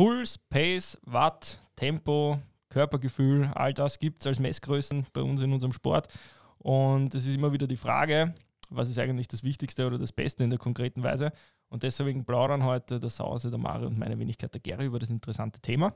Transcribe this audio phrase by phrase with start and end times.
[0.00, 2.38] Puls, Pace, Watt, Tempo,
[2.70, 6.08] Körpergefühl, all das gibt es als Messgrößen bei uns in unserem Sport.
[6.56, 8.34] Und es ist immer wieder die Frage,
[8.70, 11.32] was ist eigentlich das Wichtigste oder das Beste in der konkreten Weise.
[11.68, 15.10] Und deswegen plaudern heute der Sause, der Mario und meine Wenigkeit der Gary über das
[15.10, 15.92] interessante Thema.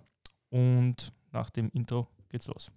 [0.51, 2.71] Und nach dem Intro geht's los.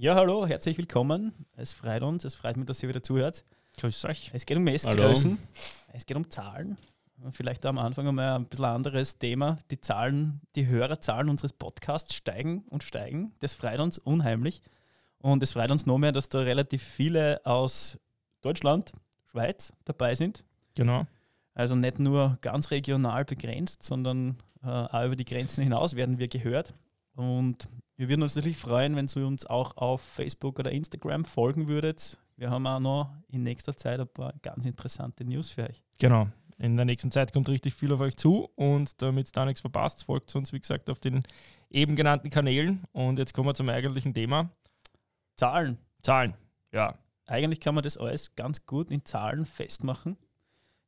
[0.00, 1.32] Ja, hallo, herzlich willkommen.
[1.56, 3.44] Es freut uns, es freut mich, dass ihr wieder zuhört.
[3.78, 4.30] Grüß euch.
[4.32, 5.36] Es geht um Messgrößen,
[5.92, 6.78] es geht um Zahlen.
[7.32, 9.58] Vielleicht am Anfang einmal ein bisschen anderes Thema.
[9.72, 13.32] Die Zahlen, die Hörerzahlen unseres Podcasts steigen und steigen.
[13.40, 14.62] Das freut uns unheimlich.
[15.18, 17.98] Und es freut uns noch mehr, dass da relativ viele aus
[18.40, 18.92] Deutschland,
[19.24, 20.44] Schweiz dabei sind.
[20.76, 21.08] Genau.
[21.54, 26.28] Also nicht nur ganz regional begrenzt, sondern äh, auch über die Grenzen hinaus werden wir
[26.28, 26.76] gehört.
[27.18, 27.66] Und
[27.96, 32.16] wir würden uns natürlich freuen, wenn ihr uns auch auf Facebook oder Instagram folgen würdet.
[32.36, 35.82] Wir haben auch noch in nächster Zeit ein paar ganz interessante News für euch.
[35.98, 36.28] Genau.
[36.58, 39.60] In der nächsten Zeit kommt richtig viel auf euch zu und damit es da nichts
[39.60, 41.24] verpasst, folgt uns, wie gesagt, auf den
[41.70, 42.84] eben genannten Kanälen.
[42.92, 44.50] Und jetzt kommen wir zum eigentlichen Thema.
[45.34, 45.76] Zahlen.
[46.04, 46.34] Zahlen,
[46.72, 46.96] ja.
[47.26, 50.16] Eigentlich kann man das alles ganz gut in Zahlen festmachen,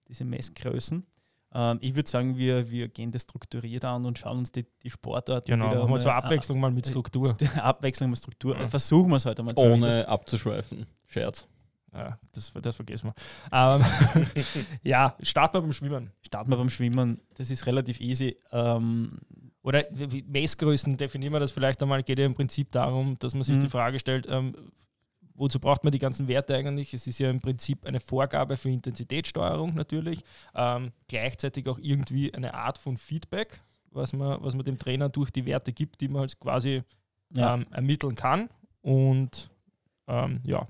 [0.07, 1.05] diese Messgrößen.
[1.53, 4.91] Ähm, ich würde sagen, wir, wir gehen das strukturiert an und schauen uns die, die
[4.91, 7.37] Sportart Genau, wieder machen wir mal zur a- Abwechslung mal mit Struktur.
[7.57, 8.57] Abwechslung mit Struktur.
[8.59, 8.69] Ja.
[8.69, 10.87] Versuchen wir es heute mal Ohne abzuschweifen.
[11.07, 11.47] Scherz.
[11.93, 13.15] Ja, das, das vergessen wir.
[13.53, 13.85] Ähm,
[14.85, 16.13] ja, starten wir beim Schwimmen.
[16.25, 17.21] Starten wir beim Schwimmen.
[17.35, 18.37] Das ist relativ easy.
[18.53, 19.19] Ähm,
[19.63, 19.85] Oder
[20.29, 23.63] Messgrößen, definieren wir das vielleicht einmal, geht ja im Prinzip darum, dass man sich Mhm.
[23.63, 24.55] die Frage stellt, ähm,
[25.41, 26.93] wozu braucht man die ganzen Werte eigentlich?
[26.93, 30.23] Es ist ja im Prinzip eine Vorgabe für Intensitätssteuerung natürlich,
[30.55, 35.31] ähm, gleichzeitig auch irgendwie eine Art von Feedback, was man, was man dem Trainer durch
[35.31, 36.83] die Werte gibt, die man halt quasi
[37.35, 37.55] ja.
[37.55, 38.51] ähm, ermitteln kann.
[38.83, 39.51] Und
[40.07, 40.69] ähm, ja,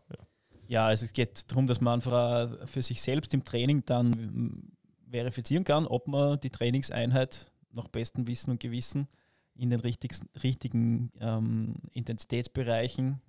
[0.68, 4.72] Ja, also es geht darum, dass man einfach für sich selbst im Training dann mm,
[5.10, 9.08] verifizieren kann, ob man die Trainingseinheit nach bestem Wissen und Gewissen
[9.56, 13.20] in den richtigen ähm, Intensitätsbereichen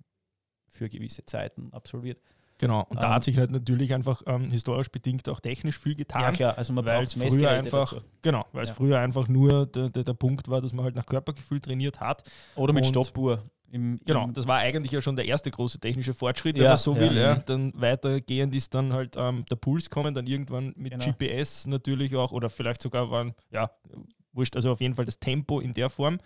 [0.72, 2.18] für gewisse Zeiten absolviert.
[2.58, 2.84] genau.
[2.88, 6.32] Und da Ähm, hat sich halt natürlich einfach ähm, historisch bedingt auch technisch viel getan.
[6.34, 8.04] klar, also man weil braucht es früher einfach, dazu.
[8.22, 8.74] genau, weil es Ja.
[8.74, 12.22] früher einfach nur der, der, der Punkt war, dass man halt nach Körpergefühl trainiert hat.
[12.56, 13.42] Oder mit Stoppuhr.
[13.70, 16.68] Im, Genau, im, das war eigentlich ja schon der erste große technische Fortschritt, wenn Ja,
[16.70, 17.16] man so ja, will.
[17.16, 17.22] Ja.
[17.22, 17.34] ja.
[17.36, 21.04] Dann weitergehend ist dann halt ähm, der Puls kommen, dann irgendwann mit Genau.
[21.06, 23.70] GPS natürlich auch oder vielleicht sogar waren, ja,
[24.34, 26.18] wurscht, also auf jeden Fall das Tempo in der Form.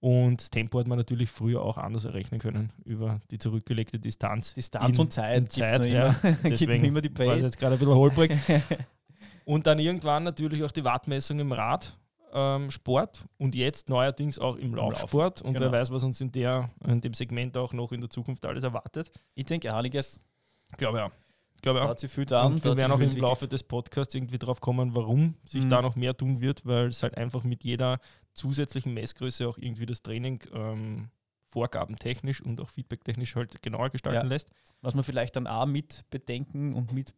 [0.00, 4.54] Und das Tempo hat man natürlich früher auch anders errechnen können über die zurückgelegte Distanz.
[4.54, 6.06] Distanz in- und Zeit, in gibt Zeit, noch ja.
[6.06, 7.44] immer, gibt Deswegen immer die war es Base.
[7.44, 8.32] jetzt gerade ein bisschen holprig.
[9.44, 11.96] Und dann irgendwann natürlich auch die Wattmessung im Radsport
[12.32, 15.42] ähm, Sport und jetzt neuerdings auch im Laufsport.
[15.42, 15.72] Und wer genau.
[15.72, 19.10] weiß, was uns in, der, in dem Segment auch noch in der Zukunft alles erwartet.
[19.34, 19.68] Ich denke.
[19.68, 21.10] Ich glaube ja.
[21.56, 21.88] Ich glaube ja.
[21.88, 24.94] hat sich viel da Und wir werden auch im Laufe des Podcasts irgendwie drauf kommen,
[24.94, 25.70] warum sich Mhm.
[25.70, 27.98] da noch mehr tun wird, weil es halt einfach mit jeder
[28.32, 31.10] zusätzlichen Messgröße auch irgendwie das Training ähm,
[31.46, 34.28] vorgabentechnisch und auch feedbacktechnisch halt genauer gestalten Ja.
[34.28, 34.50] lässt.
[34.82, 37.12] Was wir vielleicht dann auch mit bedenken und mit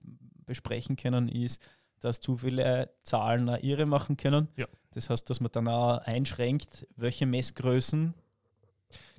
[0.47, 1.61] besprechen können, ist,
[2.01, 4.49] dass zu viele Zahlen eine irre machen können.
[4.57, 4.67] Ja.
[4.93, 8.15] Das heißt, dass man dann auch einschränkt, welche Messgrößen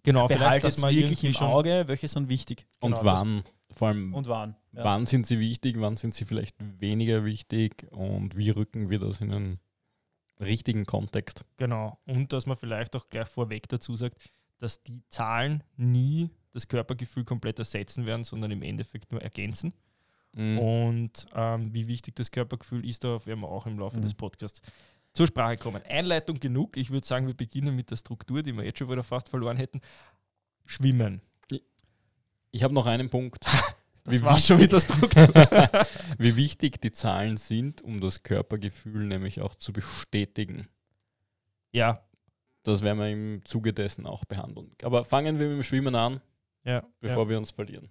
[0.04, 3.44] Genau, vielleicht, behaltet dass man wirklich im Auge, welche sind wichtig Und Genau, das- wann?
[3.76, 4.56] Vor allem, und wann.
[4.74, 4.84] Ja.
[4.84, 9.20] wann sind sie wichtig, wann sind sie vielleicht weniger wichtig und wie rücken wir das
[9.22, 9.60] in einen
[10.40, 11.46] richtigen Kontext?
[11.58, 12.00] Genau.
[12.06, 14.18] Und dass man vielleicht auch gleich vorweg dazu sagt,
[14.60, 19.74] dass die Zahlen nie das Körpergefühl komplett ersetzen werden, sondern im Endeffekt nur ergänzen.
[20.34, 20.58] Mhm.
[20.60, 24.04] Und ähm, wie wichtig das Körpergefühl ist, darauf werden wir auch im Laufe Mhm.
[24.04, 24.62] des Podcasts
[25.14, 25.84] zur Sprache kommen.
[25.84, 26.76] Einleitung genug.
[26.78, 29.58] Ich würde sagen, wir beginnen mit der Struktur, die wir jetzt schon wieder fast verloren
[29.58, 29.82] hätten.
[30.66, 31.22] Schwimmen.
[32.52, 33.46] Ich habe noch einen Punkt.
[34.06, 35.86] Das Wie war schon wichtig- wieder Struktur.
[36.18, 40.68] wie wichtig die Zahlen sind, um das Körpergefühl nämlich auch zu bestätigen.
[41.72, 42.04] ja,
[42.64, 44.72] Das werden wir im Zuge dessen auch behandeln.
[44.84, 46.22] Aber fangen wir mit dem Schwimmen an,
[46.66, 46.84] ja.
[47.00, 47.90] bevor wir uns verlieren.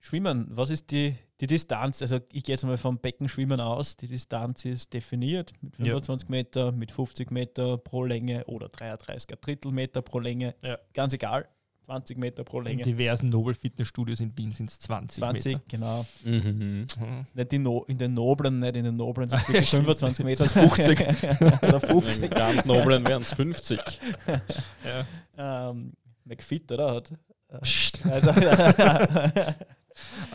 [0.00, 2.00] Schwimmen, was ist die, die Distanz?
[2.00, 3.96] Also ich gehe jetzt mal vom Beckenschwimmen aus.
[3.96, 5.86] Die Distanz ist definiert mit Ja.
[5.86, 10.54] 25 Meter, mit 50 Meter pro Länge oder 33 Drittel Meter pro Länge.
[10.62, 10.78] Ja.
[10.92, 11.48] Ganz egal.
[11.86, 12.82] 20 Meter pro In Länge.
[12.82, 15.64] diversen Nobel-Fitnessstudios in Wien sind es 20, 20, Meter.
[15.68, 16.04] genau.
[16.24, 16.86] Mhm.
[16.98, 17.26] Mhm.
[17.32, 19.84] Nicht in, no in den Noblen, nicht in den Noblen sind es wirklich Stimmt.
[20.00, 20.48] 25 Meter.
[20.48, 21.00] Sind's 50.
[21.62, 22.20] Oder In 50.
[22.20, 23.78] den ganz noblen wären es 50.
[25.36, 25.70] Ja.
[25.70, 25.92] ähm,
[26.24, 26.96] McFit, oder?
[26.96, 27.12] Hat,
[27.50, 28.30] äh, also,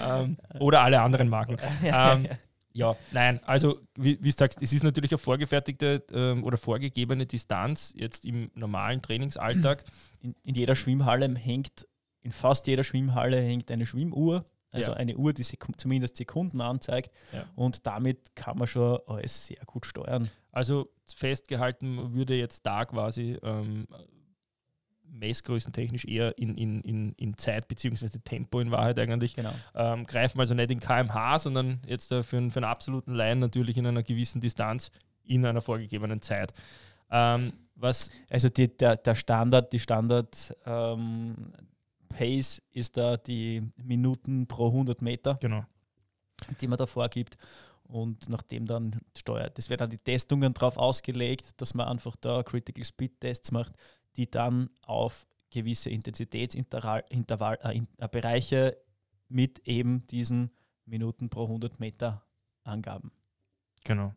[0.01, 1.57] ähm, oder alle anderen Marken.
[1.83, 2.27] Ähm,
[2.73, 7.25] Ja, nein, also wie, wie du sagst, es ist natürlich eine vorgefertigte ähm, oder vorgegebene
[7.25, 9.83] Distanz jetzt im normalen Trainingsalltag.
[10.21, 11.87] In, in jeder Schwimmhalle hängt,
[12.21, 14.97] in fast jeder Schwimmhalle hängt eine Schwimmuhr, also Ja.
[14.97, 17.43] eine Uhr, die Seku zumindest Sekunden anzeigt Ja.
[17.55, 20.29] und damit kann man schon alles sehr gut steuern.
[20.53, 23.85] Also festgehalten würde jetzt da quasi ähm,
[25.11, 28.07] messgrößentechnisch eher in, in, in, in Zeit bzw.
[28.23, 29.35] Tempo in Wahrheit eigentlich.
[29.35, 29.53] Genau.
[29.75, 33.39] Ähm, greifen also nicht in kmh, sondern jetzt äh, für, einen- für einen absoluten Laien
[33.39, 34.89] natürlich in einer gewissen Distanz
[35.23, 36.53] in einer vorgegebenen Zeit.
[37.11, 41.53] Ähm, was Also die, der, der Standard, die Standard ähm,
[42.09, 45.65] Pace ist da die Minuten pro 100 Meter, genau.
[46.59, 47.37] die man da vorgibt.
[47.91, 52.41] Und nachdem dann steuert, das werden dann die Testungen darauf ausgelegt, dass man einfach da
[52.41, 53.73] Critical Speed Tests macht,
[54.15, 58.75] die dann auf gewisse Intensitätsintervall, Intervall, äh, äh,
[59.27, 60.51] mit eben diesen
[60.85, 62.23] Minuten pro 100 Meter
[62.63, 63.11] Angaben.
[63.83, 64.15] Genau.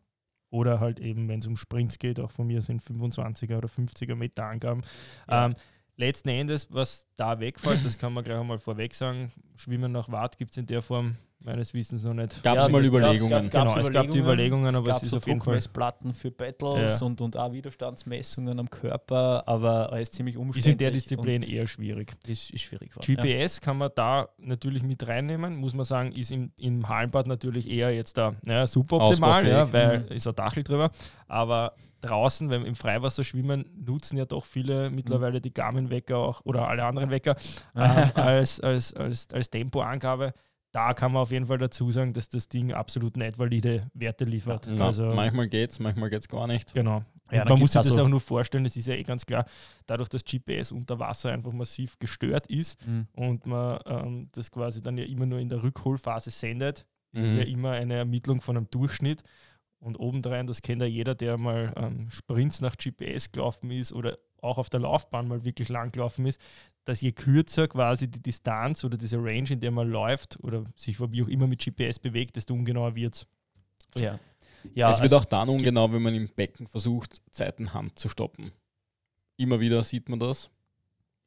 [0.51, 4.15] Oder halt eben, wenn es um Sprints geht, auch von mir sind 25er oder 50er
[4.15, 4.83] Meter Angaben.
[5.27, 5.47] Ja.
[5.47, 5.55] Ähm,
[5.97, 10.37] letzten Endes, was da wegfällt, das kann man gleich einmal vorweg sagen, Schwimmen nach Watt
[10.37, 12.41] gibt es in der Form meines Wissens noch nicht.
[12.43, 13.49] Gab es Ja, mal Überlegungen.
[13.49, 16.13] Genau, es gab die Überlegungen, aber es es gab ist so auf jeden Fall- Druckmessplatten
[16.13, 17.05] für Battles Ja.
[17.05, 20.71] und, und auch Widerstandsmessungen am Körper, aber alles ziemlich Ist umständlich.
[20.73, 22.13] in der Disziplin eher schwierig.
[22.27, 22.91] ist, ist schwierig.
[22.91, 27.27] geworden, GPS kann man da natürlich mit reinnehmen, muss man sagen, ist im, im Hallenbad
[27.27, 30.07] natürlich eher jetzt da naja, super optimal, ja, weil Mhm.
[30.15, 30.89] ist ein Dachel drüber.
[31.27, 36.41] Aber draußen, wenn wir im Freiwasser schwimmen, nutzen ja doch viele mittlerweile die Garmin-Wecker auch
[36.45, 37.35] oder alle anderen Wecker
[37.75, 40.33] ähm, als, als, als, als Tempoangabe.
[40.75, 44.25] Da kann man auf jeden Fall dazu sagen, dass das Ding absolut nicht valide Werte
[44.25, 44.67] liefert.
[44.69, 46.73] Na, also, manchmal geht's, manchmal geht's gar nicht.
[46.73, 47.01] Genau.
[47.31, 49.45] Ja, man muss sich das so- auch nur vorstellen, es ist ja eh ganz klar,
[49.85, 52.91] dadurch, dass GPS unter Wasser einfach massiv gestört ist Ja.
[52.91, 53.07] Mhm.
[53.13, 57.33] und man ähm, das quasi dann ja immer nur in der Rückholphase sendet, ist es
[57.35, 57.39] Mhm.
[57.39, 59.23] ja immer eine Ermittlung von einem Durchschnitt.
[59.79, 64.17] Und obendrein, das kennt ja jeder, der mal ähm, Sprints nach GPS gelaufen ist oder
[64.41, 66.41] auch auf der Laufbahn mal wirklich lang gelaufen ist,
[66.85, 70.99] dass je kürzer quasi die Distanz oder diese Range, in der man läuft oder sich
[70.99, 73.27] wie auch immer mit GPS bewegt, desto ungenauer wird es.
[73.97, 74.19] Ja.
[74.73, 78.51] ja es wird also auch dann ungenau, wenn man im Becken versucht, Zeitenhand zu stoppen.
[79.37, 80.49] Immer wieder sieht man das.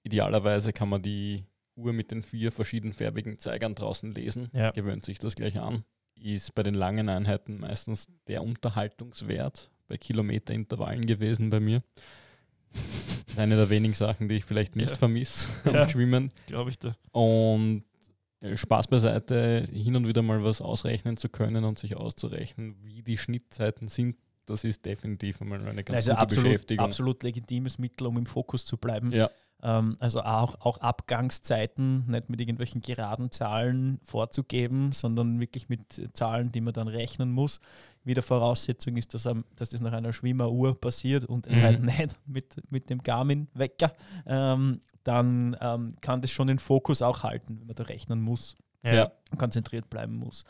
[0.05, 1.45] Idealerweise kann man die
[1.75, 4.49] Uhr mit den vier verschiedenfarbigen Zeigern draußen lesen.
[4.53, 4.71] Ja.
[4.71, 5.85] Gewöhnt sich das gleich an.
[6.21, 11.83] Ist bei den langen Einheiten meistens der Unterhaltungswert bei Kilometerintervallen gewesen bei mir.
[13.37, 14.97] Eine der wenigen Sachen, die ich vielleicht nicht Ja.
[14.97, 15.83] vermisse Ja.
[15.83, 16.33] am Schwimmen.
[16.47, 16.97] Glaube ich da.
[17.13, 17.85] Und
[18.41, 23.03] äh, Spaß beiseite, hin und wieder mal was ausrechnen zu können und sich auszurechnen, wie
[23.03, 24.17] die Schnittzeiten sind,
[24.47, 26.85] das ist definitiv einmal eine ganz also gute absolut, Beschäftigung.
[26.85, 29.13] absolut legitimes Mittel, um im Fokus zu bleiben.
[29.13, 29.29] Ja.
[29.63, 36.51] Ähm, also auch, auch Abgangszeiten nicht mit irgendwelchen geraden Zahlen vorzugeben, sondern wirklich mit Zahlen,
[36.51, 37.61] die man dann rechnen muss.
[38.09, 39.23] Wieder Voraussetzung ist, dass,
[39.55, 41.63] dass das nach einer Schwimmeruhr passiert und Mhm.
[41.63, 43.93] halt nicht mit, mit dem Garmin-Wecker.
[44.27, 48.57] Ähm, dann ähm, kann das schon den Fokus auch halten, wenn man da rechnen muss
[48.85, 49.13] Ja.
[49.31, 50.43] und konzentriert bleiben muss.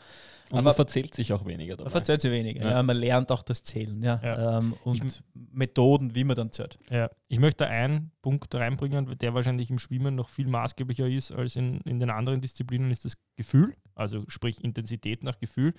[0.49, 1.89] Und Aber- man verzählt sich auch weniger Man dabei.
[1.91, 2.63] verzählt sich weniger.
[2.63, 2.69] Ja.
[2.71, 2.83] Ja.
[2.83, 4.19] man lernt auch das Zählen ja.
[4.23, 4.57] Ja.
[4.57, 5.21] Ähm, und Ich-
[5.51, 6.77] Methoden, wie man dann zählt.
[6.89, 11.55] Ja, ich möchte einen Punkt reinbringen, der wahrscheinlich im Schwimmen noch viel maßgeblicher ist als
[11.55, 15.73] in, in den anderen Disziplinen, ist das Gefühl, also sprich Intensität nach Gefühl.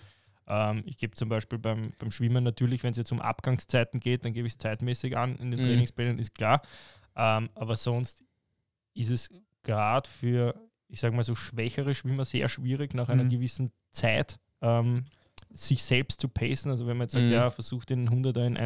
[0.53, 4.25] Ähm, ich gebe zum Beispiel beim, beim Schwimmen natürlich, wenn es jetzt um Abgangszeiten geht,
[4.25, 5.65] dann gebe ich es zeitmäßig an in den Mhm.
[5.65, 6.61] Trainingsplänen, ist klar.
[7.15, 8.25] Ähm, aber sonst
[8.95, 9.29] ist es
[9.63, 10.55] gerade für,
[10.89, 13.29] ich sage mal so, schwächere Schwimmer sehr schwierig, nach einer Mhm.
[13.31, 15.05] gewissen Zeit ähm,
[15.53, 16.71] sich selbst zu pacen.
[16.71, 17.33] Also wenn man jetzt sagt, Mhm.
[17.33, 18.57] ja, versucht den 100er in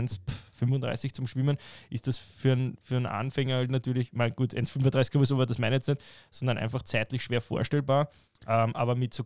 [0.66, 1.56] 1,35 zum Schwimmen,
[1.90, 5.58] ist das für, einen- für einen Anfänger halt natürlich, mal gut, 1,35 sowieso, aber das
[5.58, 8.08] meine ich jetzt nicht, sondern einfach zeitlich schwer vorstellbar.
[8.46, 9.24] Ähm, aber mit so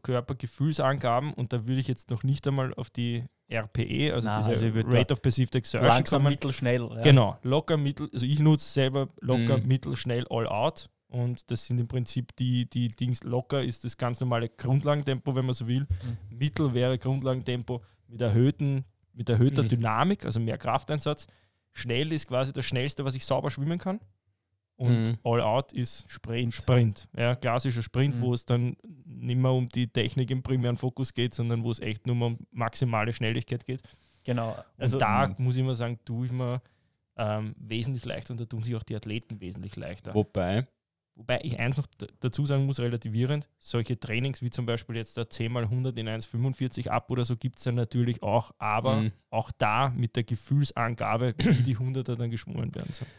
[0.52, 4.50] Körpergefühlsangaben, und da würde ich jetzt noch nicht einmal auf die RPE, also Na, diese
[4.50, 4.66] also
[4.96, 6.32] Rate of Perceived Exertion Langsam, kommen.
[6.32, 6.88] mittelschnell.
[6.94, 7.00] Ja.
[7.02, 9.66] Genau, locker, mittel, also ich nutze selber locker, Mhm.
[9.68, 10.90] mittel, schnell, all out.
[11.10, 13.24] Und das sind im Prinzip die, die Dings.
[13.24, 15.80] Locker ist das ganz normale Grundlagentempo, wenn man so will.
[16.30, 16.36] Mhm.
[16.38, 18.84] Mittel wäre Grundlagentempo mit, erhöhten,
[19.18, 19.68] mit erhöhter Mhm.
[19.68, 21.26] Dynamik, also mehr Krafteinsatz.
[21.74, 24.00] Schnell ist quasi das Schnellste, was ich sauber schwimmen kann.
[24.76, 25.18] Und Mhm.
[25.24, 26.54] All Out ist Sprint.
[26.54, 27.08] Sprint.
[27.16, 28.20] Ja, klassischer Sprint, Mhm.
[28.20, 31.80] wo es dann nicht mehr um die Technik im primären Fokus geht, sondern wo es
[31.80, 33.82] echt nur mal um maximale Schnelligkeit geht.
[34.24, 34.50] Genau.
[34.50, 35.34] Also Also da Mhm.
[35.38, 36.62] muss ich immer sagen, tue ich mir
[37.20, 40.14] ähm, wesentlich leichter und da tun sich auch die Athleten wesentlich leichter.
[40.14, 40.68] Wobei,
[41.18, 41.86] Wobei ich eins noch
[42.20, 47.10] dazu sagen muss, relativierend, solche Trainings wie zum Beispiel jetzt der 10x100 in 1,45 ab
[47.10, 49.12] oder so gibt es ja natürlich auch, aber Mhm.
[49.30, 52.92] auch da mit der Gefühlsangabe, wie die 100er dann geschwommen werden.
[52.92, 53.10] sollen.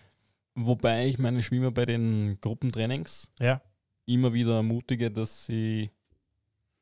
[0.55, 3.61] wobei ich meine Schwimmer bei den Gruppentrainings Ja,
[4.05, 5.89] immer wieder ermutige, dass sie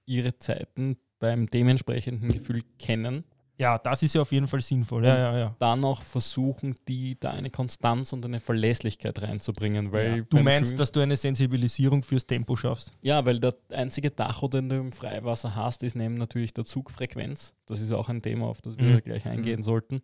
[0.05, 3.23] ihre Zeiten beim dementsprechenden Gefühl kennen,
[3.59, 5.03] Ja, das ist ja auf jeden Fall sinnvoll.
[5.05, 5.55] Ja, ja, ja.
[5.57, 9.91] dann auch versuchen, die da eine Konstanz und eine Verlässlichkeit reinzubringen.
[9.91, 12.91] Weil Du beim meinst, Schwimmen- dass du eine Sensibilisierung fürs Tempo schaffst?
[13.01, 17.53] Ja, weil der einzige Tacho, den du im Freiwasser hast, ist neben natürlich der Zugfrequenz.
[17.65, 19.01] Das ist auch ein Thema, auf das wir Mhm.
[19.03, 20.01] gleich eingehen sollten.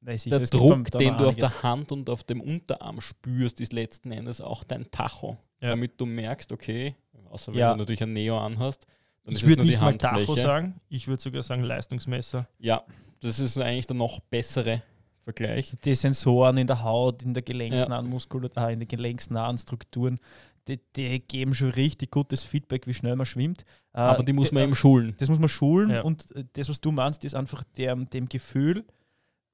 [0.00, 3.72] Weil sicher, Der Druck, den du auf der Hand und auf dem Unterarm spürst, ist
[3.72, 5.36] letzten Endes auch dein Tacho.
[5.60, 5.68] Ja.
[5.70, 6.96] Damit du merkst, okay,
[7.28, 7.72] außer wenn Ja.
[7.72, 8.86] du natürlich ein Neo anhast,
[9.24, 12.48] dann Ich würde nicht mal Tacho sagen, ich würde sogar sagen Leistungsmesser.
[12.58, 12.82] Ja,
[13.20, 14.82] das ist eigentlich der noch bessere
[15.24, 15.74] Vergleich.
[15.84, 17.44] die Sensoren in der Haut, in der Ja.
[17.52, 20.18] gelenksnahen Muskulatur, äh, in den gelenksnahen Strukturen,
[20.68, 23.64] die, die geben schon richtig gutes Feedback, wie schnell man schwimmt.
[23.92, 25.14] Äh, Aber die muss man äh, eben schulen.
[25.18, 26.02] Das muss man schulen Ja.
[26.02, 28.84] und äh, das, was du meinst, ist einfach dem, dem Gefühl,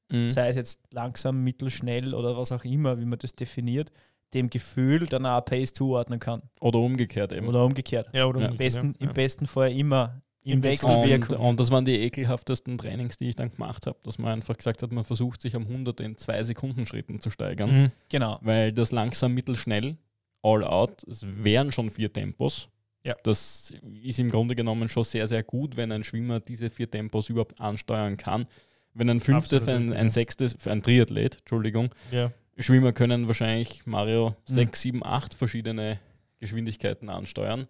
[0.08, 0.30] Mhm.
[0.30, 3.90] sei es jetzt langsam, mittelschnell oder was auch immer, wie man das definiert,
[4.36, 6.42] dem Gefühl dann auch Pace zuordnen kann.
[6.60, 7.48] Oder umgekehrt eben.
[7.48, 8.08] Oder umgekehrt.
[8.12, 8.48] Ja, oder Ja.
[8.48, 9.08] Im, besten, ja.
[9.08, 11.38] Im besten Fall immer im Im Wechsel- und, Wechselwirkung.
[11.38, 14.80] und das waren die ekelhaftesten Trainings, die ich dann gemacht habe, dass man einfach gesagt
[14.82, 17.82] hat, man versucht sich am 100 in 2 Sekunden Schritten zu steigern.
[17.82, 17.92] Mhm.
[18.10, 18.38] Genau.
[18.42, 19.96] weil das langsam, mittelschnell,
[20.42, 22.68] all out, es wären schon vier Tempos.
[23.02, 23.16] Ja.
[23.24, 23.72] Das
[24.04, 27.60] ist im Grunde genommen schon sehr, sehr gut, wenn ein Schwimmer diese vier Tempos überhaupt
[27.60, 28.46] ansteuern kann.
[28.94, 32.30] Wenn ein fünftes, Absolut ein, ein sechstes, für ein Triathlet, Entschuldigung, Ja.
[32.58, 34.54] Schwimmer können wahrscheinlich Mario Mhm.
[34.54, 35.98] sechs, sieben, acht verschiedene
[36.40, 37.66] Geschwindigkeiten ansteuern.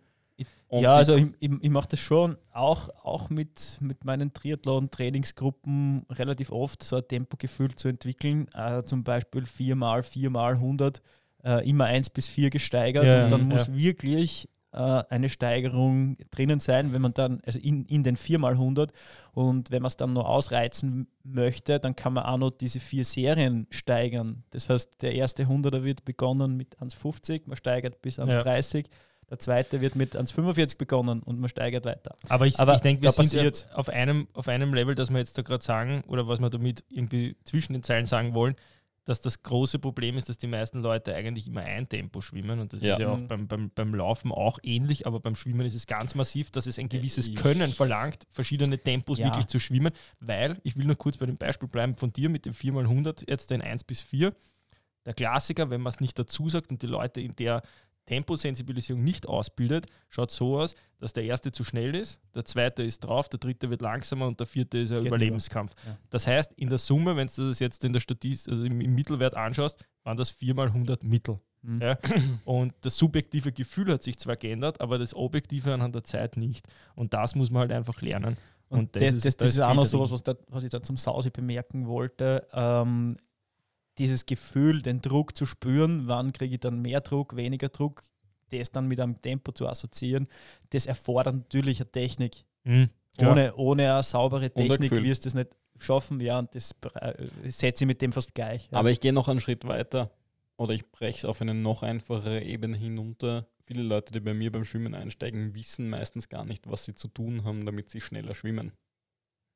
[0.68, 6.04] Und ja, also ich, ich, ich mache das schon auch, auch mit, mit meinen Triathlon-Trainingsgruppen
[6.10, 8.48] relativ oft, so ein Tempogefühl zu entwickeln.
[8.52, 11.02] Äh, zum Beispiel 4x, 4x 100,
[11.44, 13.04] äh, immer 1 bis 4 gesteigert.
[13.04, 13.46] Ja, und dann ja.
[13.46, 18.90] muss wirklich eine Steigerung drinnen sein, wenn man dann, also in, in den 4x100
[19.32, 23.04] und wenn man es dann noch ausreizen möchte, dann kann man auch noch diese vier
[23.04, 24.44] Serien steigern.
[24.50, 28.86] Das heißt, der erste 100er wird begonnen mit 1,50, man steigert bis 1,30.
[29.28, 32.14] Der zweite wird mit 1,45 begonnen und man steigert weiter.
[32.28, 35.10] Aber ich, Aber ich denke, wir sind ja passiert- auf einem, auf einem Level, dass
[35.10, 38.54] wir jetzt da gerade sagen, oder was wir damit irgendwie zwischen den Zeilen sagen wollen,
[39.06, 42.58] dass das große Problem ist, dass die meisten Leute eigentlich immer ein Tempo schwimmen.
[42.60, 42.94] Und das Ja.
[42.94, 43.28] ist ja auch Mhm.
[43.28, 46.78] beim, beim, beim Laufen auch ähnlich, aber beim Schwimmen ist es ganz massiv, dass es
[46.78, 49.26] ein gewisses ich- Können verlangt, verschiedene Tempos Ja.
[49.26, 52.44] wirklich zu schwimmen, weil, ich will nur kurz bei dem Beispiel bleiben von dir mit
[52.46, 54.34] dem 4x100, jetzt den 1 bis 4.
[55.06, 57.62] Der Klassiker, wenn man es nicht dazu sagt und die Leute in der
[58.06, 63.00] Temposensibilisierung nicht ausbildet, schaut so aus, dass der erste zu schnell ist, der zweite ist
[63.00, 65.72] drauf, der dritte wird langsamer und der vierte ist ein Geht Überlebenskampf.
[65.86, 65.98] Ja.
[66.10, 68.94] Das heißt, in der Summe, wenn du das jetzt in der Statistik, also im, im
[68.94, 71.38] Mittelwert anschaust, waren das 4 mal 100 Mittel.
[71.62, 71.82] Mhm.
[71.82, 71.98] Ja?
[72.44, 76.66] Und das subjektive Gefühl hat sich zwar geändert, aber das objektive anhand der Zeit nicht.
[76.94, 78.36] Und das muss man halt einfach lernen.
[78.68, 80.62] Und, Und das das, ist- das, da das ist auch noch sowas, was, da, was
[80.64, 82.46] ich da zum Sausi bemerken wollte.
[82.52, 83.16] Ähm,
[83.98, 88.02] dieses Gefühl, den Druck zu spüren, wann kriege ich dann mehr Druck, weniger Druck,
[88.50, 90.28] das dann mit einem Tempo zu assoziieren,
[90.70, 92.44] das erfordert natürlich eine Technik.
[92.64, 92.90] Mhm.
[93.18, 95.48] Ohne, ohne eine saubere Technik wirst du es nicht
[95.78, 96.20] schaffen.
[96.20, 98.68] Ja, und das äh, setze ich mit dem fast gleich.
[98.70, 98.78] Ja.
[98.78, 100.10] Aber ich gehe noch einen Schritt weiter
[100.58, 103.46] oder ich breche es auf eine noch einfachere Ebene hinunter.
[103.64, 107.08] Viele Leute, die bei mir beim Schwimmen einsteigen, wissen meistens gar nicht, was sie zu
[107.08, 108.72] tun haben, damit sie schneller schwimmen.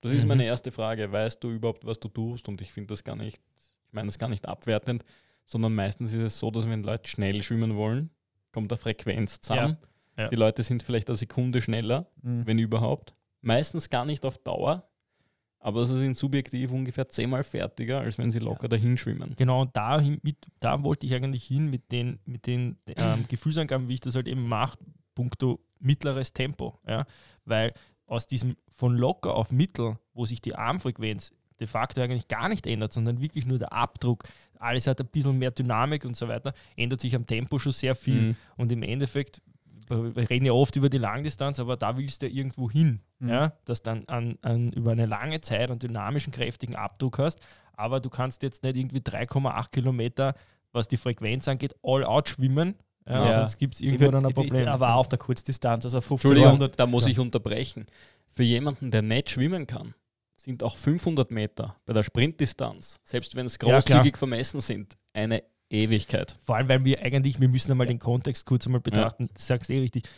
[0.00, 0.28] Das ist Mhm.
[0.28, 1.12] meine erste Frage.
[1.12, 2.48] Weißt du überhaupt, was du tust?
[2.48, 3.38] Und ich finde das gar nicht,
[3.90, 5.04] ich meine das gar nicht abwertend,
[5.44, 8.10] sondern meistens ist es so, dass wenn Leute schnell schwimmen wollen,
[8.52, 9.76] kommt eine Frequenz zusammen.
[10.16, 10.28] Ja.
[10.28, 12.46] Die Leute sind vielleicht eine Sekunde schneller, Mhm.
[12.46, 13.14] wenn überhaupt.
[13.40, 14.88] Meistens gar nicht auf Dauer,
[15.58, 19.34] aber sie sind subjektiv ungefähr zehnmal fertiger, als wenn sie locker dahin schwimmen.
[19.36, 23.88] Genau, und da, mit, da wollte ich eigentlich hin mit den, mit den ähm, Gefühlsangaben,
[23.88, 24.78] wie ich das halt eben mache,
[25.16, 26.78] punkto mittleres Tempo.
[26.86, 27.06] Ja?
[27.44, 27.72] Weil
[28.06, 32.66] aus diesem von locker auf mittel, wo sich die Armfrequenz de facto eigentlich gar nicht
[32.66, 34.24] ändert, sondern wirklich nur der Abdruck,
[34.58, 37.94] alles hat ein bisschen mehr Dynamik und so weiter, ändert sich am Tempo schon sehr
[37.94, 38.20] viel.
[38.20, 38.36] Mhm.
[38.56, 39.40] Und im Endeffekt,
[39.88, 43.28] wir reden ja oft über die Langdistanz, aber da willst du ja irgendwo hin, Mhm.
[43.28, 43.52] ja?
[43.64, 47.40] dass dann an, an, über eine lange Zeit einen dynamischen, kräftigen Abdruck hast.
[47.74, 50.34] Aber du kannst jetzt nicht irgendwie 3,8 Kilometer,
[50.72, 52.74] was die Frequenz angeht, all out schwimmen.
[53.08, 53.26] Ja, Ja.
[53.32, 54.68] Sonst gibt es Ich irgendwo würd- dann ein ich Problem.
[54.68, 56.78] Aber auch auf der Kurzdistanz, also 15 Entschuldigung, 100.
[56.78, 57.10] da muss Ja.
[57.12, 57.86] ich unterbrechen.
[58.32, 59.94] Für jemanden, der nicht schwimmen kann,
[60.42, 65.42] sind auch 500 Meter bei der Sprintdistanz, selbst wenn es Ja, großzügig vermessen sind, eine
[65.68, 66.38] Ewigkeit.
[66.42, 69.70] Vor allem, weil wir eigentlich, wir müssen einmal den Kontext kurz einmal betrachten, du sagst
[69.70, 70.08] eh richtig,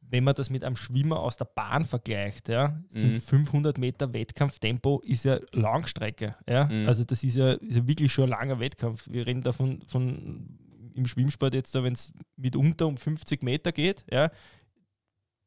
[0.00, 3.20] wenn man das mit einem Schwimmer aus der Bahn vergleicht, ja, sind Mhm.
[3.20, 6.36] 500 Meter Wettkampftempo ist ja Langstrecke.
[6.48, 6.66] Ja?
[6.66, 6.86] Mhm.
[6.86, 9.08] Also das ist ja, ist ja wirklich schon ein langer Wettkampf.
[9.10, 10.58] Wir reden davon von
[10.94, 14.30] im Schwimmsport jetzt, wenn es mitunter um 50 Meter geht, ja,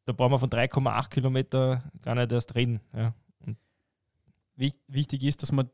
[0.05, 2.81] da brauchen wir von 3,8 Kilometer gar nicht erst reden.
[2.95, 3.13] Ja.
[4.57, 5.69] Wich- Wichtig ist, dass man,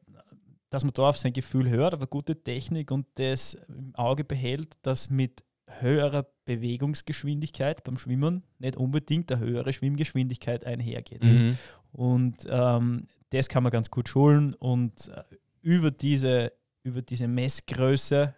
[0.69, 4.75] dass man da auf sein Gefühl hört, aber gute Technik und das im Auge behält,
[4.83, 5.43] dass mit
[5.79, 11.23] höherer Bewegungsgeschwindigkeit beim Schwimmen nicht unbedingt eine höhere Schwimmgeschwindigkeit einhergeht.
[11.23, 11.57] Mhm.
[11.91, 15.23] Und ähm, das kann man ganz gut schulen und äh,
[15.61, 16.51] über diese,
[16.83, 18.35] über diese Messgröße,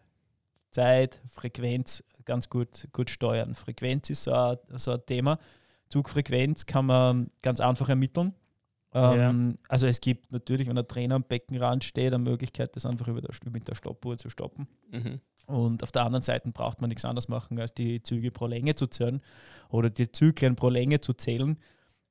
[0.72, 3.56] Zeit, Frequenz ganz gut, gut steuern.
[3.56, 5.40] Frequenz ist so ein, so ein Thema.
[5.88, 8.34] Zugfrequenz kann man ganz einfach ermitteln.
[8.96, 13.08] Ähm, Also es gibt natürlich, wenn ein Trainer am Beckenrand steht, eine Möglichkeit, das einfach
[13.08, 14.68] über der, mit der Stoppuhr zu stoppen.
[14.92, 15.20] Mhm.
[15.48, 18.76] Und auf der anderen Seite braucht man nichts anderes machen, als die Züge pro Länge
[18.76, 19.22] zu zählen
[19.70, 21.58] oder die Zyklen pro Länge zu zählen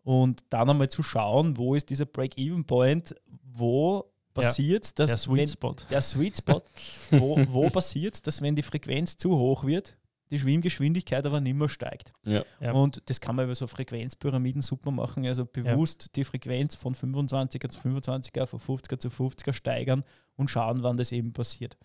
[0.04, 5.48] und dann einmal zu schauen, wo ist dieser Break-Even-Point, wo passiert dass Der Sweet wenn,
[5.48, 5.76] Spot.
[5.90, 6.62] der Sweet Spot,
[7.10, 9.96] wo, wo passiert dass wenn die Frequenz zu hoch wird,
[10.30, 12.12] die Schwimmgeschwindigkeit aber nicht mehr steigt.
[12.24, 12.44] Ja.
[12.60, 12.72] Ja.
[12.72, 17.68] Und das kann man über so Frequenzpyramiden super machen, also bewusst die Frequenz von 25er
[17.68, 20.04] zu 25er, von 50er zu 50er steigern
[20.36, 21.76] und schauen, wann das eben passiert.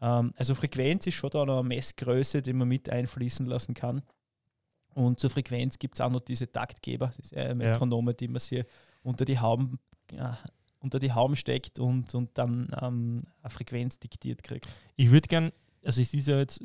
[0.00, 4.02] Ähm, also Frequenz ist schon da noch eine Messgröße, die man mit einfließen lassen kann.
[4.94, 8.64] Und zur Frequenz gibt es auch noch diese Taktgeber, diese Metronome, die man sich
[9.02, 9.78] unter die Hauben,
[10.10, 10.38] ja,
[10.80, 14.68] unter die Hauben steckt und, und dann ähm, eine Frequenz diktiert kriegt.
[14.96, 15.52] Ich würde gern,
[15.84, 16.60] also es ist ja jetzt,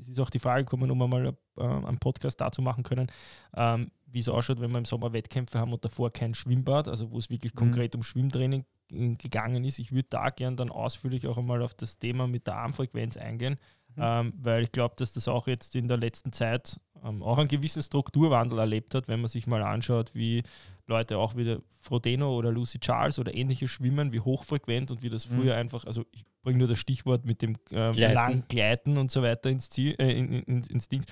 [0.00, 3.08] es ist auch die Frage gekommen, ob wir mal äh, einen Podcast dazu machen können,
[3.56, 7.10] ähm, wie es ausschaut, wenn wir im Sommer Wettkämpfe haben und davor kein Schwimmbad, also
[7.10, 7.58] wo es wirklich Mhm.
[7.58, 9.78] konkret um Schwimmtraining äh, gegangen ist.
[9.78, 13.58] Ich würde da gern dann ausführlich auch einmal auf das Thema mit der Armfrequenz eingehen,
[13.96, 14.02] Mhm.
[14.02, 17.48] ähm, weil ich glaube, dass das auch jetzt in der letzten Zeit ähm, auch einen
[17.48, 20.42] gewissen Strukturwandel erlebt hat, wenn man sich mal anschaut, wie
[20.86, 25.28] Leute auch wieder Frodeno oder Lucy Charles oder ähnliche schwimmen, wie hochfrequent und wie das
[25.28, 25.34] Mhm.
[25.34, 28.14] früher einfach, also ich bringe nur das Stichwort mit dem ähm, Gleiten.
[28.14, 31.04] lang Gleiten und so weiter ins, Ziel, äh, in, in, ins, Dings.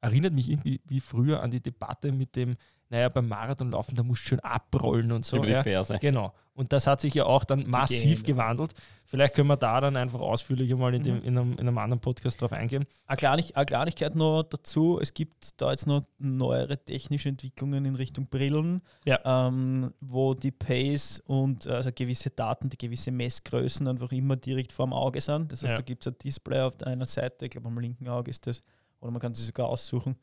[0.00, 2.56] Erinnert mich irgendwie wie früher an die Debatte mit dem,
[2.88, 5.38] naja, beim Marathonlaufen, da musst du schon abrollen und so.
[5.38, 5.62] Über die ja.
[5.64, 5.98] Ferse.
[6.00, 6.32] Genau.
[6.56, 8.42] Und das hat sich ja auch dann massiv gehen, ja.
[8.42, 8.72] gewandelt.
[9.04, 11.22] Vielleicht können wir da dann einfach ausführlicher mal in, dem, Mhm.
[11.22, 12.86] in, einem, in einem anderen Podcast drauf eingehen.
[13.06, 17.94] Eine, Kleinig eine Kleinigkeit noch dazu, es gibt da jetzt noch neuere technische Entwicklungen in
[17.94, 19.20] Richtung Brillen, Ja.
[19.24, 24.86] ähm, wo die Pace und also gewisse Daten, die gewisse Messgrößen einfach immer direkt vor
[24.86, 25.52] dem Auge sind.
[25.52, 25.76] Das heißt, Ja.
[25.76, 28.46] da gibt es ein Display auf der einer Seite, ich glaube am linken Auge ist
[28.46, 28.62] das,
[29.00, 30.16] oder man kann sie sogar aussuchen.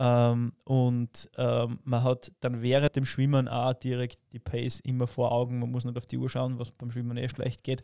[0.00, 5.32] Ähm, und ähm, man hat dann während dem Schwimmen auch direkt die Pace immer vor
[5.32, 5.58] Augen.
[5.58, 7.82] Man muss nicht auf die Uhr schauen, was beim Schwimmen eh schlecht geht.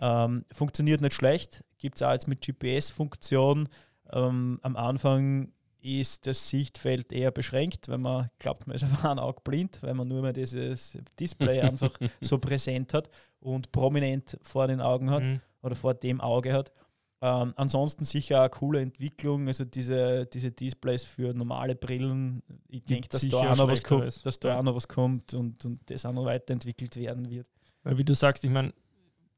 [0.00, 1.62] Ähm, funktioniert nicht schlecht.
[1.78, 3.68] Gibt es auch jetzt mit GPS-Funktion.
[4.12, 9.18] Ähm, am Anfang ist das Sichtfeld eher beschränkt, wenn man glaubt, man ist auf ein
[9.18, 14.66] Auge blind, weil man nur mehr dieses Display einfach so präsent hat und prominent vor
[14.66, 15.40] den Augen hat Mhm.
[15.62, 16.72] oder vor dem Auge hat.
[17.26, 22.42] Ähm, ansonsten sicher eine coole Entwicklung, also diese, diese Displays für normale Brillen.
[22.68, 25.64] Ich denke, dass, da auch noch was kommt, dass da auch noch was kommt und,
[25.64, 27.46] und das auch noch weiterentwickelt werden wird.
[27.82, 28.74] Weil wie du sagst, ich meine,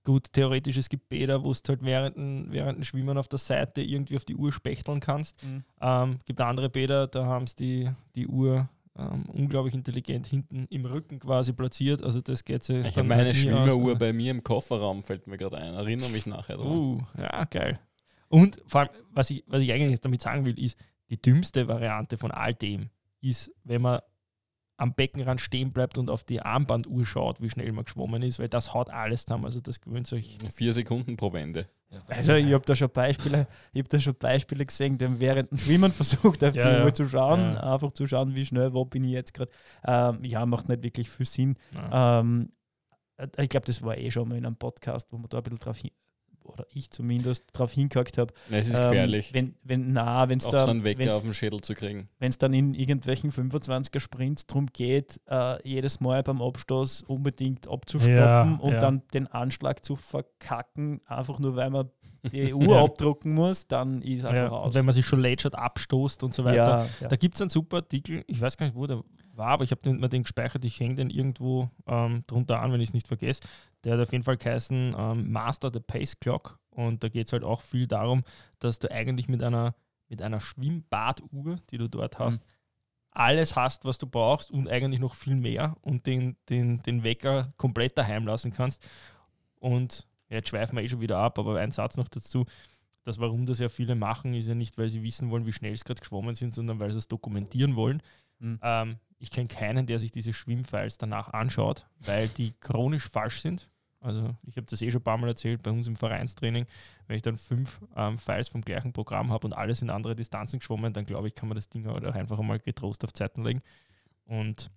[0.02, 3.38] gut, theoretisch, es gibt Bäder, wo du halt während, dem- während dem Schwimmen auf der
[3.38, 5.40] Seite irgendwie auf die Uhr spechteln kannst.
[5.44, 5.62] Mhm.
[5.80, 8.68] Ähm, gibt andere Bäder, da haben sie die, die Uhr
[8.98, 12.02] ähm, unglaublich intelligent hinten im Rücken quasi platziert.
[12.02, 13.36] Also das geht sich Ich habe meine aus.
[13.36, 15.74] Schwimmeruhr bei mir im Kofferraum, fällt mir gerade ein.
[15.74, 16.66] Erinnere mich nachher dran.
[16.66, 17.78] Uh, ja, geil.
[18.28, 20.78] Und vor allem, was ich, was ich eigentlich jetzt damit sagen will, ist,
[21.10, 24.00] die dümmste Variante von all dem ist, wenn man
[24.78, 28.48] am Beckenrand stehen bleibt und auf die Armbanduhr schaut, wie schnell man geschwommen ist, weil
[28.48, 29.46] das haut alles zusammen.
[29.46, 30.36] Also das gewöhnt euch.
[30.54, 31.68] Vier Sekunden pro Wende.
[32.08, 35.50] Also ich habe da schon Beispiele, ich habe da schon Beispiele gesehen, die haben während
[35.52, 36.84] dem Schwimmen versucht, auf Ja, die ja.
[36.84, 37.72] Uhr zu schauen, Ja.
[37.74, 39.50] einfach zu schauen, wie schnell, wo bin ich jetzt gerade.
[39.84, 41.56] Ähm, ja, macht nicht wirklich viel Sinn.
[41.74, 42.20] Ja.
[42.20, 42.50] Ähm,
[43.16, 45.42] äh, ich glaube, das war eh schon mal in einem Podcast, wo man da ein
[45.44, 45.90] bisschen drauf hin,
[46.46, 48.32] oder ich zumindest drauf hingehackt habe.
[48.50, 51.14] Es ist Ähm, gefährlich, wenn, wenn, na, wenn es auch da, so einen Wecker wenn's-
[51.14, 52.08] auf den Schädel zu kriegen.
[52.18, 57.68] wenn es dann in irgendwelchen 25er Sprints darum geht, äh, jedes Mal beim Abstoß unbedingt
[57.68, 58.78] abzustoppen Ja, und ja.
[58.78, 61.90] dann den Anschlag zu verkacken, einfach nur weil man
[62.32, 62.84] die Uhr Ja.
[62.84, 64.74] abdrucken muss, dann ist einfach Ja, aus.
[64.74, 66.88] wenn man sich schon lätschert, abstoßt und so weiter.
[67.00, 67.08] ja.
[67.08, 69.70] Da gibt es einen super Artikel, ich weiß gar nicht, wo der war, aber ich
[69.70, 72.94] habe den, mir den gespeichert, ich hänge den irgendwo ähm, drunter an, wenn ich es
[72.94, 73.42] nicht vergesse.
[73.84, 77.32] Der hat auf jeden Fall geheißen ähm, Master the Pace Clock und da geht es
[77.34, 78.24] halt auch viel darum,
[78.60, 79.74] dass du eigentlich mit einer,
[80.08, 82.42] mit einer Schwimmbaduhr, die du dort hast,
[83.10, 87.52] alles hast, was du brauchst und eigentlich noch viel mehr und den, den, den Wecker
[87.56, 88.82] komplett daheim lassen kannst.
[89.58, 92.46] Und jetzt schweifen wir eh schon wieder ab, aber ein Satz noch dazu.
[93.04, 95.76] Das, warum das ja viele machen, ist ja nicht, weil sie wissen wollen, wie schnell
[95.76, 98.02] sie gerade geschwommen sind, sondern weil sie es dokumentieren wollen.
[98.40, 98.58] Mhm.
[98.62, 103.70] Ähm, ich kenne keinen, der sich diese Schwimmfiles danach anschaut, weil die chronisch falsch sind.
[104.00, 106.66] Also ich habe das eh schon ein paar Mal erzählt bei uns im Vereinstraining.
[107.06, 110.58] Wenn ich dann fünf ähm, Files vom gleichen Programm habe und alles in andere Distanzen
[110.58, 113.62] geschwommen, dann glaube ich, kann man das Ding auch einfach einmal getrost auf Zeiten legen.
[114.24, 114.70] Und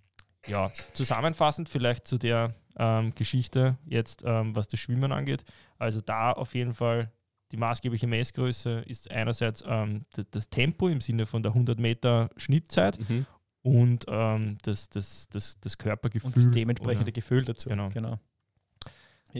[0.46, 5.44] ja, zusammenfassend vielleicht zu der ähm, Geschichte jetzt, ähm, was das Schwimmen angeht.
[5.78, 7.10] Also da auf jeden Fall
[7.52, 12.98] die maßgebliche Messgröße ist einerseits ähm, das Tempo im Sinne von der 100 Meter Schnittzeit
[13.08, 13.26] Mhm.
[13.62, 16.28] und ähm, das, das, das, das Körpergefühl.
[16.28, 17.68] Und das dementsprechende oder- Gefühl dazu.
[17.68, 17.88] Genau.
[17.90, 18.18] genau.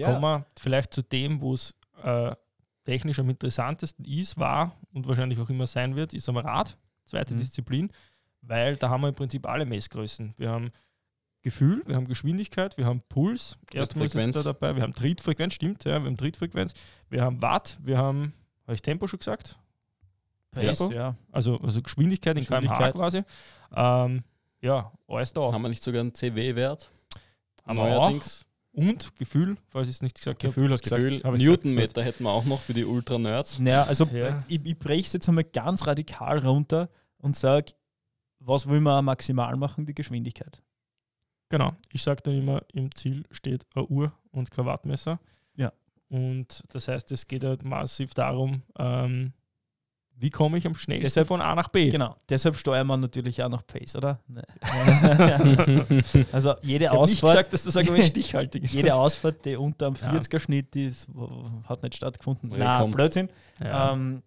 [0.04, 2.34] Kommen wir vielleicht zu dem, wo es äh,
[2.84, 6.76] technisch am interessantesten ist, war und wahrscheinlich auch immer sein wird, ist am Rad,
[7.06, 7.38] zweite Mhm.
[7.38, 7.92] Disziplin,
[8.42, 10.34] weil da haben wir im Prinzip alle Messgrößen.
[10.36, 10.70] Wir haben
[11.42, 14.34] Gefühl, wir haben Geschwindigkeit, wir haben Puls, erstmal Trittfrequenz.
[14.36, 16.74] da dabei, wir haben Trittfrequenz, stimmt, ja, wir haben Trittfrequenz,
[17.08, 18.34] wir haben Watt, wir haben,
[18.66, 19.58] habe ich Tempo schon gesagt?
[20.50, 20.94] Pace, Tempo?
[20.94, 21.16] ja.
[21.32, 22.94] Also, also Geschwindigkeit in kmh Geschwindigkeit.
[22.94, 23.22] quasi.
[23.74, 24.22] Ähm,
[24.60, 25.52] ja, alles da.
[25.52, 26.90] Haben wir nicht sogar einen CW-Wert?
[27.64, 28.00] Haben wir auch.
[28.10, 28.44] Neuerdings.
[28.72, 30.48] Und Gefühl, falls ich es nicht gesagt habe.
[30.48, 31.02] Gefühl hast du gesagt.
[31.02, 33.58] Gefühl, gesagt, Newtonmeter hätten wir auch noch für die Ultra-Nerds.
[33.58, 34.38] Naja, also Ja.
[34.46, 37.72] ich, ich breche es jetzt einmal ganz radikal runter und sage,
[38.38, 39.86] was will man maximal machen?
[39.86, 40.62] Die Geschwindigkeit.
[41.50, 41.72] Genau.
[41.92, 45.20] Ich sage dann immer, im Ziel steht eine Uhr und kein Wattmesser.
[45.56, 45.72] Ja.
[46.08, 49.32] Und das heißt, es geht halt massiv darum, ähm,
[50.16, 51.88] wie komme ich am schnellsten Deshalb- von A nach B.
[51.90, 54.20] Genau, deshalb steuern wir natürlich auch nach Pace, oder?
[54.28, 54.42] Ne.
[56.32, 58.74] also jede Ich habe nicht Ausfahrt, gesagt, dass das Argument stichhaltig ist.
[58.74, 60.10] jede Ausfahrt, die unter einem Ja.
[60.12, 61.08] 40er-Schnitt ist,
[61.68, 62.50] hat nicht stattgefunden.
[62.52, 62.90] Ja, Nein, komm.
[62.92, 63.28] Blödsinn.
[63.62, 63.92] ja.
[63.92, 64.22] Ähm,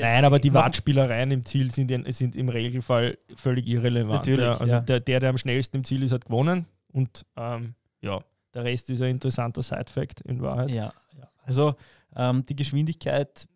[0.00, 4.26] Nein, aber die Wattspielereien im Ziel sind, in, sind im Regelfall völlig irrelevant.
[4.26, 4.56] Natürlich, ja.
[4.56, 4.80] Also ja.
[4.80, 6.66] der, der, der am schnellsten im Ziel ist, hat gewonnen.
[6.92, 8.18] Und ähm, ja,
[8.54, 10.70] der Rest ist ein interessanter Side-Fact in Wahrheit.
[10.70, 11.28] Ja, ja.
[11.44, 11.74] also
[12.14, 13.46] ähm, die Geschwindigkeit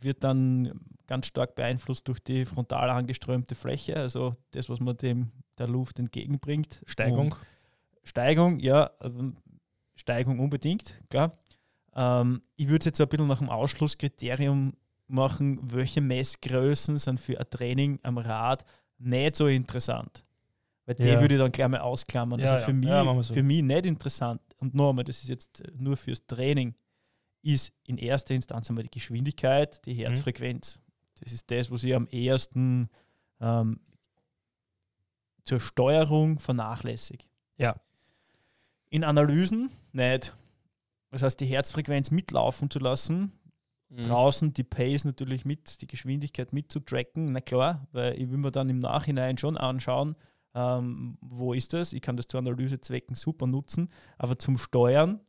[0.00, 5.30] wird dann ganz stark beeinflusst durch die frontal angeströmte Fläche, also das, was man dem
[5.58, 6.82] der Luft entgegenbringt.
[6.86, 7.32] Steigung.
[7.32, 7.36] Und
[8.02, 9.36] Steigung, ja, ähm,
[9.94, 11.32] Steigung unbedingt, klar.
[11.94, 14.74] Ähm, ich würde es jetzt so ein bisschen nach dem Ausschlusskriterium
[15.08, 18.64] machen, welche Messgrößen sind für ein Training am Rad
[18.98, 20.24] nicht so interessant.
[20.84, 21.20] Weil die Ja.
[21.20, 22.40] würde ich dann gleich mal ausklammern.
[22.40, 23.04] Ja, also für, ja.
[23.14, 23.34] mich, so.
[23.34, 24.40] für mich nicht interessant.
[24.58, 26.74] Und nochmal, das ist jetzt nur fürs Training,
[27.42, 30.80] ist in erster Instanz einmal die Geschwindigkeit, die Herzfrequenz.
[31.20, 32.88] Das ist das, was ich am ehesten
[33.40, 33.80] ähm,
[35.44, 37.24] zur Steuerung vernachlässige.
[37.56, 37.76] Ja.
[38.90, 40.36] In Analysen nicht.
[41.10, 43.32] Das heißt, die Herzfrequenz mitlaufen zu lassen,
[43.88, 44.08] Mhm.
[44.08, 48.68] draußen die Pace natürlich mit, die Geschwindigkeit mitzutracken, na klar, weil ich will mir dann
[48.68, 50.16] im Nachhinein schon anschauen,
[50.54, 51.92] ähm, wo ist das?
[51.92, 55.20] Ich kann das zu Analysezwecken super nutzen, aber zum Steuern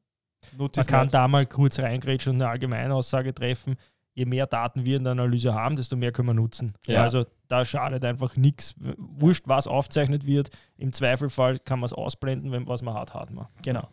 [0.58, 1.14] nutze Man ich kann nicht.
[1.14, 3.76] da mal kurz reingrätschen und eine allgemeine Aussage treffen.
[4.14, 6.74] Je mehr Daten wir in der Analyse haben, desto mehr können wir nutzen.
[6.88, 7.04] Ja.
[7.04, 8.74] Also da schadet einfach nichts.
[8.98, 10.50] Wurscht, was aufgezeichnet wird.
[10.78, 13.48] Im Zweifelfall kann man es ausblenden, wenn was man hat, hat man.
[13.62, 13.88] Genau.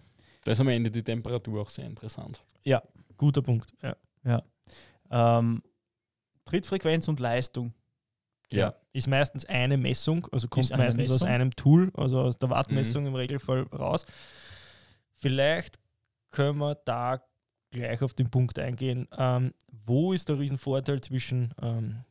[0.44, 2.42] Da ist am Ende die Temperatur auch sehr interessant.
[3.18, 3.74] Guter Punkt.
[3.82, 4.42] Ja.
[5.14, 5.62] Ähm,
[6.44, 7.72] Trittfrequenz und Leistung.
[8.50, 8.74] Ja.
[8.92, 11.28] Ist meistens eine Messung, also kommt meistens aus Messung.
[11.28, 13.08] einem Tool, also aus der Wattmessung Mhm.
[13.08, 14.04] im Regelfall raus.
[15.16, 15.78] Vielleicht
[16.30, 17.22] können wir da
[17.70, 19.08] gleich auf den Punkt eingehen.
[19.16, 19.54] Ähm,
[19.86, 22.04] wo ist der Riesenvorteil zwischen ähm,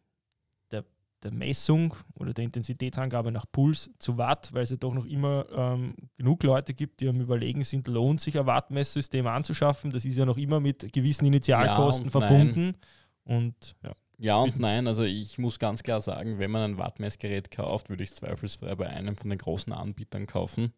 [1.24, 5.46] der, Messung oder der Intensitätsangabe nach Puls zu Watt, weil es ja doch noch immer
[5.56, 9.92] ähm, genug Leute gibt, die am Überlegen sind, lohnt sich ein Wattmesssystem anzuschaffen.
[9.92, 12.12] Das ist ja noch immer mit gewissen Initialkosten nein.
[12.12, 12.78] verbunden.
[13.24, 13.92] Und ja.
[14.20, 18.04] Ja und nein, also ich muss ganz klar sagen, wenn man ein Wattmessgerät kauft, würde
[18.04, 20.72] ich es zweifelsfrei bei einem von den großen Anbietern kaufen.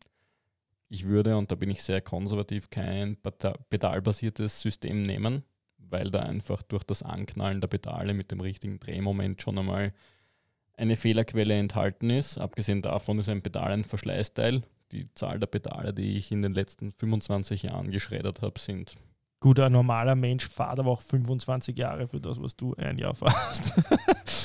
[0.90, 3.18] Ich würde, und da bin ich sehr konservativ, kein
[3.70, 5.44] pedalbasiertes System nehmen,
[5.78, 9.94] weil da einfach durch das Anknallen der Pedale mit dem richtigen Drehmoment schon einmal
[10.78, 12.38] eine Fehlerquelle enthalten ist.
[12.38, 14.64] Abgesehen davon ist ein Pedal ein Verschleißteil.
[14.92, 18.96] Die Zahl der Pedale, die ich in den letzten 25 Jahren geschreddert habe, sind
[19.42, 23.14] Gut, ein normaler Mensch fährt aber auch 25 Jahre für das, was du ein Jahr
[23.16, 23.74] fährst.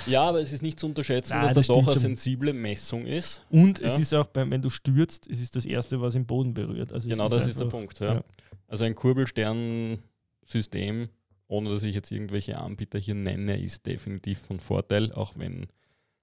[0.06, 2.00] Ja, aber es ist nicht zu unterschätzen, Nein, dass das das doch eine schon.
[2.00, 3.44] sensible Messung ist.
[3.50, 3.86] Und Ja.
[3.86, 6.92] es ist auch, beim, wenn du stürzt, es ist das Erste, was im Boden berührt.
[6.92, 7.98] Also Genau, das ist der Punkt.
[8.00, 8.14] Ja.
[8.14, 8.24] ja.
[8.66, 11.08] Also ein Kurbelstern-System,
[11.48, 15.66] ohne dass ich jetzt irgendwelche Anbieter hier nenne, ist definitiv von Vorteil, auch wenn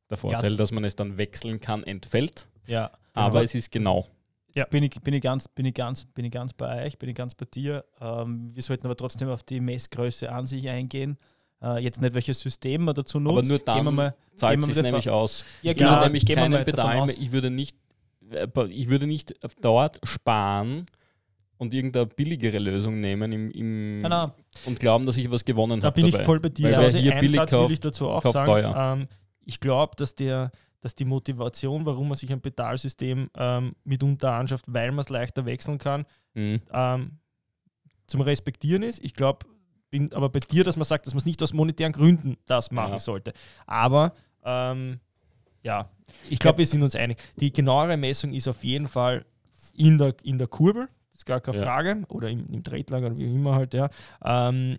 [0.10, 2.48] der Vorteil, dass man es dann wechseln kann, entfällt.
[2.65, 2.91] Ja.
[3.13, 4.08] Aber es ist genau.
[4.72, 7.15] Bin ich, bin, ich ganz, bin, ich ganz, bin ich ganz bei euch, bin ich
[7.15, 7.86] ganz bei dir.
[8.02, 11.17] Ähm, wir sollten aber trotzdem auf die Messgröße an sich eingehen.
[11.62, 13.38] Äh, jetzt nicht, welches System man dazu nutzt.
[13.38, 15.43] Aber nur dann Gehen wir mal, Zahlt sich nämlich aus.
[15.62, 17.78] Ja, ich genau, würde nämlich gehen keinen Pedal ich würde nicht,
[18.32, 20.88] äh, ich würde nicht dort sparen
[21.58, 24.32] und irgendeine billigere Lösung nehmen im, im Nein, nein,
[24.65, 26.02] und glauben, dass ich was gewonnen Da habe.
[26.02, 26.22] bin dabei.
[26.22, 26.65] ich voll bei dir.
[26.65, 28.46] Weil Also hier billig Satz kauft, will ich dazu auch sagen.
[28.46, 28.96] teuer.
[28.98, 29.08] Ähm,
[29.48, 34.66] ich glaube, dass der dass die Motivation, warum man sich ein Pedalsystem ähm, mitunter anschafft,
[34.68, 36.06] weil man es leichter wechseln kann,
[36.36, 36.62] Mhm.
[36.72, 37.18] ähm,
[38.06, 39.04] zum Respektieren ist.
[39.04, 39.48] Ich glaube,
[39.90, 42.70] bin aber bei dir, dass man sagt, dass man es nicht aus monetären Gründen das
[42.72, 43.00] machen Ja.
[43.00, 43.34] sollte.
[43.66, 44.14] Aber
[44.46, 45.00] ähm,
[45.64, 45.90] ja,
[46.30, 47.18] ich glaube, wir sind uns einig.
[47.38, 49.26] Die genauere Messung ist auf jeden Fall
[49.74, 51.64] in der, in der Kurbel, das ist gar keine Ja.
[51.64, 53.90] Frage, oder im, im Tretlager oder wie immer halt, ja.
[54.24, 54.78] Ähm,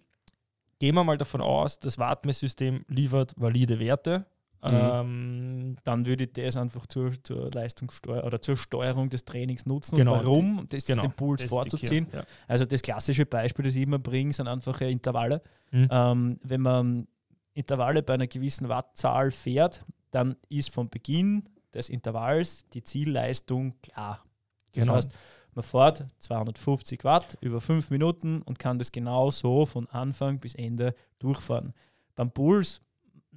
[0.79, 4.27] gehen wir mal davon aus, das Wattmesssystem liefert valide Werte.
[4.63, 4.71] Mhm.
[4.73, 9.97] Ähm, dann würde ich das einfach zur, zur Leistungssteuer oder zur Steuerung des Trainings nutzen.
[9.97, 10.15] Genau.
[10.15, 10.67] Und warum?
[10.69, 11.03] Das genau.
[11.03, 12.09] den Puls das vorzuziehen.
[12.13, 12.25] Ja.
[12.49, 15.43] Also das klassische Beispiel, das ich immer bringe, sind einfache Intervalle.
[15.71, 15.89] Mhm.
[15.91, 17.09] Ähm, wenn man
[17.55, 24.25] Intervalle bei einer gewissen Wattzahl fährt, dann ist von Beginn des Intervalls die Zielleistung klar.
[24.73, 24.97] Das Genau.
[24.97, 25.13] heißt,
[25.55, 30.55] man fährt 250 Watt über 5 Minuten und kann das genau so von Anfang bis
[30.55, 31.75] Ende durchfahren.
[32.15, 32.81] Beim Puls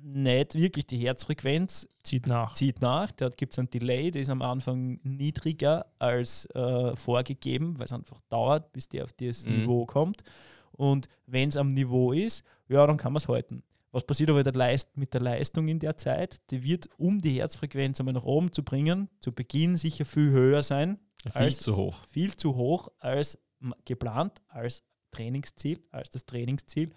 [0.04, 2.54] nicht wirklich die Herzfrequenz Zieht nach.
[2.54, 3.12] zieht nach.
[3.12, 7.92] Da gibt es ein Delay, der ist am Anfang niedriger als äh, vorgegeben, weil es
[7.94, 9.62] einfach dauert, bis der auf dieses Mhm.
[9.62, 10.24] Niveau kommt.
[10.72, 13.64] Und wenn es am Niveau ist, ja, dann kann man es halten.
[13.92, 16.42] Was passiert aber der Leist mit der Leistung in der Zeit?
[16.50, 20.64] Die wird, um die Herzfrequenz einmal nach oben zu bringen, zu Beginn sicher viel höher
[20.64, 21.98] sein, Viel Als- zu hoch.
[22.10, 23.38] viel zu hoch als
[23.86, 26.94] geplant, als Trainingsziel, als das Trainingsziel.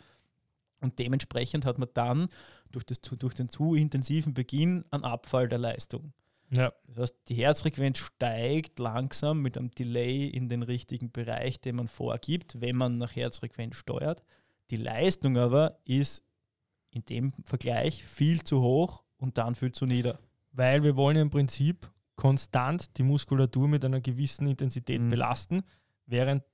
[0.80, 2.28] Und dementsprechend hat man dann
[2.70, 6.12] durch, das, durch den zu intensiven Beginn einen Abfall der Leistung.
[6.50, 6.72] Ja.
[6.86, 11.88] Das heißt, die Herzfrequenz steigt langsam mit einem Delay in den richtigen Bereich, den man
[11.88, 14.22] vorgibt, wenn man nach Herzfrequenz steuert.
[14.70, 16.22] Die Leistung aber ist
[16.90, 20.18] in dem Vergleich viel zu hoch und dann viel zu nieder.
[20.52, 25.10] Weil wir wollen im Prinzip konstant die Muskulatur mit einer gewissen Intensität Mhm.
[25.10, 25.62] belasten,
[26.06, 26.44] während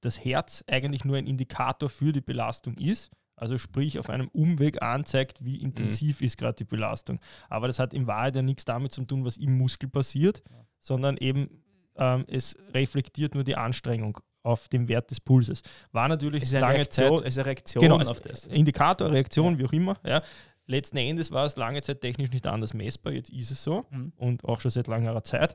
[0.00, 3.10] das Herz eigentlich nur ein Indikator für die Belastung ist.
[3.38, 7.20] Also sprich auf einem Umweg anzeigt, wie intensiv ist gerade die Belastung.
[7.48, 10.42] Aber das hat in Wahrheit ja nichts damit zu tun, was im Muskel passiert,
[10.80, 11.48] sondern eben
[11.96, 15.62] ähm, es reflektiert nur die Anstrengung auf den Wert des Pulses.
[15.92, 18.44] War natürlich Es lange Reaktion, Zeit es ist eine Reaktion Genau, auf das.
[18.46, 19.96] Indikator, Reaktion, wie auch immer.
[20.06, 20.22] Ja.
[20.66, 24.12] Letzten Endes war es lange Zeit technisch nicht anders messbar, jetzt ist es so Mhm.
[24.16, 25.54] und auch schon seit längerer Zeit.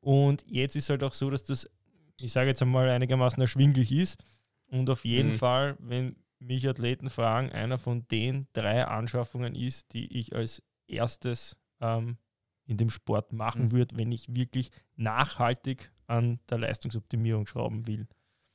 [0.00, 1.68] Und jetzt ist halt auch so, dass das,
[2.20, 4.16] ich sage jetzt einmal, einigermaßen erschwinglich ist.
[4.66, 5.34] Und auf jeden Mhm.
[5.38, 11.56] Fall, wenn mich Athleten fragen, einer von den drei Anschaffungen ist, die ich als erstes
[11.80, 12.18] ähm,
[12.66, 13.72] in dem Sport machen Mhm.
[13.72, 18.06] würde, wenn ich wirklich nachhaltig an der Leistungsoptimierung schrauben will.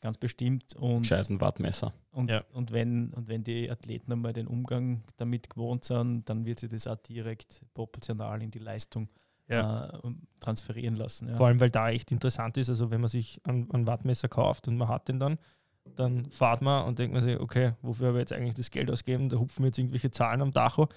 [0.01, 0.75] Ganz bestimmt.
[0.77, 1.93] Und Gescheiten Wattmesser.
[2.11, 2.43] Und, Ja.
[2.53, 6.69] und, wenn, und wenn die Athleten einmal den Umgang damit gewohnt sind, dann wird sich
[6.69, 9.09] das auch direkt proportional in die Leistung
[9.47, 9.87] äh,
[10.39, 11.27] transferieren lassen.
[11.29, 11.35] Ja.
[11.35, 14.67] Vor allem, weil da echt interessant ist, also wenn man sich ein, ein Wattmesser kauft
[14.67, 15.39] und man hat den dann,
[15.95, 18.89] dann fahrt man und denkt man sich, okay, wofür habe ich jetzt eigentlich das Geld
[18.89, 19.29] ausgeben?
[19.29, 20.89] Da hupfen jetzt irgendwelche Zahlen am Dacho.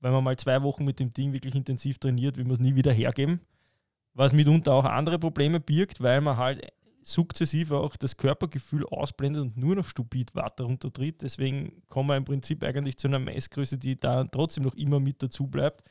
[0.00, 2.74] Wenn man mal zwei Wochen mit dem Ding wirklich intensiv trainiert, will man es nie
[2.74, 3.40] wieder hergeben.
[4.14, 9.56] Was mitunter auch andere Probleme birgt, weil man halt sukzessive auch das Körpergefühl ausblendet und
[9.56, 11.22] nur noch stupid Watt darunter tritt.
[11.22, 15.22] Deswegen kommen wir im Prinzip eigentlich zu einer Messgröße, die da trotzdem noch immer mit
[15.22, 15.82] dazu bleibt.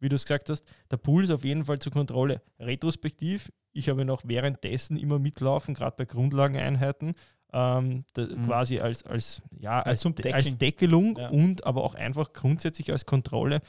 [0.00, 2.42] Wie du es gesagt hast, der Puls auf jeden Fall zur Kontrolle.
[2.60, 7.14] Retrospektiv, ich habe auch währenddessen immer mitlaufen, gerade bei Grundlageneinheiten,
[7.52, 8.44] ähm, Mhm.
[8.46, 10.56] quasi als, als, ja, als, De- als.
[10.58, 11.28] Deckelung Ja.
[11.30, 13.60] und aber auch einfach grundsätzlich als Kontrolle.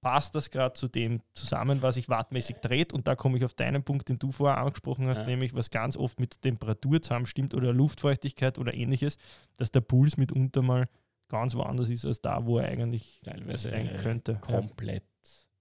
[0.00, 2.92] Passt das gerade zu dem zusammen, was ich wattmäßig dreht?
[2.92, 5.24] Und da komme ich auf deinen Punkt, den du vorher angesprochen hast, Ja.
[5.26, 9.16] nämlich was ganz oft mit Temperatur zusammenstimmt oder Luftfeuchtigkeit oder ähnliches,
[9.56, 10.88] dass der Puls mitunter mal
[11.28, 14.34] ganz woanders ist als da, wo er eigentlich Teilweise sein könnte.
[14.42, 15.04] komplett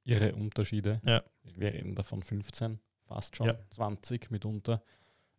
[0.04, 1.00] irre Unterschiede.
[1.06, 1.24] Ja.
[1.56, 3.56] Wir reden davon 15, fast schon Ja.
[3.70, 4.84] 20 mitunter.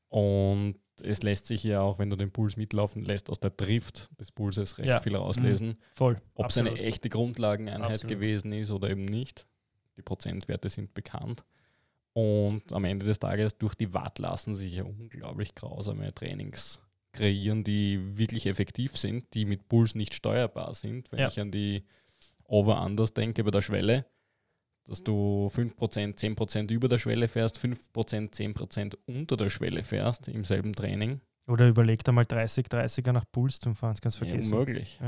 [0.08, 4.08] Und es lässt sich ja auch, wenn du den Puls mitlaufen lässt, aus der Drift
[4.20, 5.00] des Pulses recht Ja.
[5.00, 5.76] viel rauslesen.
[5.96, 6.16] Voll.
[6.34, 8.16] Ob es eine echte Grundlageneinheit Absolut.
[8.20, 9.46] gewesen ist oder eben nicht.
[9.96, 11.44] Die Prozentwerte sind bekannt.
[12.12, 16.80] Und am Ende des Tages, durch die Watt lassen sich ja unglaublich grausame Trainings
[17.12, 21.10] kreieren, die wirklich effektiv sind, die mit Puls nicht steuerbar sind.
[21.12, 21.28] Wenn Ja.
[21.28, 21.84] ich an die
[22.44, 24.04] Over-Unders denke bei der Schwelle,
[24.86, 30.44] dass du 5%, 10% über der Schwelle fährst, 5%, 10% unter der Schwelle fährst im
[30.44, 31.20] selben Training.
[31.46, 34.52] Oder überleg da mal 30, 30er nach Puls zum Fahren, das kannst du Ja, vergessen.
[34.54, 34.98] unmöglich.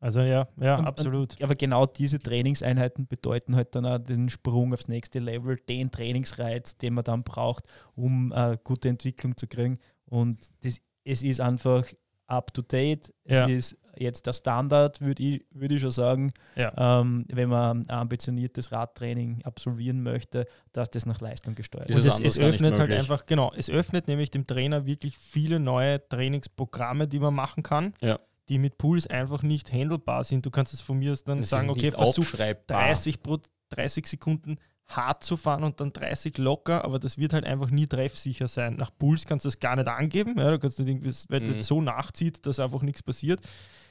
[0.00, 1.40] also ja, ja, Und- absolut.
[1.42, 6.76] Aber genau diese Trainingseinheiten bedeuten halt dann auch den Sprung aufs nächste Level, den Trainingsreiz,
[6.78, 7.64] den man dann braucht,
[7.96, 9.78] um äh, gute Entwicklung zu kriegen.
[10.04, 11.84] Und das, es ist einfach
[12.28, 13.12] up to date.
[13.24, 13.46] Ja.
[13.46, 17.00] Es ist jetzt der Standard, würde ich, würd ich schon sagen, Ja.
[17.00, 22.20] ähm, wenn man ein ambitioniertes Radtraining absolvieren möchte, dass das nach Leistung gesteuert Ist es
[22.20, 27.18] es, öffnet halt einfach, genau, es öffnet nämlich dem Trainer wirklich viele neue Trainingsprogramme, die
[27.18, 28.20] man machen kann, Ja.
[28.48, 30.46] die mit Puls einfach nicht handelbar sind.
[30.46, 32.78] Du kannst es von mir aus dann Das sagen, okay, versuch aufschreibbar.
[32.86, 33.38] 30 pro
[33.70, 34.58] 30 Sekunden
[34.88, 38.76] hart zu fahren und dann 30 locker, aber das wird halt einfach nie treffsicher sein.
[38.76, 41.56] Nach Puls kannst du das gar nicht angeben, ja, du kannst nicht irgendwie, weil Mhm.
[41.58, 43.40] das so nachzieht, dass einfach nichts passiert.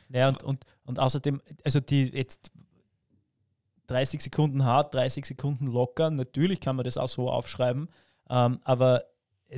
[0.09, 2.51] Ja, und, und, und außerdem, also die jetzt
[3.87, 7.89] 30 Sekunden hart, 30 Sekunden locker, natürlich kann man das auch so aufschreiben,
[8.29, 9.03] ähm, aber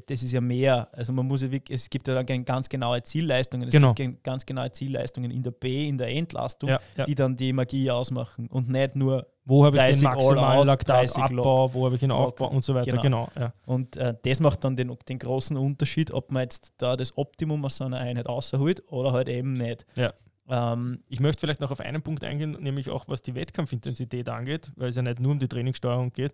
[0.05, 0.87] das ist ja mehr.
[0.91, 3.69] Also man muss ja wirklich, es gibt ja dann ganz genaue Zielleistungen.
[3.69, 3.95] Es Genau.
[3.95, 7.05] gibt ganz genaue Zielleistungen in der B, in der Entlastung, Ja, ja.
[7.05, 11.73] die dann die Magie ausmachen und nicht nur Wo habe ich 30 den maximalen Laktatabbau,
[11.73, 12.19] wo habe ich ihn Lock.
[12.19, 12.91] Aufbau und so weiter.
[12.97, 13.01] Genau.
[13.01, 13.29] Genau.
[13.37, 13.53] ja.
[13.65, 17.65] Und äh, das macht dann den, den großen Unterschied, ob man jetzt da das Optimum
[17.65, 19.85] aus so einer Einheit außerholt oder halt eben nicht.
[19.95, 20.13] Ja.
[20.47, 24.71] Ähm, Ich möchte vielleicht noch auf einen Punkt eingehen, nämlich auch was die Wettkampfintensität angeht,
[24.75, 26.31] weil es ja nicht nur um die Trainingssteuerung geht.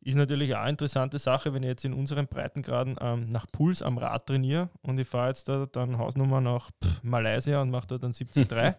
[0.00, 3.80] Ist natürlich auch eine interessante Sache, wenn ich jetzt in unseren Breitengraden ähm, nach Puls
[3.80, 6.70] am Rad trainiere und ich fahre jetzt da dann Hausnummer nach
[7.02, 8.74] Malaysia und mache da dann 70,3,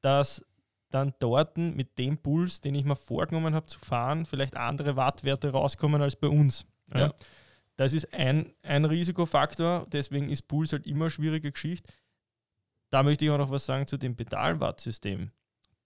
[0.00, 0.44] dass
[0.90, 5.50] dann dort mit dem Puls, den ich mir vorgenommen habe zu fahren, vielleicht andere Wattwerte
[5.50, 6.66] rauskommen als bei uns.
[6.92, 7.00] Ja.
[7.00, 7.14] Ja.
[7.76, 11.92] Das ist ein, ein Risikofaktor, deswegen ist Puls halt immer eine schwierige Geschichte.
[12.90, 15.30] Da möchte ich auch noch was sagen zu dem Pedalwattsystem.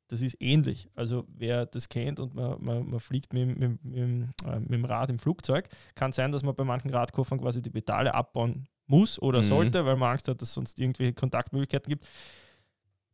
[0.09, 0.89] Das ist ähnlich.
[0.95, 4.73] Also wer das kennt und man, man, man fliegt mit, mit, mit, dem, äh, mit
[4.73, 8.67] dem Rad im Flugzeug, kann sein, dass man bei manchen Radkoffern quasi die Pedale abbauen
[8.87, 9.45] muss oder Mhm.
[9.45, 12.09] sollte, weil man Angst hat, dass es sonst irgendwelche Kontaktmöglichkeiten gibt.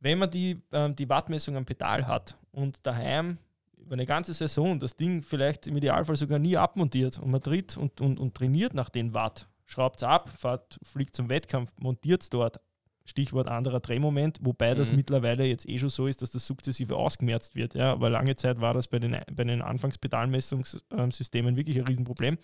[0.00, 3.38] Wenn man die, ähm, die Wattmessung am Pedal hat und daheim
[3.78, 7.76] über eine ganze Saison das Ding vielleicht im Idealfall sogar nie abmontiert und man tritt
[7.76, 12.22] und, und, und trainiert nach den Watt, schraubt es ab, fährt, fliegt zum Wettkampf, montiert
[12.22, 12.60] es dort,
[13.04, 14.96] Stichwort anderer Drehmoment, wobei das Mhm.
[14.96, 17.74] mittlerweile jetzt eh schon so ist, dass das sukzessive ausgemerzt wird.
[17.74, 22.36] Ja, aber lange Zeit war das bei den, bei den Anfangspedalmessungssystemen wirklich ein Riesenproblem.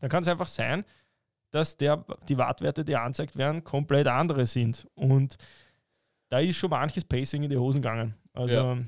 [0.00, 0.84] Dann kann es einfach sein,
[1.50, 4.86] dass der, die Wattwerte, die angezeigt werden, komplett andere sind.
[4.94, 5.36] Und
[6.30, 8.14] da ist schon manches Pacing in die Hosen gegangen.
[8.32, 8.78] Also Ja.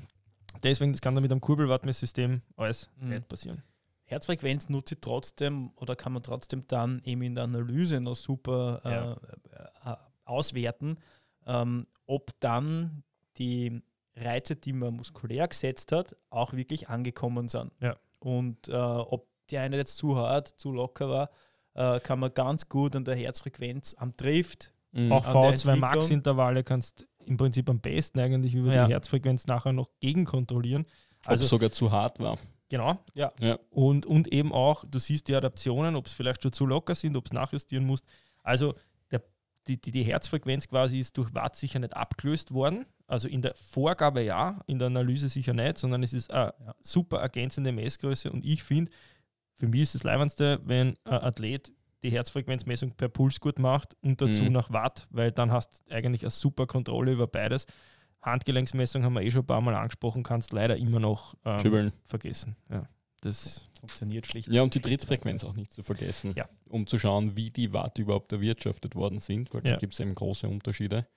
[0.63, 3.09] deswegen, das kann dann mit einem Kurbelwattmesssystem alles Mhm.
[3.09, 3.61] nicht passieren.
[4.05, 8.81] Herzfrequenz nutze ich trotzdem oder kann man trotzdem dann eben in der Analyse noch super
[8.83, 9.13] Ja.
[9.13, 10.97] äh, äh, auswerten,
[11.45, 13.03] ähm, ob dann
[13.37, 13.81] die
[14.15, 17.71] Reize, die man muskulär gesetzt hat, auch wirklich angekommen sind.
[17.79, 17.95] Ja.
[18.19, 21.29] Und äh, ob die eine jetzt zu hart, zu locker war,
[21.73, 25.11] äh, kann man ganz gut an der Herzfrequenz am Drift Mhm.
[25.11, 28.85] Auch An der V2 Entwicklung- Max-Intervalle kannst im Prinzip am besten eigentlich über Ja.
[28.87, 30.85] die Herzfrequenz nachher noch gegenkontrollieren.
[31.23, 32.37] Ob Also es sogar zu hart war.
[32.69, 32.97] genau.
[33.13, 33.31] Ja.
[33.39, 33.57] Ja.
[33.69, 37.15] Und, und eben auch, du siehst die Adaptionen, ob es vielleicht schon zu locker sind,
[37.17, 38.05] ob es nachjustieren musst.
[38.43, 38.73] Also
[39.11, 39.21] der,
[39.67, 42.85] die, die, die Herzfrequenz quasi ist durch Watt sicher nicht abgelöst worden.
[43.07, 47.19] Also in der Vorgabe ja, in der Analyse sicher nicht, sondern es ist eine super
[47.19, 48.31] ergänzende Messgröße.
[48.31, 48.91] Und ich finde,
[49.57, 51.71] für mich ist das Leibendste, wenn ein Athlet
[52.03, 54.51] die Herzfrequenzmessung per Puls gut macht und dazu Mhm.
[54.51, 57.65] nach Watt, weil dann hast du eigentlich eine super Kontrolle über beides.
[58.21, 62.55] Handgelenksmessung haben wir eh schon ein paar Mal angesprochen, kannst leider immer noch ähm, vergessen.
[62.69, 62.87] Ja,
[63.21, 64.51] das funktioniert schlicht.
[64.51, 66.47] Ja, und die Trittfrequenz auch nicht zu vergessen, Ja.
[66.69, 69.73] um zu schauen, wie die Watt überhaupt erwirtschaftet worden sind, weil Ja.
[69.73, 71.07] da gibt es eben große Unterschiede,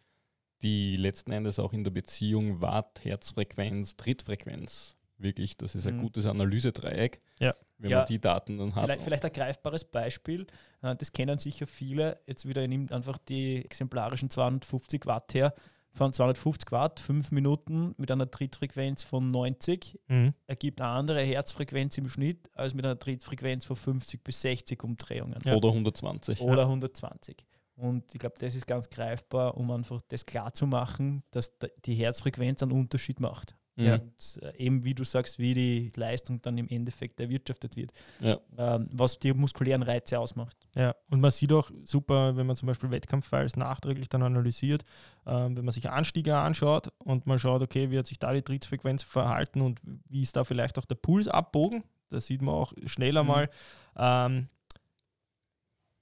[0.63, 6.01] die letzten Endes auch in der Beziehung Watt, Herzfrequenz, Trittfrequenz wirklich, das ist ein Mhm.
[6.01, 7.55] gutes Analysedreieck, Ja.
[7.79, 7.99] Wenn Ja.
[7.99, 8.85] man die Daten dann hat.
[8.85, 10.47] Vielleicht, vielleicht ein greifbares Beispiel,
[10.83, 12.21] äh, das kennen sicher viele.
[12.27, 15.55] Jetzt wieder nimmt einfach die exemplarischen 250 Watt her.
[15.93, 20.35] Von 250 Watt, 5 Minuten mit einer Trittfrequenz von 90 mhm.
[20.47, 25.41] ergibt eine andere Herzfrequenz im Schnitt als mit einer Trittfrequenz von 50 bis 60 Umdrehungen
[25.45, 25.55] Ja.
[25.55, 26.43] Oder 120.
[26.43, 27.47] oder 120.
[27.77, 31.69] Und ich glaube, das ist ganz greifbar, um einfach das klar zu machen, dass da-
[31.87, 33.55] die Herzfrequenz einen Unterschied macht.
[33.77, 33.93] Mhm.
[33.93, 38.39] Und äh, eben wie du sagst, wie die Leistung dann im Endeffekt erwirtschaftet wird, Ja.
[38.57, 40.57] ähm, was die muskulären Reize ausmacht.
[40.75, 44.85] Ja, und man sieht auch super, wenn man zum Beispiel Wettkampffiles nachträglich dann analysiert,
[45.27, 48.43] ähm, wenn man sich Anstiege anschaut und man schaut, okay, wie hat sich da die
[48.43, 51.85] Trittfrequenz verhalten und wie ist da vielleicht auch der Puls abbogen.
[52.09, 53.29] Da sieht man auch schneller Mhm.
[53.29, 53.51] mal,
[53.97, 54.49] ähm,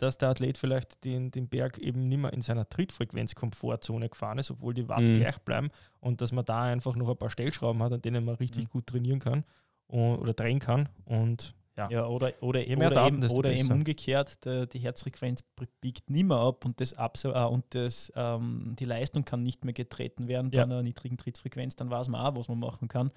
[0.04, 4.50] dass der Athlet vielleicht den, den Berg eben nicht mehr in seiner Trittfrequenz-Komfortzone gefahren ist,
[4.50, 5.14] obwohl die Watt Mhm.
[5.16, 8.34] gleich bleiben und dass man da einfach noch ein paar Stellschrauben hat, an denen man
[8.36, 8.70] richtig Mhm.
[8.70, 9.44] gut trainieren kann
[9.86, 10.88] und, oder drehen kann.
[11.04, 15.42] Und ja, Ja, oder, oder, mehr oder, Daten, eben, oder eben umgekehrt, der, die Herzfrequenz
[15.80, 19.64] biegt nicht mehr ab und, das Abso äh, und das, ähm, die Leistung kann nicht
[19.64, 20.60] mehr getreten werden Ja.
[20.64, 23.10] bei einer niedrigen Trittfrequenz, dann weiß man auch, was man machen kann,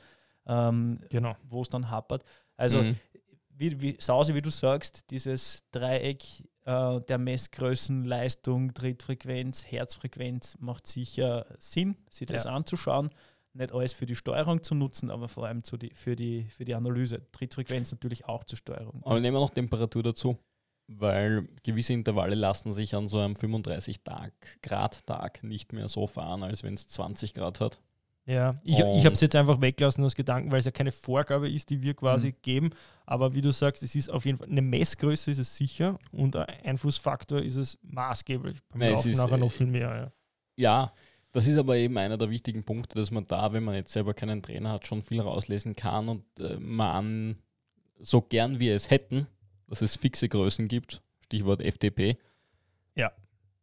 [0.47, 1.35] ähm, genau.
[1.47, 2.23] wo es dann hapert.
[2.55, 2.95] Also Mhm.
[3.49, 6.23] wie, wie, Sause, wie du sagst, dieses Dreieck
[6.67, 12.51] äh, der Messgrößen, Leistung, Trittfrequenz, Herzfrequenz macht sicher Sinn, sich das Ja.
[12.51, 13.09] anzuschauen.
[13.53, 16.75] Nicht alles für die Steuerung zu nutzen, aber vor allem die, für, die, für die
[16.75, 17.25] Analyse.
[17.31, 19.01] Trittfrequenz natürlich auch zur Steuerung.
[19.03, 20.37] Aber nehmen wir noch Temperatur dazu,
[20.87, 26.73] weil gewisse Intervalle lassen sich an so einem 35-Grad-Tag nicht mehr so fahren, als wenn
[26.73, 27.79] es 20 Grad hat.
[28.27, 31.49] Ja, ich, ich habe es jetzt einfach weggelassen aus Gedanken, weil es ja keine Vorgabe
[31.49, 32.35] ist, die wir quasi Mhm.
[32.41, 32.69] geben.
[33.05, 36.35] Aber wie du sagst, es ist auf jeden Fall eine Messgröße ist es sicher und
[36.35, 38.57] ein Einflussfaktor ist es maßgeblich.
[38.69, 39.95] Beim Nein, es Laufen ist, nachher noch äh, viel mehr.
[39.95, 40.11] Ja.
[40.57, 40.93] Ja,
[41.31, 44.13] das ist aber eben einer der wichtigen Punkte, dass man da, wenn man jetzt selber
[44.13, 47.37] keinen Trainer hat, schon viel rauslesen kann und äh, man
[47.99, 49.27] so gern wir es hätten,
[49.67, 52.17] dass es fixe Größen gibt, Stichwort FDP,
[52.95, 53.11] Ja.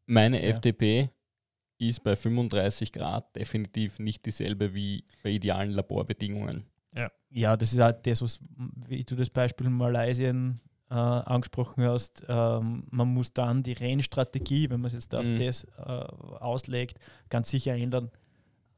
[0.07, 0.49] Meine Ja.
[0.51, 1.11] FDP
[1.79, 6.65] ist bei 35 Grad definitiv nicht dieselbe wie bei idealen Laborbedingungen.
[7.37, 8.39] Ja, das ist auch das, was,
[8.87, 12.25] wie du das Beispiel in Malaysia äh, angesprochen hast.
[12.29, 15.37] Ähm, man muss dann die Rennstrategie, wenn man es jetzt auf Mhm.
[15.39, 16.99] das äh, auslegt,
[17.31, 18.13] ganz sicher ändern.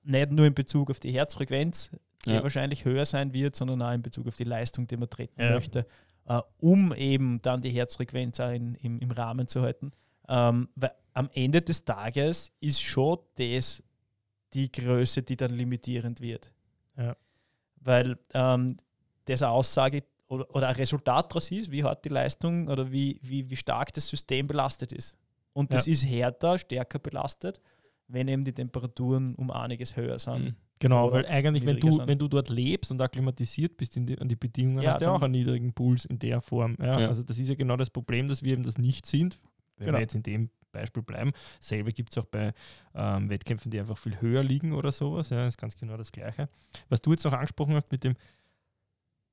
[0.05, 1.91] Nicht nur in Bezug auf die Herzfrequenz,
[2.25, 2.43] die Ja.
[2.43, 5.51] wahrscheinlich höher sein wird, sondern auch in Bezug auf die Leistung, die man treten Ja.
[5.53, 5.87] möchte,
[6.27, 9.93] äh, um eben dann die Herzfrequenz auch in, im, im Rahmen zu halten.
[10.29, 13.83] Ähm, weil am Ende des Tages ist schon das
[14.53, 16.53] die Größe, die dann limitierend wird.
[16.97, 17.17] Ja.
[17.81, 18.77] Weil ähm,
[19.27, 23.19] das eine Aussage oder, oder ein Resultat daraus ist, wie hart die Leistung oder wie,
[23.23, 25.17] wie, wie stark das System belastet ist.
[25.53, 25.93] Und das Ja.
[25.93, 27.61] ist härter, stärker belastet,
[28.09, 30.45] wenn eben die Temperaturen um einiges höher sind.
[30.45, 30.57] Mhm.
[30.79, 32.07] Genau, weil eigentlich, wenn du, sind.
[32.07, 35.07] wenn du dort lebst und akklimatisiert bist in die, an die Bedingungen, Ja, hast du
[35.07, 36.77] ja auch einen niedrigen Puls in der Form.
[36.79, 37.09] Ja, Ja.
[37.09, 39.39] Also das ist ja genau das Problem, dass wir eben das nicht sind.
[39.77, 39.99] Wenn Genau.
[39.99, 41.33] wir jetzt in dem Beispiel bleiben.
[41.61, 42.53] Selbe gibt es auch bei
[42.95, 45.31] ähm, Wettkämpfen, die einfach viel höher liegen oder sowas.
[45.31, 46.49] Ja, ist ganz genau das Gleiche.
[46.89, 48.15] Was du jetzt noch angesprochen hast mit dem,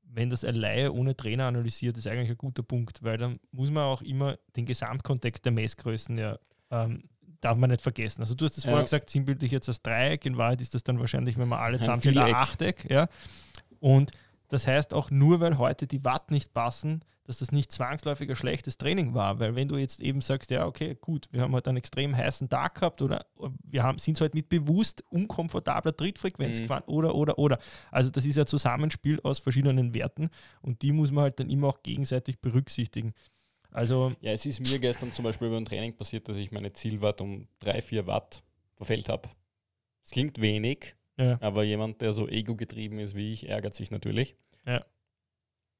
[0.04, 3.72] wenn das ein Laie ohne Trainer analysiert, ist eigentlich ein guter Punkt, weil dann muss
[3.72, 6.38] man auch immer den Gesamtkontext der Messgrößen ja
[6.72, 7.04] ähm,
[7.42, 8.22] darf man nicht vergessen.
[8.22, 8.70] Also du hast es Ja.
[8.70, 11.76] vorher gesagt, sinnbildlich jetzt als Dreieck, in Wahrheit ist das dann wahrscheinlich, wenn man alle
[11.76, 12.34] Ein zusammenzählt, ein.
[12.36, 12.90] Achteck.
[12.90, 13.10] Ja?
[13.80, 14.12] Und
[14.50, 18.36] das heißt auch nur, weil heute die Watt nicht passen, dass das nicht zwangsläufig ein
[18.36, 19.40] schlechtes Training war.
[19.40, 22.50] Weil wenn du jetzt eben sagst, ja, okay, gut, wir haben heute einen extrem heißen
[22.50, 23.26] Tag gehabt oder
[23.64, 26.62] wir haben, sind halt mit bewusst unkomfortabler Trittfrequenz Mhm.
[26.64, 27.60] gefahren oder, oder, oder.
[27.92, 30.30] Also das ist ja ein Zusammenspiel aus verschiedenen Werten
[30.62, 33.14] und die muss man halt dann immer auch gegenseitig berücksichtigen.
[33.72, 37.22] Also Ja, es ist mir gestern zum Beispiel beim Training passiert, dass ich meine Zielwatt
[37.22, 38.44] um 3-4 Watt
[38.76, 39.30] verfehlt habe.
[40.04, 44.36] Es klingt wenig, ja, aber jemand, der so ego-getrieben ist wie ich, ärgert sich natürlich.
[44.66, 44.84] Ja.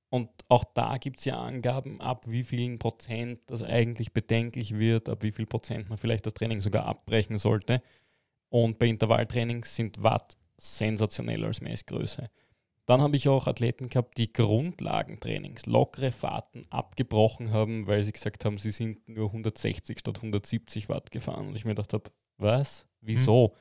[0.10, 5.10] Und auch da gibt es ja Angaben, ab wie vielen Prozent das eigentlich bedenklich wird,
[5.10, 7.82] ab wie viel Prozent man vielleicht das Training sogar abbrechen sollte.
[8.50, 12.30] Und bei Intervalltrainings sind Watt sensationell als Messgröße.
[12.86, 18.46] Dann habe ich auch Athleten gehabt, die Grundlagentrainings, lockere Fahrten abgebrochen haben, weil sie gesagt
[18.46, 21.48] haben, sie sind nur 160 statt 170 Watt gefahren.
[21.48, 22.86] Und ich mir gedacht habe, was?
[23.02, 23.56] Wieso?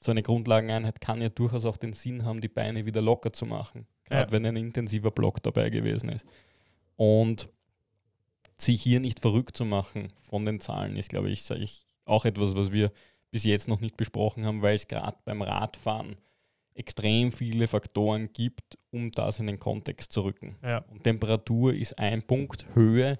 [0.00, 3.46] So eine Grundlageneinheit kann ja durchaus auch den Sinn haben, die Beine wieder locker zu
[3.46, 3.86] machen.
[4.04, 4.32] Gerade Ja.
[4.32, 6.24] wenn ein intensiver Block dabei gewesen ist.
[6.96, 7.48] Und
[8.56, 12.24] sich hier nicht verrückt zu machen von den Zahlen, ist, glaube ich, sage ich, auch
[12.24, 12.90] etwas, was wir
[13.30, 16.16] bis jetzt noch nicht besprochen haben, weil es gerade beim Radfahren
[16.74, 20.56] extrem viele Faktoren gibt, um das in den Kontext zu rücken.
[20.62, 23.18] ja, Und Temperatur ist ein Punkt, Höhe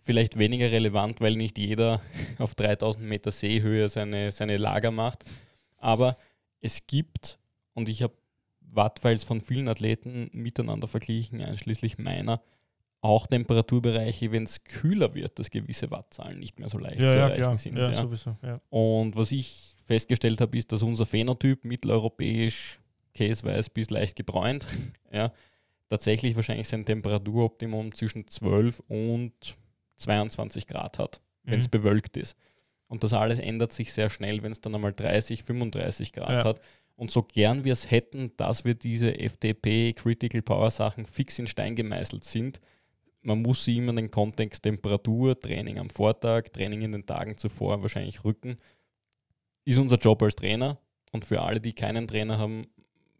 [0.00, 2.00] vielleicht weniger relevant, weil nicht jeder
[2.38, 5.24] auf 3000 Meter Seehöhe seine, seine Lager macht.
[5.78, 6.16] Aber
[6.60, 7.38] es gibt,
[7.74, 8.14] und ich habe
[8.60, 12.42] Wattfiles von vielen Athleten miteinander verglichen, einschließlich meiner,
[13.00, 17.14] auch Temperaturbereiche, wenn es kühler wird, dass gewisse Wattzahlen nicht mehr so leicht ja, zu
[17.14, 17.58] ja, erreichen klar.
[17.58, 17.76] sind.
[17.76, 18.02] Ja, ja.
[18.02, 18.36] sowieso.
[18.42, 18.60] Ja.
[18.70, 22.80] Und was ich festgestellt habe, ist, dass unser Phänotyp mitteleuropäisch,
[23.14, 24.66] käseweiß bis leicht gebräunt,
[25.12, 25.32] ja,
[25.88, 29.32] tatsächlich wahrscheinlich sein Temperaturoptimum zwischen 12 und
[29.96, 31.70] 22 Grad hat, wenn es Mhm.
[31.70, 32.36] bewölkt ist.
[32.88, 36.44] Und das alles ändert sich sehr schnell, wenn es dann einmal 30, 35 Grad Ja.
[36.44, 36.60] hat.
[36.96, 41.46] Und so gern wir es hätten, dass wir diese FDP, Critical Power Sachen fix in
[41.46, 42.60] Stein gemeißelt sind,
[43.22, 47.36] man muss sie immer in den Kontext Temperatur, Training am Vortag, Training in den Tagen
[47.36, 48.56] zuvor wahrscheinlich rücken.
[49.64, 50.78] Ist unser Job als Trainer
[51.12, 52.66] und für alle, die keinen Trainer haben,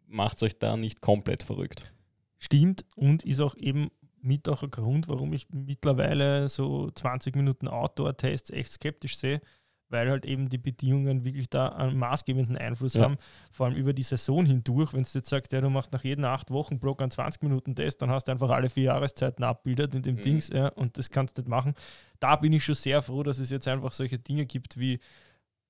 [0.07, 1.93] macht euch da nicht komplett verrückt.
[2.39, 3.91] Stimmt und ist auch eben
[4.21, 9.41] mit auch ein Grund, warum ich mittlerweile so 20 Minuten Outdoor-Tests echt skeptisch sehe,
[9.89, 13.03] weil halt eben die Bedingungen wirklich da einen maßgebenden Einfluss Ja.
[13.03, 13.17] haben,
[13.51, 14.93] vor allem über die Saison hindurch.
[14.93, 18.09] Wenn du jetzt sagst, ja, du machst nach jeden acht Wochen Block einen 20-Minuten-Test, dann
[18.11, 20.21] hast du einfach alle vier Jahreszeiten abbildet in dem Mhm.
[20.21, 21.73] Dings ja, und das kannst du nicht machen.
[22.19, 24.99] Da bin ich schon sehr froh, dass es jetzt einfach solche Dinge gibt wie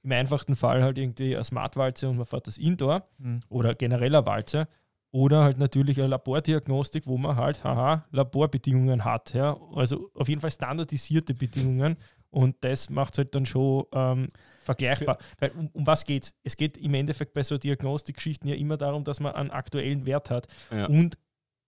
[0.04, 3.42] im einfachsten Fall halt irgendwie eine Smartwalze und man fährt das Indoor Mhm.
[3.50, 4.68] oder genereller Walze
[5.12, 9.34] oder halt natürlich eine Labordiagnostik, wo man halt, haha, Laborbedingungen hat.
[9.34, 9.58] Ja?
[9.74, 11.98] Also auf jeden Fall standardisierte Bedingungen
[12.32, 14.28] und das macht es halt dann schon ähm,
[14.64, 15.18] vergleichbar.
[15.40, 16.34] Weil um, um was geht es?
[16.44, 20.30] Es geht im Endeffekt bei so Diagnostikgeschichten ja immer darum, dass man einen aktuellen Wert
[20.30, 20.48] hat.
[20.72, 20.86] Ja.
[20.88, 21.18] Und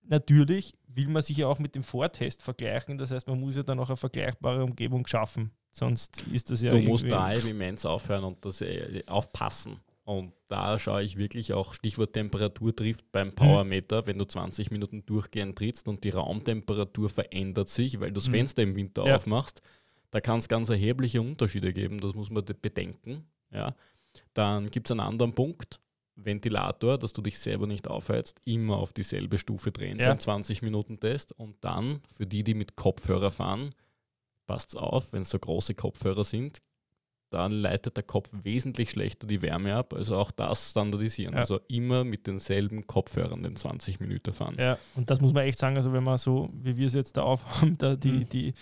[0.03, 2.97] natürlich will man sich ja auch mit dem Vortest vergleichen.
[2.97, 5.51] Das heißt, man muss ja dann auch eine vergleichbare Umgebung schaffen.
[5.71, 9.79] Sonst ist das ja du musst da immens aufhören und das äh, aufpassen.
[10.03, 15.05] Und da schaue ich wirklich auch, Stichwort Temperatur trifft beim Powermeter, wenn du 20 Minuten
[15.05, 18.31] durchgehend trittst und die Raumtemperatur verändert sich, weil du das Mhm.
[18.31, 19.15] Fenster im Winter Ja.
[19.15, 19.61] aufmachst,
[20.11, 23.25] da kann es ganz erhebliche Unterschiede geben, das muss man de- bedenken.
[23.51, 23.75] Ja.
[24.33, 25.79] Dann gibt es einen anderen Punkt,
[26.15, 30.09] Ventilator, dass du dich selber nicht aufheizt, immer auf dieselbe Stufe drehen Ja.
[30.09, 33.73] beim 20-Minuten-Test und dann für die, die mit Kopfhörer fahren,
[34.45, 36.59] passt auf, wenn es so große Kopfhörer sind,
[37.29, 39.93] dann leitet der Kopf wesentlich schlechter die Wärme ab.
[39.93, 41.33] Also auch das standardisieren.
[41.33, 41.39] Ja.
[41.39, 44.57] Also immer mit denselben Kopfhörern den 20 Minuten fahren.
[44.59, 47.15] Ja, und das muss man echt sagen, also wenn man so, wie wir es jetzt
[47.15, 48.29] da aufhaben, da die, Mhm.
[48.29, 48.53] die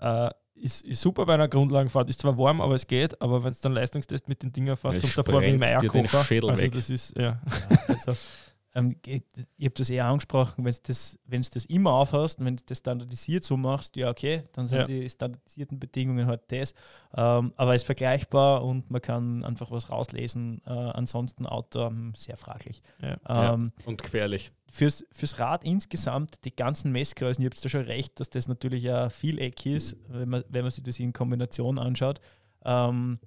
[0.00, 0.30] äh,
[0.60, 3.60] ist, ist super bei einer Grundlagenfahrt, ist zwar warm, aber es geht, aber wenn es
[3.60, 6.18] dann Leistungstest mit den Dingen fährst, du davor wie den Eierkocher.
[6.18, 6.72] Also weg.
[6.72, 7.22] das ist, ja.
[7.22, 7.40] Ja,
[7.88, 8.12] also,
[8.74, 9.22] ähm, ge-
[9.56, 12.78] ich habe das eher angesprochen, wenn du das, wenn's das immer aufhast, wenn du das
[12.78, 14.84] standardisiert so machst, ja okay, dann sind Ja.
[14.84, 16.74] die standardisierten Bedingungen halt das.
[17.16, 20.62] Ähm, aber es ist vergleichbar und man kann einfach was rauslesen.
[20.66, 22.82] Äh, ansonsten Auto ähm, sehr fraglich.
[23.02, 23.16] Ja.
[23.28, 23.54] Ja.
[23.54, 24.52] Ähm, Und gefährlich.
[24.68, 28.88] fürs, fürs Rad insgesamt, die ganzen Messgrößen, ihr habt da schon recht, dass das natürlich
[28.90, 32.20] ein Vieleck ist, wenn man, wenn man sich das in Kombination anschaut.
[32.64, 33.18] Ähm,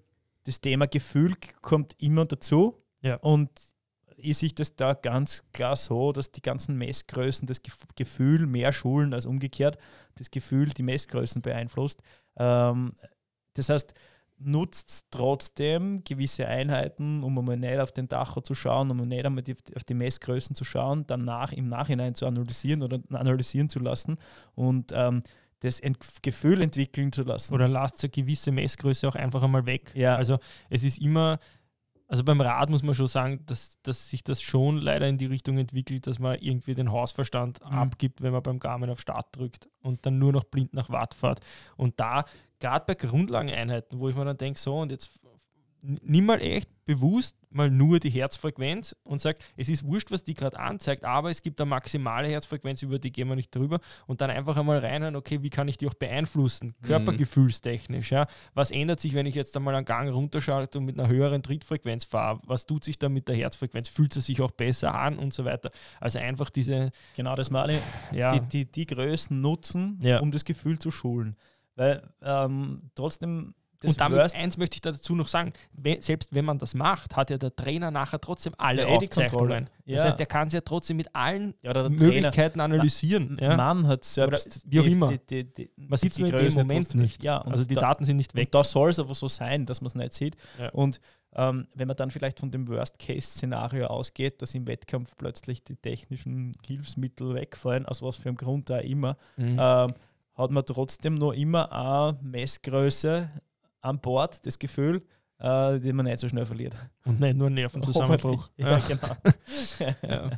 [0.46, 2.78] das Thema Gefühl kommt immer dazu.
[3.02, 3.16] Ja.
[3.18, 3.50] Und
[4.24, 8.72] ich sehe das da ganz klar so, dass die ganzen Messgrößen das Gef- Gefühl mehr
[8.74, 9.78] schulen als umgekehrt
[10.16, 12.02] das Gefühl die Messgrößen beeinflusst.
[12.38, 12.94] Ähm,
[13.56, 13.94] das heißt,
[14.40, 19.44] nutzt trotzdem gewisse Einheiten, um einmal nicht auf den Tacho zu schauen, um nicht einmal
[19.44, 24.18] die, auf die Messgrößen zu schauen, danach im Nachhinein zu analysieren oder analysieren zu lassen
[24.56, 25.24] und ähm,
[25.60, 27.54] das Ent Gefühl entwickeln zu lassen.
[27.54, 29.94] Oder lasst eine gewisse Messgröße auch einfach einmal weg.
[29.96, 30.16] Ja.
[30.18, 31.40] Also es ist immer,
[32.14, 35.26] also beim Rad muss man schon sagen, dass, dass sich das schon leider in die
[35.26, 37.76] Richtung entwickelt, dass man irgendwie den Hausverstand Mhm.
[37.76, 41.16] abgibt, wenn man beim Garmin auf Start drückt und dann nur noch blind nach Watt
[41.16, 41.40] fährt.
[41.76, 42.26] Und da,
[42.60, 45.10] gerade bei Grundlageneinheiten, wo ich mir dann denke, so und jetzt
[45.86, 50.34] nimm mal echt bewusst mal nur die Herzfrequenz und sag, es ist wurscht, was die
[50.34, 54.22] gerade anzeigt, aber es gibt eine maximale Herzfrequenz, über die gehen wir nicht drüber und
[54.22, 58.28] dann einfach einmal reinhören, okay, wie kann ich die auch beeinflussen, körpergefühlstechnisch, ja.
[58.54, 62.06] Was ändert sich, wenn ich jetzt einmal einen Gang runterschalte und mit einer höheren Trittfrequenz
[62.06, 62.40] fahre?
[62.46, 63.90] Was tut sich da mit der Herzfrequenz?
[63.90, 65.72] Fühlt es sich auch besser an und so weiter?
[66.00, 67.80] Also einfach diese, Genau, das meine
[68.12, 70.20] ja, die, die, die Größen nutzen, Ja.
[70.20, 71.36] um das Gefühl zu schulen.
[71.76, 73.54] Weil ähm, trotzdem
[73.86, 77.16] und damit Worst eins möchte ich dazu noch sagen, we- selbst wenn man das macht,
[77.16, 79.30] hat ja der Trainer nachher trotzdem alle Ja, Aufzeichnungen.
[79.30, 79.66] Kontrolle.
[79.86, 80.04] Das Ja.
[80.06, 83.38] heißt, er kann es ja trotzdem mit allen ja, oder Möglichkeiten analysieren.
[83.42, 83.56] Ja?
[83.58, 85.08] Mann hat selbst wie auch immer.
[85.08, 87.24] Die, die, die, Man sieht es nur in dem Größen Moment nicht.
[87.24, 88.52] Ja, also die da, Daten sind nicht weg.
[88.52, 90.36] Da soll es aber so sein, dass man es nicht sieht.
[90.60, 90.70] Ja.
[90.70, 91.00] Und
[91.36, 96.54] ähm, wenn man dann vielleicht von dem Worst-Case-Szenario ausgeht, dass im Wettkampf plötzlich die technischen
[96.66, 99.58] Hilfsmittel wegfallen, aus was für einem Grund da immer, Mhm.
[99.60, 99.94] ähm,
[100.36, 103.30] hat man trotzdem noch immer eine Messgröße
[103.84, 105.04] an Bord, das Gefühl,
[105.40, 106.76] äh, die man nicht so schnell verliert.
[107.06, 108.50] Und nicht nur Nervenzusammenbruch.
[108.58, 108.88] Ja, Ja.
[108.88, 109.16] genau.
[110.02, 110.32] Ja.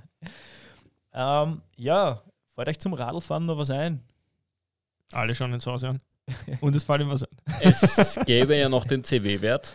[1.43, 2.21] ähm, ja,
[2.53, 4.01] fällt euch zum Radlfahren noch was ein?
[5.13, 6.01] Alle schauen ins Haus an.
[6.59, 7.29] Und es fällt ihm was an.
[7.61, 9.73] Es gäbe ja noch den CW-Wert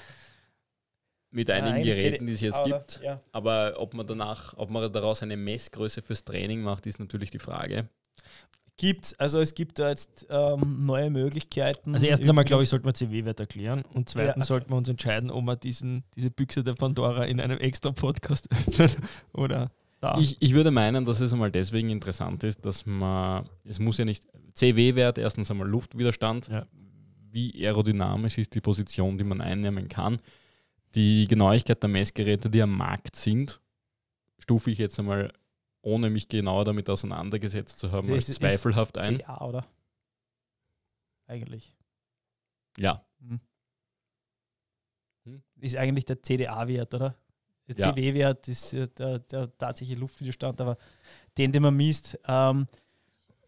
[1.30, 2.78] mit einigen eigentlich Geräten, die es jetzt Oder?
[2.78, 3.00] gibt.
[3.04, 3.20] Ja.
[3.30, 7.38] Aber ob man danach, ob man daraus eine Messgröße fürs Training macht, ist natürlich die
[7.38, 7.88] Frage.
[8.81, 11.93] Gibt's, also es gibt da jetzt ähm, neue Möglichkeiten.
[11.93, 14.45] Also erstens einmal, glaube ich, sollte man CW-Wert erklären und zweitens Ja, okay.
[14.47, 18.49] sollten wir uns entscheiden, ob wir diesen, diese Büchse der Pandora in einem extra Podcast
[18.53, 18.91] öffnen
[19.35, 19.70] oder
[20.01, 20.16] da.
[20.18, 24.07] Ich, ich würde meinen, dass es einmal deswegen interessant ist, dass man, es muss ja
[24.07, 26.64] nicht, CW-Wert, erstens einmal Luftwiderstand, Ja.
[27.31, 30.20] wie aerodynamisch ist die Position, die man einnehmen kann.
[30.95, 33.61] Die Genauigkeit der Messgeräte, die am Markt sind,
[34.39, 35.31] stufe ich jetzt einmal,
[35.83, 39.16] ohne mich genauer damit auseinandergesetzt zu haben, Das als ist- zweifelhaft ein.
[39.16, 39.66] CDA, oder?
[41.26, 41.76] Eigentlich.
[42.76, 43.41] Ja, Hm.
[45.24, 45.43] Hm?
[45.61, 47.14] Ist eigentlich der CDA-Wert, oder?
[47.68, 47.93] Der Ja.
[47.93, 50.76] CW-Wert ist der, der tatsächliche Luftwiderstand, aber
[51.39, 52.66] den, den man misst, ähm,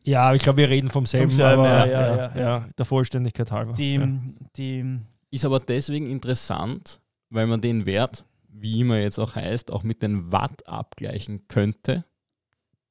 [0.05, 2.69] ja, ich glaube, wir reden vom selben, selben, aber ja, ja, ja, ja.
[2.77, 3.73] der Vollständigkeit halber.
[3.73, 4.09] die, ja.
[4.57, 9.83] die Ist aber deswegen interessant, weil man den Wert, wie immer jetzt auch heißt, auch
[9.83, 12.05] mit den Watt abgleichen könnte,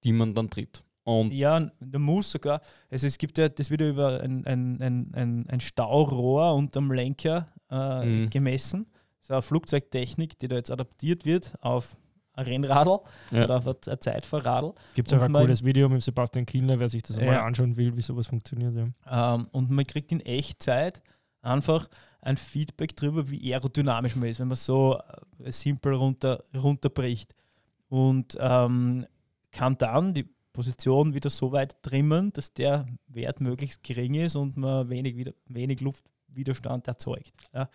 [0.04, 0.84] die man dann tritt.
[1.04, 2.62] Und Ja, der muss sogar.
[2.89, 7.47] Also es gibt ja das wieder über ein, ein, ein, ein, ein Staurohr unterm Lenker
[7.72, 8.30] äh, Mhm.
[8.30, 8.86] gemessen.
[9.22, 11.97] So eine Flugzeugtechnik, die da jetzt adaptiert wird auf
[12.34, 12.99] ein Rennradl
[13.32, 13.43] Ja.
[13.45, 14.74] oder auf ein Zeitfahrradl.
[14.93, 17.26] Gibt es auch ein cooles Video mit Sebastian Kielner, wer sich das Ja.
[17.26, 18.74] mal anschauen will, wie sowas funktioniert.
[18.76, 19.36] Ja.
[19.36, 21.02] Ähm, und man kriegt in Echtzeit
[21.41, 21.88] einfach
[22.22, 24.99] ein Feedback darüber, wie aerodynamisch man ist, wenn man so
[25.43, 27.34] äh, simpel runter, runterbricht.
[27.89, 29.06] Und ähm,
[29.52, 34.58] kann dann die Position wieder so weit trimmen, dass der Wert möglichst gering ist und
[34.58, 37.34] man wenig, wieder, wenig Luftwiderstand erzeugt.
[37.54, 37.70] Ja.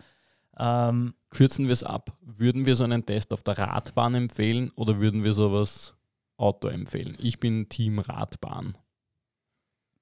[0.59, 2.17] Ähm, kürzen wir es ab.
[2.21, 5.95] Würden wir so einen Test auf der Radbahn empfehlen oder würden wir sowas
[6.37, 7.15] Outdoor empfehlen?
[7.19, 8.77] Ich bin Team Radbahn.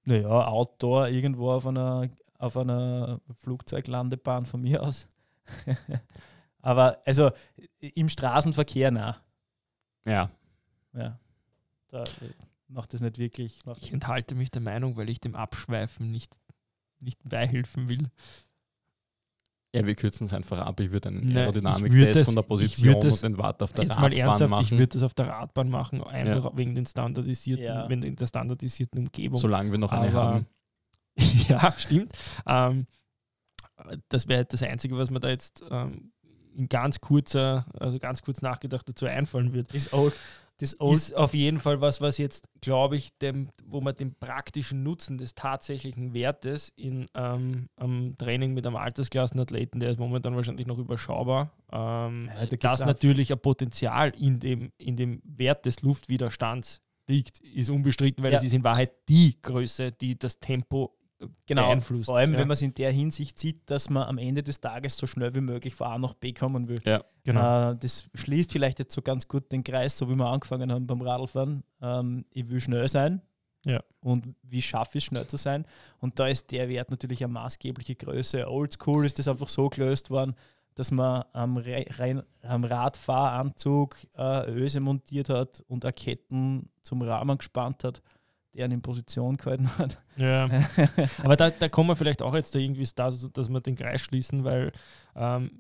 [0.06, 5.08] naja, Outdoor irgendwo auf einer, auf einer Flugzeuglandebahn von mir aus.
[6.62, 7.32] Aber also
[7.80, 9.18] im Straßenverkehr nah.
[10.06, 10.30] Ja,
[10.94, 11.20] Ja.
[11.96, 12.30] Da äh,
[12.68, 13.66] macht das nicht wirklich.
[13.66, 16.32] Macht Ich enthalte mich der Meinung, weil ich dem Abschweifen nicht
[17.00, 18.10] nicht beihilfen will.
[19.76, 20.80] Ja, wir kürzen es einfach ab.
[20.80, 23.96] Ich würde einen Ne, Aerodynamik-Test von der Position das- und den Watt auf der Jetzt
[23.96, 27.66] mal Radbahn ernsthaft, machen, ich würde das auf der Radbahn machen, einfach wegen den standardisierten,
[27.66, 27.90] Ja.
[27.90, 29.38] wenn in der standardisierten Umgebung.
[29.40, 30.46] solange wir noch eine Aber- haben.
[31.50, 32.14] ja, stimmt.
[32.48, 32.88] Ähm,
[34.08, 36.14] das wäre das Einzige, was mir da jetzt ähm,
[36.56, 39.74] in ganz kurzer, also ganz kurz nachgedacht dazu einfallen wird.
[39.74, 40.14] Das Old,
[40.58, 44.16] das Old Ist auf jeden Fall was, was jetzt, glaube ich, dem, wo man den
[44.16, 50.36] praktischen Nutzen des tatsächlichen Wertes in ähm, am Training mit einem Altersklassenathleten, der ist momentan
[50.36, 55.66] wahrscheinlich noch überschaubar, ähm, Ja, da dass natürlich ein Potenzial in dem, in dem Wert
[55.66, 58.38] des Luftwiderstands liegt, ist unbestritten, weil Ja.
[58.40, 60.96] es ist in Wahrheit die Größe, die das Tempo
[61.46, 62.06] Genau, beeinflusst.
[62.06, 62.40] vor allem, ja.
[62.40, 65.34] wenn man es in der Hinsicht sieht, dass man am Ende des Tages so schnell
[65.34, 66.82] wie möglich von A nach B kommen will.
[67.24, 67.72] genau.
[67.72, 70.86] Äh, das schließt vielleicht jetzt so ganz gut den Kreis, so wie wir angefangen haben
[70.88, 71.64] beim Radlfahren.
[71.82, 73.22] Ähm, ich will schnell sein.
[73.66, 73.82] Ja.
[74.02, 75.66] Und wie schaffe ich es, schnell zu sein?
[76.00, 78.50] Und da ist der Wert natürlich eine maßgebliche Größe.
[78.50, 80.36] Oldschool ist das einfach so gelöst worden,
[80.76, 87.84] dass man am, Re am Radfahranzug äh, Öse montiert hat und Ketten zum Rahmen gespannt
[87.84, 88.02] hat,
[88.56, 90.02] der in Position gehalten hat.
[90.16, 90.50] Ja.
[91.24, 94.02] Aber da, da kommen wir vielleicht auch jetzt da irgendwie das, dass wir den Kreis
[94.02, 94.72] schließen, weil
[95.16, 95.52] ähm,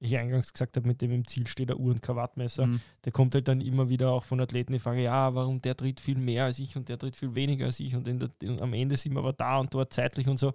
[0.00, 2.66] ich eingangs gesagt habe, mit dem im Ziel steht der Uhr- und Krawattmesser.
[2.66, 2.80] Mhm.
[3.02, 6.00] Da kommt halt dann immer wieder auch von Athleten die Frage, ja, warum der tritt
[6.00, 8.62] viel mehr als ich und der tritt viel weniger als ich und, in der, und
[8.62, 10.54] am Ende sind wir aber da und dort zeitlich und so.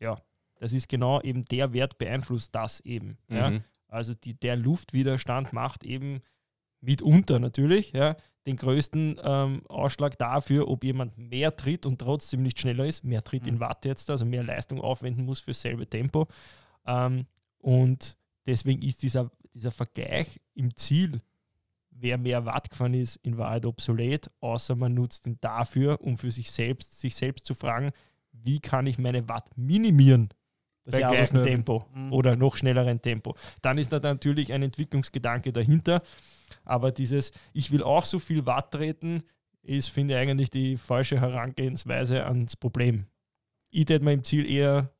[0.00, 0.20] Ja,
[0.60, 3.18] das ist genau eben der Wert beeinflusst das eben.
[3.28, 3.50] Ja.
[3.50, 3.64] Mhm.
[3.88, 6.20] Also die, der Luftwiderstand macht eben
[6.80, 8.16] mitunter natürlich ja,
[8.46, 13.22] den größten ähm, Ausschlag dafür, ob jemand mehr tritt und trotzdem nicht schneller ist, mehr
[13.22, 13.60] Tritt in Mhm.
[13.60, 16.26] Watt jetzt, also mehr Leistung aufwenden muss für dasselbe Tempo.
[16.86, 17.26] Ähm,
[17.58, 18.16] und
[18.46, 21.22] deswegen ist dieser, dieser Vergleich im Ziel,
[21.90, 26.30] wer mehr Watt gefahren ist, in Wahrheit obsolet, außer man nutzt ihn dafür, um für
[26.30, 27.92] sich selbst, sich selbst zu fragen,
[28.32, 30.28] wie kann ich meine Watt minimieren
[30.84, 31.42] Das bei ist ja auch so.
[31.44, 32.12] Tempo Mhm.
[32.12, 33.36] oder noch schnelleren Tempo.
[33.62, 36.02] Dann ist da natürlich ein Entwicklungsgedanke dahinter.
[36.64, 39.22] Aber dieses, ich will auch so viel Watt treten,
[39.62, 43.06] ist, finde ich, eigentlich die falsche Herangehensweise ans Problem.
[43.70, 44.90] Ich hätte mir im Ziel eher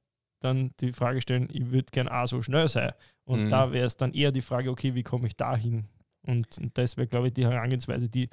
[0.40, 2.92] dann die Frage stellen, ich würde gern auch so schnell sein.
[3.24, 3.50] Und Mhm.
[3.50, 5.84] da wäre es dann eher die Frage, okay, wie komme ich da hin?
[6.22, 8.28] Und, und das wäre, glaube ich, die Herangehensweise, die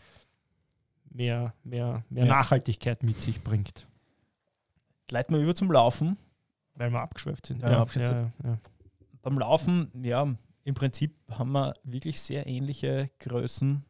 [1.09, 2.29] mehr, mehr, mehr Ja.
[2.29, 3.85] Nachhaltigkeit mit sich bringt,
[5.09, 6.17] Leiten wir über zum Laufen.
[6.75, 7.61] weil wir abgeschweift sind.
[7.61, 8.57] Ja, abgeschweift ja, ja.
[9.21, 10.33] Beim Laufen, ja,
[10.63, 13.83] im Prinzip haben wir wirklich sehr ähnliche Größen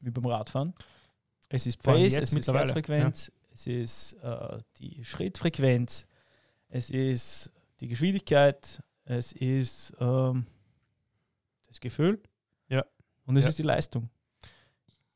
[0.00, 0.74] wie beim Radfahren.
[1.48, 6.06] Es ist Pace, es ist Herzfrequenz, es ist äh, die Schrittfrequenz,
[6.68, 10.46] es ist die Geschwindigkeit, es ist ähm,
[11.68, 12.22] das Gefühl
[12.68, 12.84] Ja.
[13.26, 13.50] und es Ja.
[13.50, 14.08] ist die Leistung.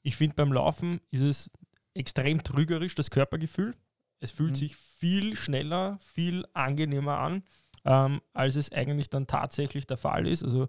[0.02, 1.50] Ich finde, beim Laufen ist es
[1.94, 3.74] extrem trügerisch, das Körpergefühl.
[4.20, 4.56] Es fühlt Mhm.
[4.56, 7.42] sich viel schneller, viel angenehmer an,
[7.84, 10.42] ähm, als es eigentlich dann tatsächlich der Fall ist.
[10.42, 10.68] Also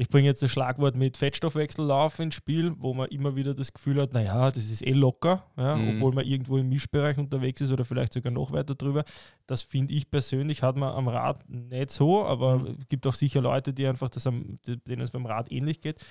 [0.00, 4.00] ich bringe jetzt das Schlagwort mit Fettstoffwechsellauf ins Spiel, wo man immer wieder das Gefühl
[4.00, 5.96] hat, naja, das ist eh locker, ja, Mhm.
[5.96, 9.04] obwohl man irgendwo im Mischbereich unterwegs ist oder vielleicht sogar noch weiter drüber.
[9.46, 12.66] Das finde ich persönlich, hat man am Rad nicht so, aber Mhm.
[12.80, 16.02] es gibt auch sicher Leute, die einfach das am, denen es beim Rad ähnlich geht.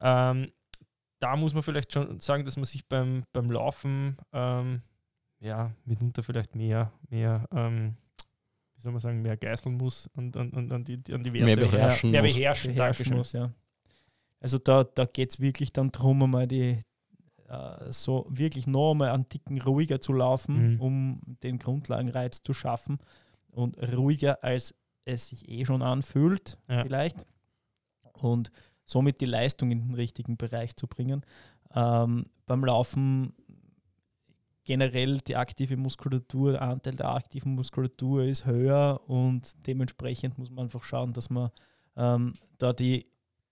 [0.00, 0.50] Ähm,
[1.18, 4.80] da muss man vielleicht schon sagen, dass man sich beim, beim Laufen ähm,
[5.40, 7.96] ja mitunter vielleicht mehr, mehr ähm,
[8.76, 11.44] wie soll man sagen, mehr geißeln muss und an, an, an, die, an die Werte.
[11.46, 12.34] Mehr beherrschen mehr muss.
[12.34, 13.32] beherrschen, beherrschen muss.
[13.32, 13.50] Ja.
[14.40, 16.78] Also da, da geht es wirklich dann darum, einmal die
[17.48, 20.80] äh, so wirklich noch einmal einen Ticken ruhiger zu laufen, Mhm.
[20.80, 22.98] um den Grundlagenreiz zu schaffen.
[23.50, 24.74] Und ruhiger, als
[25.06, 26.82] es sich eh schon anfühlt, Ja.
[26.82, 27.26] vielleicht.
[28.12, 28.50] Und
[28.84, 31.22] somit die Leistung in den richtigen Bereich zu bringen.
[31.74, 33.32] Ähm, beim Laufen
[34.66, 40.64] generell die aktive Muskulatur, der Anteil der aktiven Muskulatur ist höher und dementsprechend muss man
[40.64, 41.50] einfach schauen, dass man
[41.96, 43.06] ähm, da die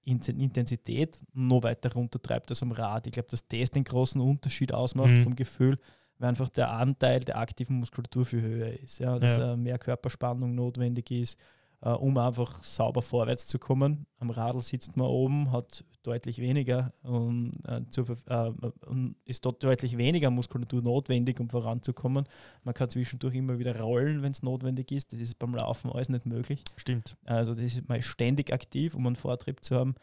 [0.06, 3.06] In- Intensität noch weiter runtertreibt als am Rad.
[3.06, 5.22] Ich glaube, dass das den großen Unterschied ausmacht Mhm.
[5.22, 5.78] vom Gefühl,
[6.18, 8.98] weil einfach der Anteil der aktiven Muskulatur viel höher ist.
[8.98, 9.54] Ja, dass Ja.
[9.54, 11.38] äh, mehr Körperspannung notwendig ist,
[11.80, 14.06] äh, um einfach sauber vorwärts zu kommen.
[14.18, 19.96] Am Radl sitzt man oben, hat deutlich weniger und äh, Verf- äh, ist dort deutlich
[19.96, 22.26] weniger Muskulatur notwendig, um voranzukommen.
[22.62, 25.12] Man kann zwischendurch immer wieder rollen, wenn es notwendig ist.
[25.12, 26.62] Das ist beim Laufen alles nicht möglich.
[26.76, 27.16] Stimmt.
[27.24, 29.94] Also das ist mal ständig aktiv, um einen Vortrieb zu haben.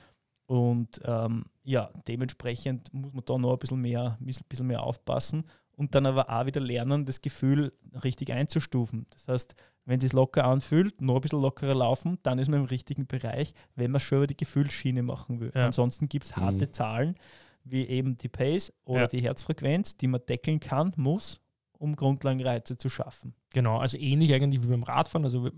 [0.48, 5.46] Und ähm, ja, dementsprechend muss man da noch ein bisschen mehr, ein bisschen mehr aufpassen
[5.82, 7.74] und dann aber auch wieder lernen, das Gefühl
[8.04, 9.08] richtig einzustufen.
[9.10, 9.56] Das heißt,
[9.86, 13.08] wenn es sich locker anfühlt, noch ein bisschen lockerer laufen, dann ist man im richtigen
[13.08, 15.52] Bereich, wenn man schon über die Gefühlsschiene machen will.
[15.56, 15.66] Ja.
[15.66, 16.74] Ansonsten gibt es harte Mhm.
[16.74, 17.16] Zahlen,
[17.64, 19.08] wie eben die Pace oder Ja.
[19.08, 21.42] die Herzfrequenz, die man deckeln kann, muss,
[21.80, 23.34] um Grundlagenreize zu schaffen.
[23.52, 25.26] Genau, also ähnlich eigentlich wie beim Radfahren.
[25.26, 25.50] Also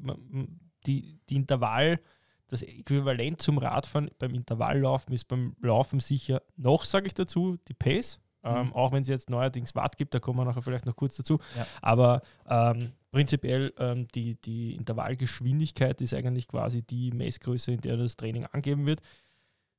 [0.86, 2.00] die, die Intervall,
[2.48, 7.74] das Äquivalent zum Radfahren beim Intervalllaufen ist beim Laufen sicher noch, sage ich dazu, die
[7.74, 8.20] Pace.
[8.44, 8.74] Ähm, mhm.
[8.74, 11.40] auch wenn es jetzt neuerdings Watt gibt, da kommen wir nachher vielleicht noch kurz dazu.
[11.58, 11.66] Ja.
[11.82, 18.18] Aber ähm, prinzipiell ähm, die, die Intervallgeschwindigkeit ist eigentlich quasi die Messgröße, in der das
[18.18, 19.02] Training angeben wird.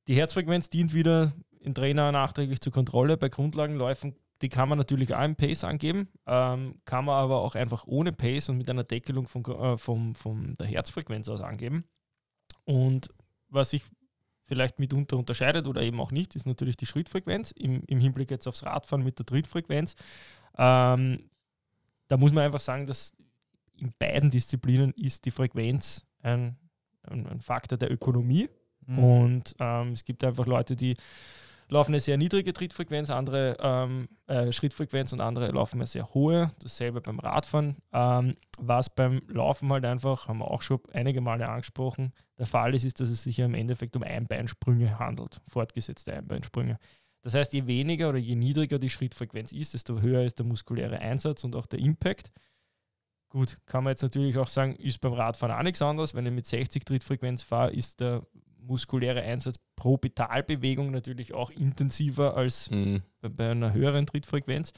[0.08, 3.16] Die Herzfrequenz dient wieder im Trainer nachträglich zur Kontrolle.
[3.16, 7.54] Bei Grundlagenläufen, die kann man natürlich auch im Pace angeben, ähm, kann man aber auch
[7.54, 11.84] einfach ohne Pace und mit einer Deckelung von, äh, vom, von der Herzfrequenz aus angeben.
[12.64, 13.08] Und
[13.48, 13.82] was sich
[14.46, 18.46] vielleicht mitunter unterscheidet oder eben auch nicht, ist natürlich die Schrittfrequenz im, im Hinblick jetzt
[18.46, 19.94] aufs Radfahren mit der Trittfrequenz.
[20.56, 21.30] Ähm,
[22.08, 23.14] da muss man einfach sagen, dass
[23.76, 26.56] in beiden Disziplinen ist die Frequenz ein,
[27.02, 28.48] ein, ein Faktor der Ökonomie.
[28.86, 28.98] Mhm.
[28.98, 30.94] Und ähm, es gibt einfach Leute, die
[31.68, 36.50] laufen eine sehr niedrige Trittfrequenz, andere ähm, äh, Schrittfrequenz und andere laufen eine sehr hohe.
[36.60, 37.76] Dasselbe beim Radfahren.
[37.92, 42.74] Ähm, was beim Laufen halt einfach, haben wir auch schon einige Male angesprochen, der Fall
[42.74, 46.78] ist, ist, dass es sich ja im Endeffekt um Einbeinsprünge handelt, fortgesetzte Einbeinsprünge.
[47.22, 50.98] Das heißt, je weniger oder je niedriger die Schrittfrequenz ist, desto höher ist der muskuläre
[50.98, 52.30] Einsatz und auch der Impact.
[53.30, 56.14] Gut, kann man jetzt natürlich auch sagen, ist beim Radfahren auch nichts anderes.
[56.14, 58.26] Wenn ich mit 60 Trittfrequenz fahre, ist der
[58.66, 63.02] muskuläre Einsatz pro Pedalbewegung natürlich auch intensiver als mhm.
[63.20, 64.72] bei, bei, einer höheren Trittfrequenz.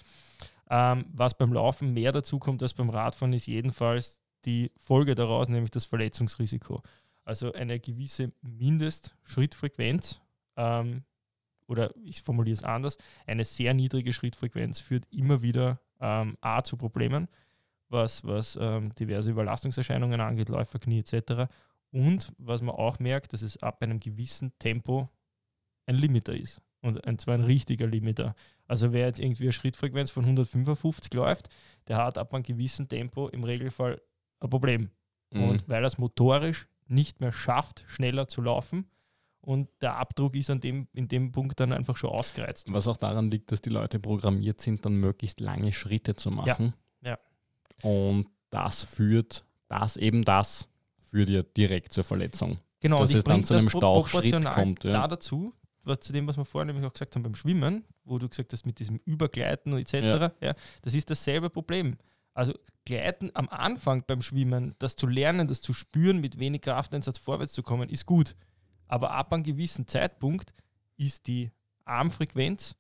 [0.69, 5.49] Ähm, was beim Laufen mehr dazu kommt als beim Radfahren, ist jedenfalls die Folge daraus,
[5.49, 6.83] nämlich das Verletzungsrisiko.
[7.25, 10.21] Also eine gewisse Mindestschrittfrequenz
[10.57, 11.03] ähm,
[11.69, 16.77] oder ich formuliere es anders, eine sehr niedrige Schrittfrequenz führt immer wieder ähm, A zu
[16.77, 17.29] Problemen,
[17.89, 21.51] was, was ähm, diverse Überlastungserscheinungen angeht, Läuferknie etc.
[21.93, 25.09] Und was man auch merkt, dass es ab einem gewissen Tempo
[25.87, 26.61] ein Limiter ist.
[26.83, 28.37] Und zwar ein richtiger Limiter.
[28.69, 31.49] Also wer jetzt irgendwie eine Schrittfrequenz von 155 läuft,
[31.89, 34.01] der hat ab einem gewissen Tempo im Regelfall
[34.41, 34.91] ein Problem.
[35.33, 35.43] Mhm.
[35.43, 38.87] Und weil er es motorisch nicht mehr schafft, schneller zu laufen,
[39.47, 42.73] und der Abdruck ist an dem, in dem Punkt dann einfach schon ausgereizt.
[42.73, 46.75] Was auch daran liegt, dass die Leute programmiert sind, dann möglichst lange Schritte zu machen.
[47.01, 47.11] Ja.
[47.11, 47.89] ja.
[47.89, 50.69] Und das führt, das eben das
[51.17, 52.59] führt ja direkt zur Verletzung.
[52.81, 54.85] Genau, dass es dann zu einem Stauchschritt kommt.
[54.85, 54.93] Ja.
[54.93, 58.19] Da dazu, was, zu dem, was wir vorher nämlich auch gesagt haben beim Schwimmen, wo
[58.19, 60.33] du gesagt hast, mit diesem Übergleiten etc., ja.
[60.43, 61.97] ja das ist dasselbe Problem.
[62.35, 62.53] Also
[62.85, 67.55] Gleiten am Anfang beim Schwimmen, das zu lernen, das zu spüren, mit wenig Krafteinsatz vorwärts
[67.55, 68.37] zu kommen, ist gut.
[68.87, 70.53] Aber ab einem gewissen Zeitpunkt
[70.99, 71.51] ist die
[71.87, 72.77] Armfrequenz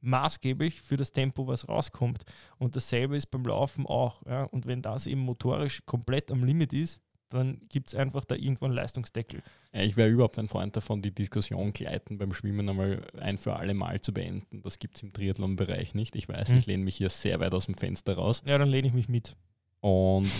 [0.00, 2.22] maßgeblich für das Tempo, was rauskommt.
[2.58, 4.22] Und dasselbe ist beim Laufen auch.
[4.26, 4.44] Ja.
[4.44, 7.00] Und wenn das eben motorisch komplett am Limit ist,
[7.34, 9.42] dann gibt es einfach da irgendwann Leistungsdeckel.
[9.72, 13.56] Ja, ich wäre überhaupt ein Freund davon, die Diskussion gleiten beim Schwimmen einmal ein für
[13.56, 14.62] alle Mal zu beenden.
[14.62, 16.16] Das gibt es im Triathlon-Bereich nicht.
[16.16, 16.58] Ich weiß, hm.
[16.58, 18.42] ich lehne mich hier sehr weit aus dem Fenster raus.
[18.46, 19.36] Ja, dann lehne ich mich mit.
[19.80, 20.30] Und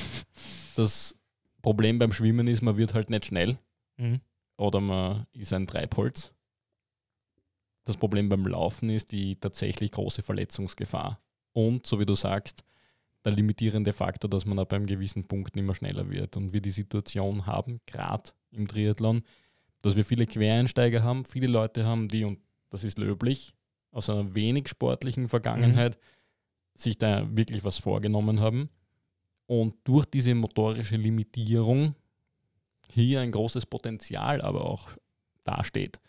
[0.76, 1.14] das
[1.60, 3.58] Problem beim Schwimmen ist, man wird halt nicht schnell
[3.96, 4.20] mhm.
[4.56, 6.32] oder man ist ein Treibholz.
[7.84, 11.20] Das Problem beim Laufen ist die tatsächlich große Verletzungsgefahr.
[11.52, 12.64] Und, so wie du sagst,
[13.24, 16.36] der limitierende Faktor, dass man ab einem gewissen Punkt nicht mehr schneller wird.
[16.36, 19.22] Und wir die Situation haben, gerade im Triathlon,
[19.82, 22.38] dass wir viele Quereinsteiger haben, viele Leute haben, die, und
[22.70, 23.54] das ist löblich,
[23.90, 26.78] aus einer wenig sportlichen Vergangenheit mhm.
[26.78, 28.68] sich da wirklich was vorgenommen haben
[29.46, 31.94] und durch diese motorische Limitierung
[32.92, 34.90] hier ein großes Potenzial aber auch
[35.44, 36.00] dasteht.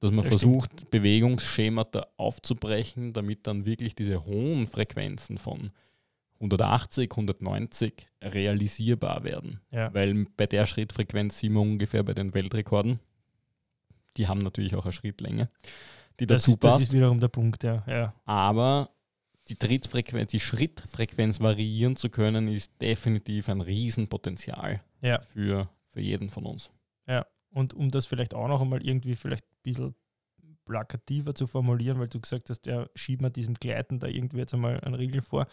[0.00, 0.90] Dass man das versucht, stimmt.
[0.90, 5.72] Bewegungsschemata aufzubrechen, damit dann wirklich diese hohen Frequenzen von
[6.40, 9.60] 180, 190 realisierbar werden.
[9.70, 9.92] Ja.
[9.92, 13.00] Weil bei der Schrittfrequenz sind wir ungefähr bei den Weltrekorden.
[14.16, 15.50] Die haben natürlich auch eine Schrittlänge,
[16.20, 16.76] die das dazu ist, passt.
[16.76, 17.84] Das ist wiederum der Punkt, ja.
[17.86, 18.14] ja.
[18.24, 18.90] Aber
[19.48, 25.20] die Trittfrequenz, die Schrittfrequenz variieren zu können, ist definitiv ein Riesenpotenzial ja.
[25.32, 26.70] für, für jeden von uns.
[27.06, 29.94] Ja, und um das vielleicht auch noch einmal irgendwie vielleicht ein bisschen
[30.64, 34.52] plakativer zu formulieren, weil du gesagt hast, ja, schieben wir diesem Gleiten da irgendwie jetzt
[34.52, 35.46] einmal einen Riegel vor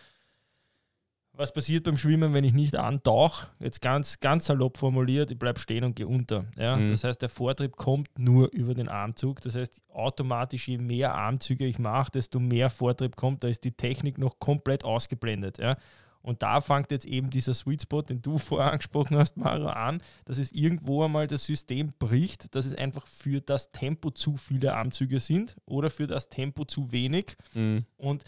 [1.38, 3.48] was passiert beim Schwimmen, wenn ich nicht antauche?
[3.60, 6.46] Jetzt ganz, ganz salopp formuliert, ich bleibe stehen und gehe unter.
[6.58, 6.76] Ja?
[6.76, 6.92] Mhm.
[6.92, 9.42] Das heißt, der Vortrieb kommt nur über den Armzug.
[9.42, 13.44] Das heißt, automatisch, je mehr Armzüge ich mache, desto mehr Vortrieb kommt.
[13.44, 15.58] Da ist die Technik noch komplett ausgeblendet.
[15.58, 15.78] Ja?
[16.26, 20.02] Und da fängt jetzt eben dieser Sweet Spot, den du vorher angesprochen hast, Maro, an,
[20.26, 24.74] dass es irgendwo einmal das System bricht, dass es einfach für das Tempo zu viele
[24.74, 27.38] Armzüge sind oder für das Tempo zu wenig.
[27.54, 27.86] Mhm.
[27.98, 28.24] Und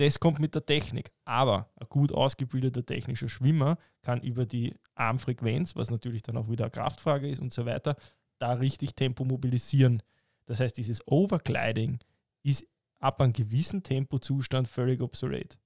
[0.00, 1.12] das kommt mit der Technik.
[1.24, 6.64] Aber ein gut ausgebildeter technischer Schwimmer kann über die Armfrequenz, was natürlich dann auch wieder
[6.64, 7.96] eine Kraftfrage ist und so weiter,
[8.38, 10.02] da richtig Tempo mobilisieren.
[10.46, 11.98] Das heißt, dieses Overgliding
[12.42, 12.66] ist
[12.98, 15.58] ab einem gewissen Tempozustand völlig obsolet.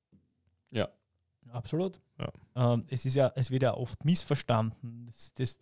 [0.70, 0.88] Ja.
[1.50, 2.00] Absolut.
[2.18, 2.32] Ja.
[2.56, 5.06] Ähm, es ist ja, es wird ja oft missverstanden.
[5.06, 5.58] Das, das,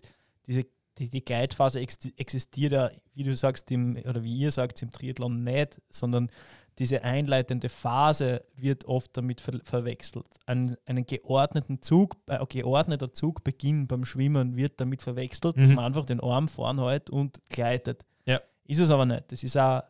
[0.46, 0.64] diese,
[0.96, 4.90] die, die Gleitphase ex- existiert ja, wie du sagst, im, oder wie ihr sagt, im
[4.90, 6.30] Triathlon nicht, sondern
[6.78, 10.24] diese einleitende Phase wird oft damit ver verwechselt.
[10.46, 15.76] Ein, einen geordneten Zug, äh, geordneter Zugbeginn beim Schwimmen wird damit verwechselt, dass Mhm.
[15.76, 18.04] man einfach den Arm vorn hält und gleitet.
[18.24, 18.40] Ja.
[18.64, 19.30] Ist es aber nicht.
[19.30, 19.82] Das ist ein,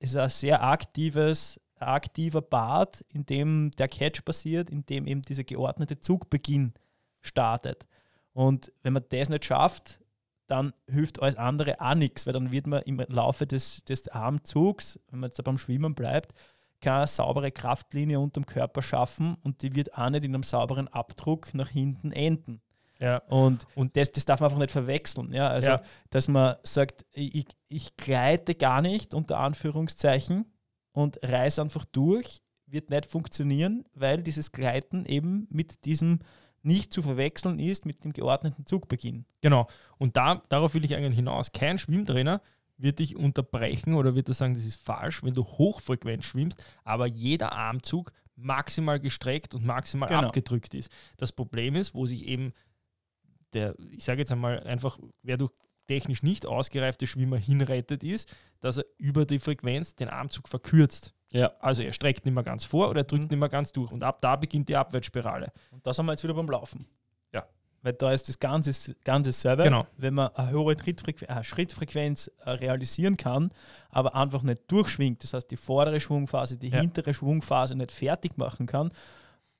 [0.00, 5.44] ist ein sehr aktives, aktiver Part, in dem der Catch passiert, in dem eben dieser
[5.44, 6.74] geordnete Zugbeginn
[7.20, 7.86] startet.
[8.32, 9.98] Und wenn man das nicht schafft,
[10.48, 14.98] dann hilft alles andere auch nichts, weil dann wird man im Laufe des, des Armzugs,
[15.10, 16.32] wenn man jetzt beim Schwimmen bleibt,
[16.80, 21.52] keine saubere Kraftlinie unterm Körper schaffen und die wird auch nicht in einem sauberen Abdruck
[21.54, 22.60] nach hinten enden.
[23.00, 23.18] Ja.
[23.28, 25.32] Und, Und- das, das darf man einfach nicht verwechseln.
[25.32, 25.48] Ja?
[25.48, 25.82] Also, Ja.
[26.10, 30.46] dass man sagt, ich, ich gleite gar nicht, unter Anführungszeichen,
[30.92, 36.18] und reiße einfach durch, wird nicht funktionieren, weil dieses Gleiten eben mit diesem
[36.68, 39.24] nicht zu verwechseln ist mit dem geordneten Zugbeginn.
[39.40, 39.66] Genau.
[39.98, 41.50] Und da, darauf will ich eigentlich hinaus.
[41.50, 42.40] Kein Schwimmtrainer
[42.76, 47.06] wird dich unterbrechen oder wird er sagen, das ist falsch, wenn du hochfrequent schwimmst, aber
[47.06, 50.28] jeder Armzug maximal gestreckt und maximal Genau.
[50.28, 50.90] abgedrückt ist.
[51.16, 52.52] Das Problem ist, wo sich eben
[53.52, 55.50] der, ich sage jetzt einmal einfach, wer durch
[55.88, 61.14] technisch nicht ausgereifte Schwimmer hinrettet, ist, dass er über die Frequenz den Armzug verkürzt.
[61.32, 61.52] Ja.
[61.60, 63.28] Also er streckt nicht mehr ganz vor oder er drückt Mhm.
[63.30, 63.92] nicht mehr ganz durch.
[63.92, 65.52] Und ab da beginnt die Abwärtsspirale.
[65.70, 66.86] Und da sind wir jetzt wieder beim Laufen.
[67.32, 67.44] Ja.
[67.82, 69.86] Weil da ist das Ganze, Ganze selber, Genau.
[69.98, 73.50] wenn man eine hohe Schrittfrequenz, eine Schrittfrequenz äh, realisieren kann,
[73.90, 76.80] aber einfach nicht durchschwingt, das heißt die vordere Schwungphase, die Ja.
[76.80, 78.90] hintere Schwungphase nicht fertig machen kann,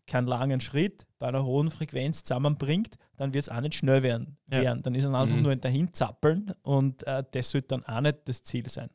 [0.07, 4.39] keinen langen Schritt bei einer hohen Frequenz zusammenbringt, dann wird es auch nicht schnell werden.
[4.51, 4.63] Ja.
[4.63, 4.83] werden.
[4.83, 5.43] Dann ist es einfach Mhm.
[5.43, 8.89] nur ein dahinzappeln und äh, das sollte dann auch nicht das Ziel sein.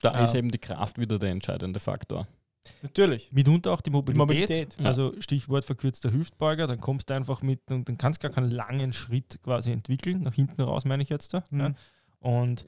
[0.00, 0.24] Da Ja.
[0.24, 2.26] ist eben die Kraft wieder der entscheidende Faktor.
[2.82, 3.32] Natürlich.
[3.32, 4.18] Mitunter auch die Mobilität.
[4.18, 4.86] Mobilität, ja.
[4.86, 8.50] Also Stichwort verkürzter Hüftbeuger, dann kommst du einfach mit und dann kannst du gar keinen
[8.52, 11.42] langen Schritt quasi entwickeln, nach hinten raus meine ich jetzt da.
[11.50, 11.70] Ja.
[11.70, 11.74] Mhm.
[12.20, 12.66] Und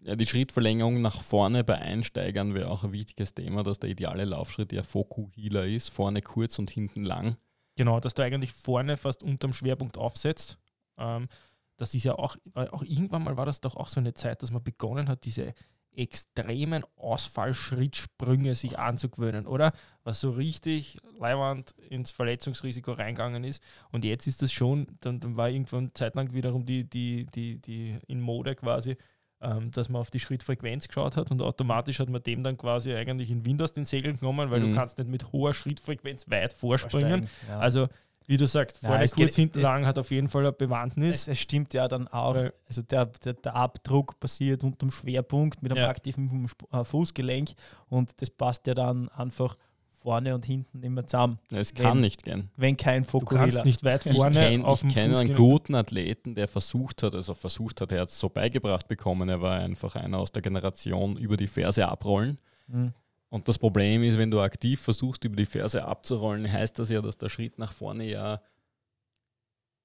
[0.00, 4.24] Ja, die Schrittverlängerung nach vorne bei Einsteigern wäre auch ein wichtiges Thema, dass der ideale
[4.24, 7.36] Laufschritt ja Foku-Healer ist, vorne kurz und hinten lang.
[7.76, 10.58] genau, dass du eigentlich vorne fast unterm Schwerpunkt aufsetzt.
[10.96, 11.28] Ähm,
[11.76, 14.42] das ist ja auch, weil auch irgendwann mal war das doch auch so eine Zeit,
[14.42, 15.52] dass man begonnen hat, diese
[15.96, 19.72] extremen Ausfallschrittsprünge sich anzugewöhnen, oder?
[20.04, 23.62] Was so richtig leiwand ins Verletzungsrisiko reingegangen ist.
[23.90, 27.98] Und jetzt ist das schon, dann, dann war irgendwann zeitlang wiederum die, die, die, die
[28.06, 28.96] in Mode quasi,
[29.40, 32.94] ähm, dass man auf die Schrittfrequenz geschaut hat und automatisch hat man dem dann quasi
[32.94, 34.70] eigentlich in Wind aus den Segeln genommen, weil Mhm.
[34.70, 37.28] du kannst nicht mit hoher Schrittfrequenz weit vorspringen.
[37.48, 37.58] Ja.
[37.58, 37.88] Also,
[38.26, 40.42] wie du sagst, Ja, vorne es kurz, geht- hinten es- lang hat auf jeden Fall
[40.42, 41.28] eine Es, Bewandtnis.
[41.28, 45.72] es stimmt ja dann auch, Weil- also der, der, der Abdruck passiert unterm Schwerpunkt mit
[45.72, 45.88] einem Ja.
[45.88, 47.50] aktiven äh, Fußgelenk
[47.88, 49.56] und das passt ja dann einfach
[50.02, 52.50] vorne und hinten immer zusammen, Ja, Es kann Wenn- nicht gehen.
[52.56, 53.40] wenn kein Du Fokuhila.
[53.42, 57.02] kannst nicht weit Ich vorne kenne auf dem kenn einen Fußgelenk- guten Athleten, der versucht
[57.02, 60.30] hat, also versucht hat, er hat es so beigebracht bekommen, er war einfach einer aus
[60.30, 62.38] der Generation über die Ferse abrollen.
[62.68, 62.92] Mhm.
[63.28, 67.00] Und das Problem ist, wenn du aktiv versuchst, über die Ferse abzurollen, heißt das ja,
[67.02, 68.40] dass der Schritt nach vorne ja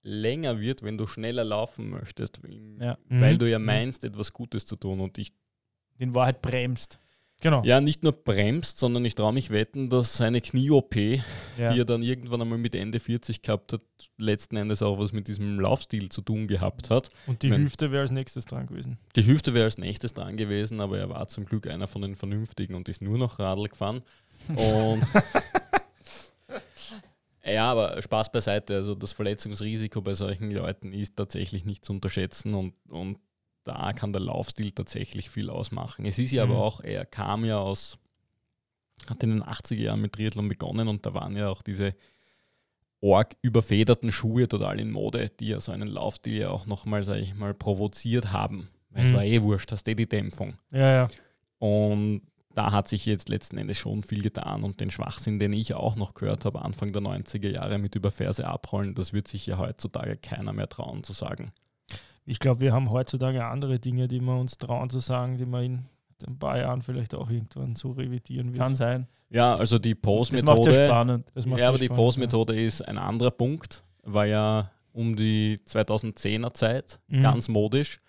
[0.03, 2.39] länger wird, wenn du schneller laufen möchtest,
[2.79, 2.97] Ja.
[3.09, 3.39] weil Mhm.
[3.39, 3.65] du ja Mhm.
[3.65, 4.99] meinst, etwas Gutes zu tun.
[4.99, 5.33] Und ich
[5.97, 6.99] In Wahrheit bremst.
[7.41, 7.63] Genau.
[7.65, 10.95] ja nicht nur bremst, sondern ich traue mich wetten, dass seine Knie-OP,
[11.57, 11.73] Ja.
[11.73, 13.81] die er dann irgendwann einmal mit Ende 40 gehabt hat,
[14.17, 17.09] letzten Endes auch was mit diesem Laufstil zu tun gehabt hat.
[17.27, 18.97] Und die Wenn- Hüfte wäre als nächstes dran gewesen.
[19.15, 22.15] Die Hüfte wäre als nächstes dran gewesen, aber er war zum Glück einer von den
[22.15, 24.03] Vernünftigen und ist nur noch Radl gefahren.
[24.49, 25.01] Und
[27.45, 28.75] ja, aber Spaß beiseite.
[28.75, 33.17] Also das Verletzungsrisiko bei solchen Leuten ist tatsächlich nicht zu unterschätzen und, und
[33.63, 36.05] da kann der Laufstil tatsächlich viel ausmachen.
[36.05, 36.51] Es ist ja Mhm.
[36.51, 37.97] aber auch, er kam ja aus,
[39.09, 41.95] hat in den 80er Jahren mit Triathlon begonnen und da waren ja auch diese
[42.99, 47.21] org überfederten Schuhe total in Mode, die ja so einen Laufstil ja auch nochmal, sage
[47.21, 48.69] ich mal, provoziert haben.
[48.91, 49.15] Weil es Mhm.
[49.15, 50.55] war eh wurscht, hast eh die Dämpfung.
[50.71, 51.07] Ja, ja.
[51.57, 52.21] Und
[52.53, 55.95] da hat sich jetzt letzten Endes schon viel getan und den Schwachsinn, den ich auch
[55.95, 59.57] noch gehört habe, Anfang der 90er Jahre mit über Ferse abrollen, das wird sich ja
[59.57, 61.53] heutzutage keiner mehr trauen zu sagen.
[62.25, 65.63] Ich glaube, wir haben heutzutage andere Dinge, die wir uns trauen zu sagen, die man
[65.63, 65.85] in
[66.27, 68.57] ein paar Jahren vielleicht auch irgendwann so revidieren wird.
[68.63, 69.07] Kann sein.
[69.29, 71.25] Ja, also die Das macht ja Pose-Methode, spannend.
[71.35, 76.53] Ja, aber sehr die spannend, Pose-Methode ist ein anderer Punkt, war ja um die 2010er
[76.53, 77.21] Zeit Mhm.
[77.23, 77.99] ganz modisch,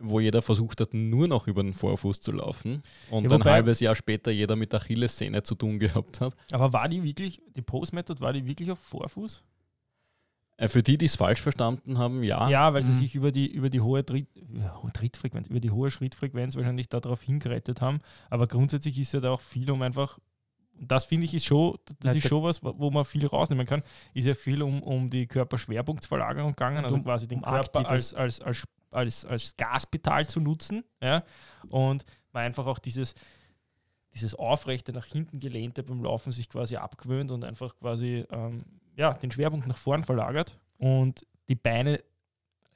[0.00, 3.80] wo jeder versucht hat, nur noch über den Vorfuß zu laufen und Ja, ein halbes
[3.80, 6.34] Jahr später jeder mit Achillessehne zu tun gehabt hat.
[6.50, 6.56] ja.
[6.56, 9.42] Aber war die wirklich, die Post-Method, war die wirklich auf Vorfuß?
[10.60, 12.48] Äh, Für die, die es falsch verstanden haben, ja.
[12.50, 12.96] Ja, weil sie Mhm.
[12.96, 14.28] sich über die, über die hohe Tritt,
[14.92, 18.00] Trittfrequenz, über die hohe Schrittfrequenz wahrscheinlich darauf hingerettet haben.
[18.28, 20.18] Aber grundsätzlich ist ja da auch viel um einfach
[20.78, 23.66] Und das finde ich ist schon, das Ja, ist schon was, wo man viel rausnehmen
[23.66, 23.82] kann.
[24.14, 27.86] Ist ja viel um, um die Körperschwerpunktsverlagerung gegangen, Und also um- quasi den um Körper
[27.88, 30.84] als, als, als, als, als Gaspedal zu nutzen.
[31.02, 31.22] Ja?
[31.68, 33.14] Und man einfach auch dieses,
[34.14, 38.64] dieses aufrechte, nach hinten gelehnte beim Laufen sich quasi abgewöhnt und einfach quasi ähm,
[38.96, 40.58] ja, den Schwerpunkt nach vorn verlagert.
[40.78, 42.02] Und die Beine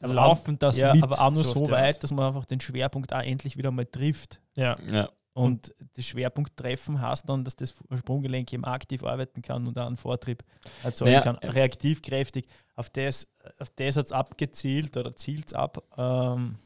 [0.01, 1.03] Aber laufen das ja, mit.
[1.03, 3.87] aber auch nur so die weit, dass man einfach den Schwerpunkt auch endlich wieder mal
[3.87, 4.41] trifft.
[4.55, 9.79] Ja, Ja, Und das Schwerpunkttreffen heißt dann, dass das Sprunggelenk eben aktiv arbeiten kann und
[9.79, 10.45] auch einen Vortrieb
[10.83, 11.39] erzeugen Naja, kann.
[11.39, 12.47] äh, Reaktiv kräftig.
[12.75, 13.27] Auf das,
[13.59, 15.83] auf das hat es abgezielt oder zielt es ab.
[15.97, 16.57] Ähm,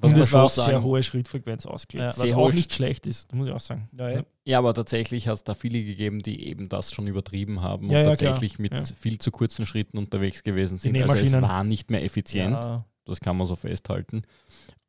[0.00, 2.22] was und es war auch sehr sagen, hohe Schrittfrequenz ausgelegt, Ja.
[2.22, 3.88] was Sehr auch nicht schlecht ist, muss ich auch sagen.
[3.96, 4.24] ja, ja.
[4.44, 7.98] Ja, aber tatsächlich hat es da viele gegeben, die eben das schon übertrieben haben Ja,
[8.00, 8.62] und ja, tatsächlich klar.
[8.62, 8.94] mit Ja.
[8.94, 10.94] viel zu kurzen Schritten unterwegs gewesen sind.
[10.94, 14.22] Die Also es war nicht mehr effizient, Ja, das kann man so festhalten.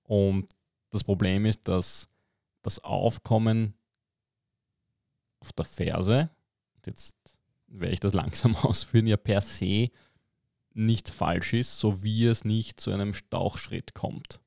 [0.04, 0.48] Und
[0.92, 2.08] das Problem ist, dass
[2.62, 3.74] das Aufkommen
[5.40, 6.30] auf der Ferse,
[6.86, 7.16] jetzt
[7.68, 9.90] werde ich das langsam ausführen, ja per se
[10.74, 14.40] nicht falsch ist, so wie es nicht zu einem Stauchschritt kommt.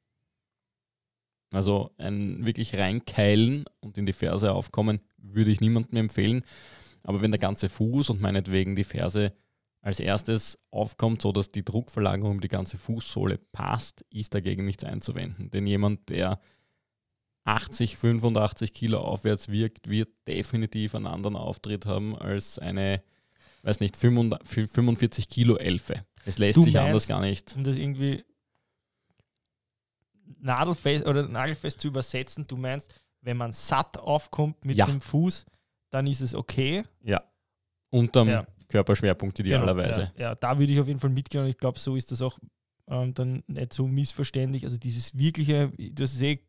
[1.50, 6.44] Also ein wirklich reinkeilen und in die Ferse aufkommen, würde ich niemandem empfehlen.
[7.02, 9.32] Aber wenn der ganze Fuß und meinetwegen die Ferse
[9.82, 14.84] als erstes aufkommt, so dass die Druckverlagerung um die ganze Fußsohle passt, ist dagegen nichts
[14.84, 15.50] einzuwenden.
[15.50, 16.38] Denn jemand, der
[17.44, 23.02] 80, 85 Kilo aufwärts wirkt, wird definitiv einen anderen Auftritt haben als eine,
[23.62, 26.04] weiß nicht, 45 45 Kilo Elfe.
[26.26, 27.56] Es lässt Du sich anders meinst- gar nicht.
[27.56, 28.22] um das irgendwie
[30.38, 34.86] nadelfest oder nagelfest zu übersetzen, du meinst, wenn man satt aufkommt mit Ja.
[34.86, 35.46] dem Fuß,
[35.90, 36.84] dann ist es okay.
[37.02, 37.22] Ja.
[37.90, 38.46] Unterm Ja.
[38.68, 40.12] Körperschwerpunkt idealerweise.
[40.16, 42.22] Ja, ja, da würde ich auf jeden Fall mitgehen und ich glaube, so ist das
[42.22, 42.38] auch
[42.86, 44.64] ähm, dann nicht so missverständlich.
[44.64, 46.40] Also dieses wirkliche, du hast es eh,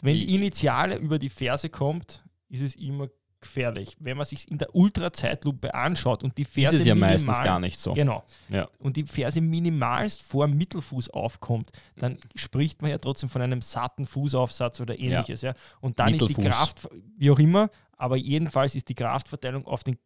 [0.00, 3.08] wenn die Initiale über die Ferse kommt, ist es immer
[3.40, 3.96] gefährlich.
[4.00, 7.44] Wenn man sich in der Ultrazeitlupe anschaut und die Ferse Ist es ja minimal, meistens
[7.44, 7.92] gar nicht so.
[7.94, 8.24] Genau.
[8.48, 8.68] Ja.
[8.78, 14.06] Und die Ferse minimalst vor Mittelfuß aufkommt, dann spricht man ja trotzdem von einem satten
[14.06, 15.42] Fußaufsatz oder ähnliches.
[15.42, 15.54] Ja.
[15.80, 16.34] Und dann ist die.
[16.34, 19.96] Kraft, wie auch immer, aber jedenfalls ist die Kraftverteilung auf den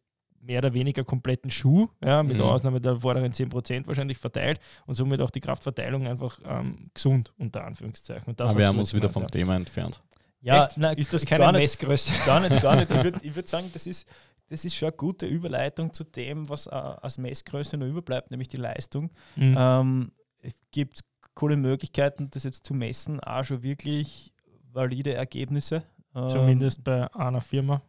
[0.41, 2.43] mehr oder weniger kompletten Schuh, ja, mit Mhm.
[2.43, 7.63] Ausnahme der vorderen 10% wahrscheinlich verteilt und somit auch die Kraftverteilung einfach ähm, gesund, unter
[7.63, 8.35] Anführungszeichen.
[8.35, 10.01] Das Aber wir hast haben uns wieder vom Thema entfernt.
[10.43, 12.13] Ja nein, Ist das gar keine nicht, Messgröße?
[12.25, 12.89] Gar nicht, gar nicht.
[12.91, 14.07] Ich würde würd sagen, das ist,
[14.49, 18.49] das ist schon eine gute Überleitung zu dem, was äh, als Messgröße noch überbleibt, nämlich
[18.49, 19.11] die Leistung.
[19.35, 19.55] Mhm.
[19.57, 20.99] Ähm, es gibt
[21.33, 24.33] coole Möglichkeiten, das jetzt zu messen, auch schon wirklich
[24.71, 25.83] valide Ergebnisse.
[26.15, 27.81] Ähm, Zumindest bei einer Firma.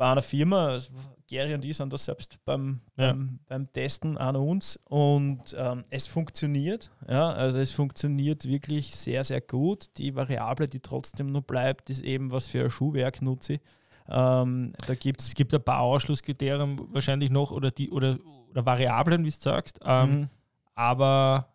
[0.00, 0.68] Bei einer Firma.
[0.68, 0.90] Also
[1.28, 3.12] Gary und ich sind da selbst beim, Ja.
[3.12, 6.90] beim, beim Testen an uns und ähm, es funktioniert.
[7.06, 9.90] Ja, also es funktioniert wirklich sehr, sehr gut.
[9.98, 13.60] Die Variable, die trotzdem noch bleibt, ist eben, was für ein Schuhwerk nutze ich.
[14.08, 18.18] Ähm, da gibt es gibt ein paar Ausschlusskriterien wahrscheinlich noch oder, die, oder,
[18.50, 19.80] oder Variablen, wie du sagst.
[19.84, 20.30] Ähm,
[20.74, 21.52] aber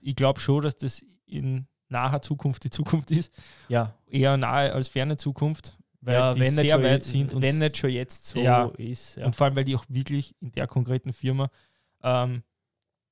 [0.00, 3.32] ich glaube schon, dass das in naher Zukunft die Zukunft ist.
[3.68, 7.32] ja, Eher nahe als ferne Zukunft, weil ja die wenn, sehr weit sind.
[7.34, 8.66] Und, wenn nicht schon jetzt so Ja.
[8.78, 9.16] ist.
[9.16, 9.26] Ja.
[9.26, 11.50] und vor allem, weil die auch wirklich in der konkreten Firma
[12.02, 12.42] ähm,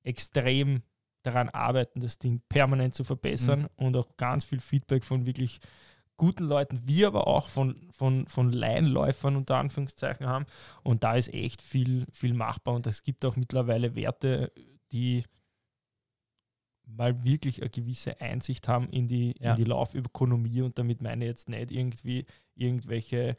[0.03, 0.81] extrem
[1.23, 3.69] daran arbeiten, das Ding permanent zu verbessern Mhm.
[3.85, 5.59] und auch ganz viel Feedback von wirklich
[6.17, 10.45] guten Leuten, wie aber auch von, von, von Laienläufern unter Anführungszeichen haben.
[10.83, 12.75] Und da ist echt viel, viel machbar.
[12.75, 14.51] Und es gibt auch mittlerweile Werte,
[14.91, 15.23] die
[16.85, 19.51] mal wirklich eine gewisse Einsicht haben in die, Ja.
[19.51, 20.61] in die Laufükonomie.
[20.61, 22.25] Und damit meine ich jetzt nicht irgendwie
[22.55, 23.35] irgendwelche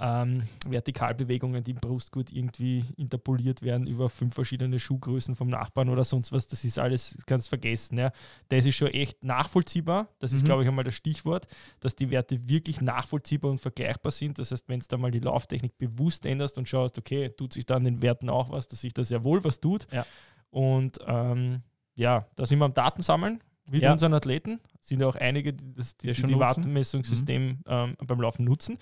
[0.00, 6.04] ähm, Vertikalbewegungen, die im Brustgurt irgendwie interpoliert werden über fünf verschiedene Schuhgrößen vom Nachbarn oder
[6.04, 6.46] sonst was.
[6.46, 7.98] Das ist alles ganz vergessen.
[7.98, 8.12] Ja.
[8.48, 10.08] Das ist schon echt nachvollziehbar.
[10.20, 10.46] Das ist, Mhm.
[10.46, 11.46] glaube ich, einmal das Stichwort,
[11.80, 14.38] dass die Werte wirklich nachvollziehbar und vergleichbar sind.
[14.38, 17.66] Das heißt, wenn du da mal die Lauftechnik bewusst änderst und schaust, okay, tut sich
[17.66, 19.86] da an den Werten auch was, dass sich da sehr wohl was tut.
[19.92, 20.06] Ja.
[20.50, 21.62] Und ähm,
[21.96, 23.92] ja, da sind wir am Datensammeln mit Ja.
[23.92, 24.60] unseren Athleten.
[24.80, 26.38] Sind ja auch einige, die das die, Die die, nutzen.
[26.40, 28.78] Wartenmessungssystem ähm, beim Laufen nutzen.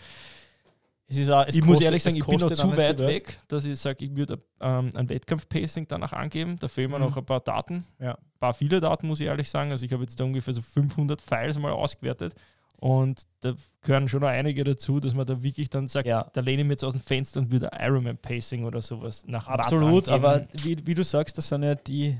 [1.06, 2.98] Es ist auch, es ich muss kostet- ehrlich es sagen, ich bin noch zu weit
[2.98, 2.98] Welt.
[3.00, 6.58] weg, dass ich sage, ich würde ähm, ein Wettkampf-Pacing danach angeben.
[6.58, 7.04] Da fehlen mir Mhm.
[7.04, 7.84] noch ein paar Daten.
[8.00, 8.12] Ja.
[8.14, 9.70] Ein paar viele Daten, muss ich ehrlich sagen.
[9.70, 12.34] Also ich habe jetzt da ungefähr so 500 Files mal ausgewertet.
[12.80, 16.28] Und da gehören schon noch einige dazu, dass man da wirklich dann sagt, Ja.
[16.32, 19.46] da lehne ich mich jetzt aus dem Fenster und würde Ironman Pacing oder sowas nach
[19.46, 22.18] Absolut, aber wie, wie du sagst, das sind ja die,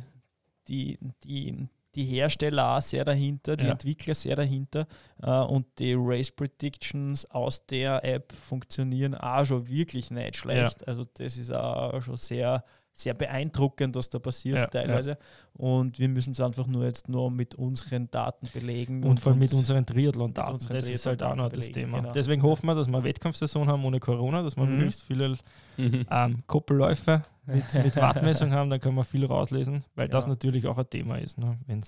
[0.69, 3.73] die, die, die Hersteller auch sehr dahinter, die Ja.
[3.73, 4.87] Entwickler sehr dahinter
[5.23, 10.87] äh, und die Race Predictions aus der App funktionieren auch schon wirklich nicht schlecht.
[10.89, 12.65] Also das ist auch schon sehr,
[12.97, 15.19] sehr beeindruckend, was da passiert Ja, teilweise.
[15.53, 19.03] Und wir müssen es einfach nur jetzt nur mit unseren Daten belegen.
[19.05, 20.67] Und, vor allem mit unseren Triathlon-Daten.
[20.71, 21.99] Das ist halt auch noch das Thema.
[22.01, 22.13] genau.
[22.13, 24.77] Deswegen hoffen wir, dass wir eine Wettkampfsaison haben ohne Corona, dass wir Mhm.
[24.77, 25.37] möglichst viele
[25.77, 26.07] Mhm.
[26.11, 30.31] ähm, Koppelläufe mit, mit Wattmessung haben, dann können wir viel rauslesen, weil das Ja.
[30.31, 31.59] natürlich auch ein Thema ist, ne?
[31.67, 31.87] wenn du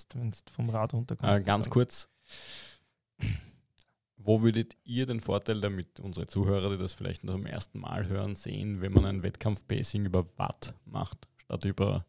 [0.52, 1.40] vom Rad runterkommst.
[1.40, 2.08] Äh, ganz kurz.
[4.18, 8.08] Wo würdet ihr den Vorteil, damit unsere Zuhörer, die das vielleicht noch zum ersten Mal
[8.08, 12.06] hören, sehen, wenn man ein Wettkampf-Pacing über Watt macht, statt über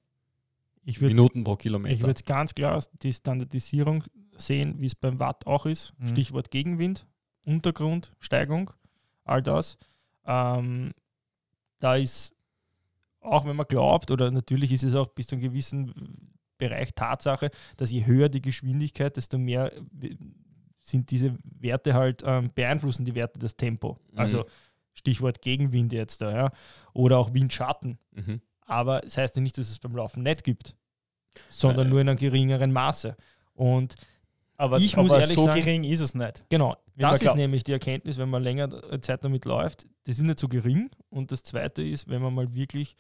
[0.84, 2.04] Ich Minuten pro ich Kilometer?
[2.04, 4.04] würde ganz klar die Standardisierung
[4.38, 5.94] sehen, wie es beim Watt auch ist.
[6.00, 6.08] Mhm.
[6.08, 7.06] Stichwort Gegenwind,
[7.44, 8.72] Untergrund, Steigung,
[9.26, 9.78] all das.
[10.26, 10.92] Ähm,
[11.80, 12.34] da ist,
[13.20, 17.52] auch wenn man glaubt, oder natürlich ist es auch bis zu einem gewissen Bereich Tatsache,
[17.76, 19.72] dass je höher die Geschwindigkeit, desto mehr
[20.90, 23.98] sind diese Werte halt, ähm, beeinflussen die Werte das Tempo.
[24.12, 24.20] Mhm.
[24.20, 24.46] Also
[24.94, 26.52] Stichwort Gegenwind jetzt da, ja.
[26.94, 28.00] Oder auch Windschatten.
[28.12, 28.42] Mhm.
[28.62, 30.76] Aber das heißt ja nicht, dass es beim Laufen nicht gibt,
[31.50, 31.90] sondern Äh.
[31.90, 33.16] nur in einem geringeren Maße.
[33.54, 33.96] Und
[34.56, 36.44] aber ich muss aber ehrlich so sagen- gering ist es nicht.
[36.50, 37.38] genau, das ist glaubt.
[37.38, 38.70] nämlich die Erkenntnis, wenn man länger
[39.02, 40.90] Zeit damit läuft, das ist nicht so gering.
[41.10, 42.96] Und das Zweite ist, wenn man mal wirklich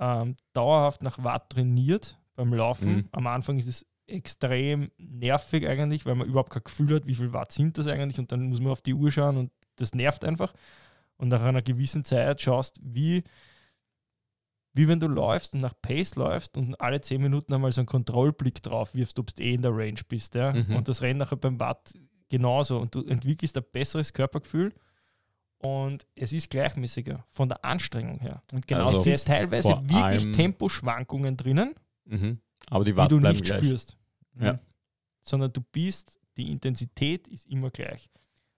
[0.00, 2.94] ähm, dauerhaft nach Watt trainiert beim Laufen.
[2.96, 3.08] Mhm.
[3.12, 7.32] Am Anfang ist es extrem nervig eigentlich, weil man überhaupt kein Gefühl hat, wie viel
[7.32, 10.24] Watt sind das eigentlich und dann muss man auf die Uhr schauen und das nervt
[10.24, 10.52] einfach.
[11.16, 13.22] Und nach einer gewissen Zeit schaust, wie,
[14.72, 17.86] wie wenn du läufst und nach Pace läufst und alle 10 Minuten einmal so einen
[17.86, 20.34] Kontrollblick drauf wirfst, ob du eh in der Range bist.
[20.34, 20.52] Ja?
[20.52, 20.76] Mhm.
[20.76, 21.94] Und das rennt nachher beim Watt
[22.28, 24.74] genauso und du entwickelst ein besseres Körpergefühl
[25.58, 28.42] und es ist gleichmäßiger von der Anstrengung her.
[28.52, 31.74] Und genau Also es sind teilweise wirklich Temposchwankungen drinnen,
[32.06, 32.38] Mhm.
[32.70, 33.64] Aber die die Watt du bleiben nicht gleich.
[33.64, 33.96] spürst,
[34.40, 34.58] Ja.
[35.22, 38.08] sondern du bist, die Intensität ist immer gleich.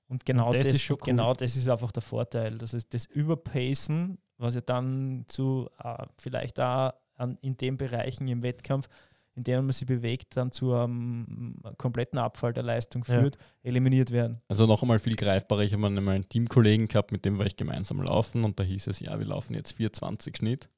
[0.09, 1.07] Und genau Und das das, ist schon cool.
[1.07, 2.59] genau das ist einfach der Vorteil.
[2.59, 8.29] Das ist das Überpacen, was ja dann zu äh, vielleicht auch an, in den Bereichen
[8.29, 8.89] im Wettkampf,
[9.35, 13.21] in denen man sich bewegt, dann zu einem kompletten Abfall der Leistung Ja.
[13.21, 14.41] führt, eliminiert werden.
[14.49, 15.63] Also noch einmal viel greifbarer.
[15.63, 18.87] Ich habe einmal einen Teamkollegen gehabt, mit dem war ich gemeinsam laufen und da hieß
[18.87, 20.71] es, ja, wir laufen jetzt 420 Schnitt.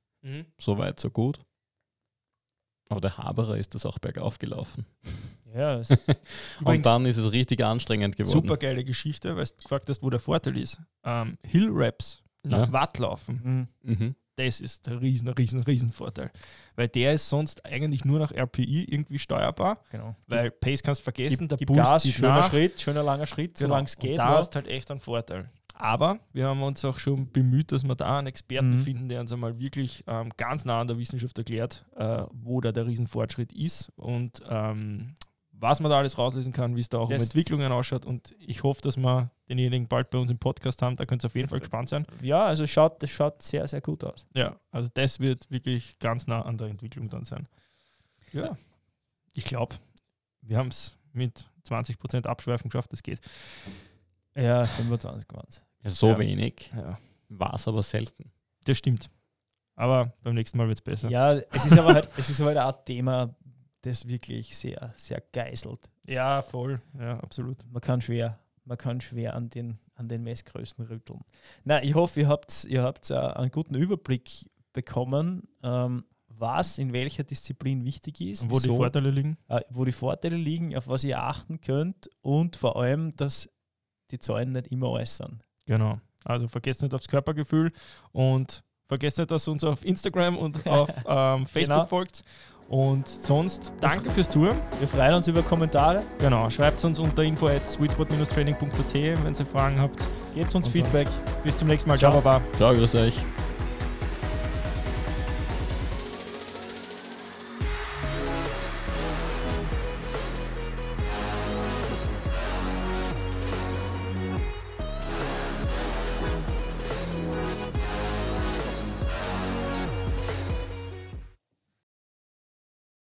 [0.61, 1.41] So weit, so gut.
[2.89, 4.87] Aber der Haberer ist das auch bergauf gelaufen.
[5.55, 5.81] Ja,
[6.65, 8.33] und dann ist es richtig anstrengend geworden.
[8.33, 10.81] Super geile Geschichte, weil du gefragt hast, wo der Vorteil ist.
[11.05, 12.73] Ähm, Hill Raps nach Ja.
[12.73, 13.95] Watt laufen, mhm.
[13.95, 14.15] Mhm.
[14.37, 16.31] das ist der riesen, riesen, riesen Vorteil.
[16.77, 20.15] Weil der ist sonst eigentlich nur nach RPI irgendwie steuerbar, genau.
[20.27, 22.51] weil Pace kannst du vergessen, Gib, der gib Puls Gas, schöner nach.
[22.51, 23.69] Schritt, schöner langer Schritt, Genau.
[23.69, 24.19] solange es Und geht.
[24.19, 24.39] Da ja.
[24.39, 25.51] hast halt echt einen Vorteil.
[25.81, 28.79] Aber wir haben uns auch schon bemüht, dass wir da einen Experten Mhm.
[28.79, 32.73] finden, der uns einmal wirklich ähm, ganz nah an der Wissenschaft erklärt, äh, wo da
[32.73, 35.15] der Riesenfortschritt ist und ähm,
[35.61, 38.07] was man da alles rauslesen kann, wie es da auch um Das- Entwicklungen ausschaut.
[38.07, 40.95] Und ich hoffe, dass wir denjenigen bald bei uns im Podcast haben.
[40.97, 42.07] Da könnt ihr auf jeden Fall gespannt sein.
[42.23, 44.27] ja, also schaut, das schaut sehr, sehr gut aus.
[44.35, 47.49] Ja, also das wird wirklich ganz nah an der Entwicklung dann sein.
[48.33, 48.57] Ja,
[49.35, 49.77] ich glaube,
[50.43, 52.93] wir haben es mit 20% Abschweifen geschafft.
[52.93, 53.21] Das geht.
[54.37, 55.65] Ja, 25 waren es.
[55.85, 56.19] Ja, so Ja.
[56.19, 56.99] wenig Ja,
[57.29, 58.31] war es aber selten.
[58.65, 59.09] das stimmt.
[59.77, 61.09] Aber beim nächsten Mal wird es besser.
[61.09, 63.35] Ja, es ist aber halt, es ist halt auch ein Thema,
[63.83, 65.89] das wirklich sehr, sehr geißelt.
[66.07, 66.81] Ja, voll.
[66.99, 67.65] Ja, absolut.
[67.71, 71.21] Man kann schwer, man kann schwer an den, an den Messgrößen rütteln.
[71.65, 76.93] Na, ich hoffe, ihr habt, ihr habt äh, einen guten Überblick bekommen, ähm, was in
[76.93, 79.39] welcher Disziplin wichtig ist, Und wo die wieso, Vorteile liegen?
[79.49, 83.49] äh, wo die Vorteile liegen, auf was ihr achten könnt und vor allem, dass
[84.11, 85.45] die Zahlen nicht immer sind.
[85.69, 85.99] Genau.
[86.25, 87.73] Also vergesst nicht aufs Körpergefühl
[88.13, 91.87] und vergesst nicht, dass ihr uns auf Instagram und auf ähm, Facebook Genau.
[91.87, 92.23] folgt.
[92.69, 94.61] Und sonst danke fürs Zuhören.
[94.79, 99.81] Wir freuen uns über Kommentare, Genau, schreibt uns unter info at sweetspot-training.at, wenn ihr Fragen
[99.81, 100.05] habt.
[100.35, 101.09] gebt uns Und Feedback.
[101.45, 101.99] Bis zum nächsten Mal.
[101.99, 102.21] Ciao, Ciao.
[102.23, 102.45] Baba.
[102.57, 103.48] Ciao, grüß euch.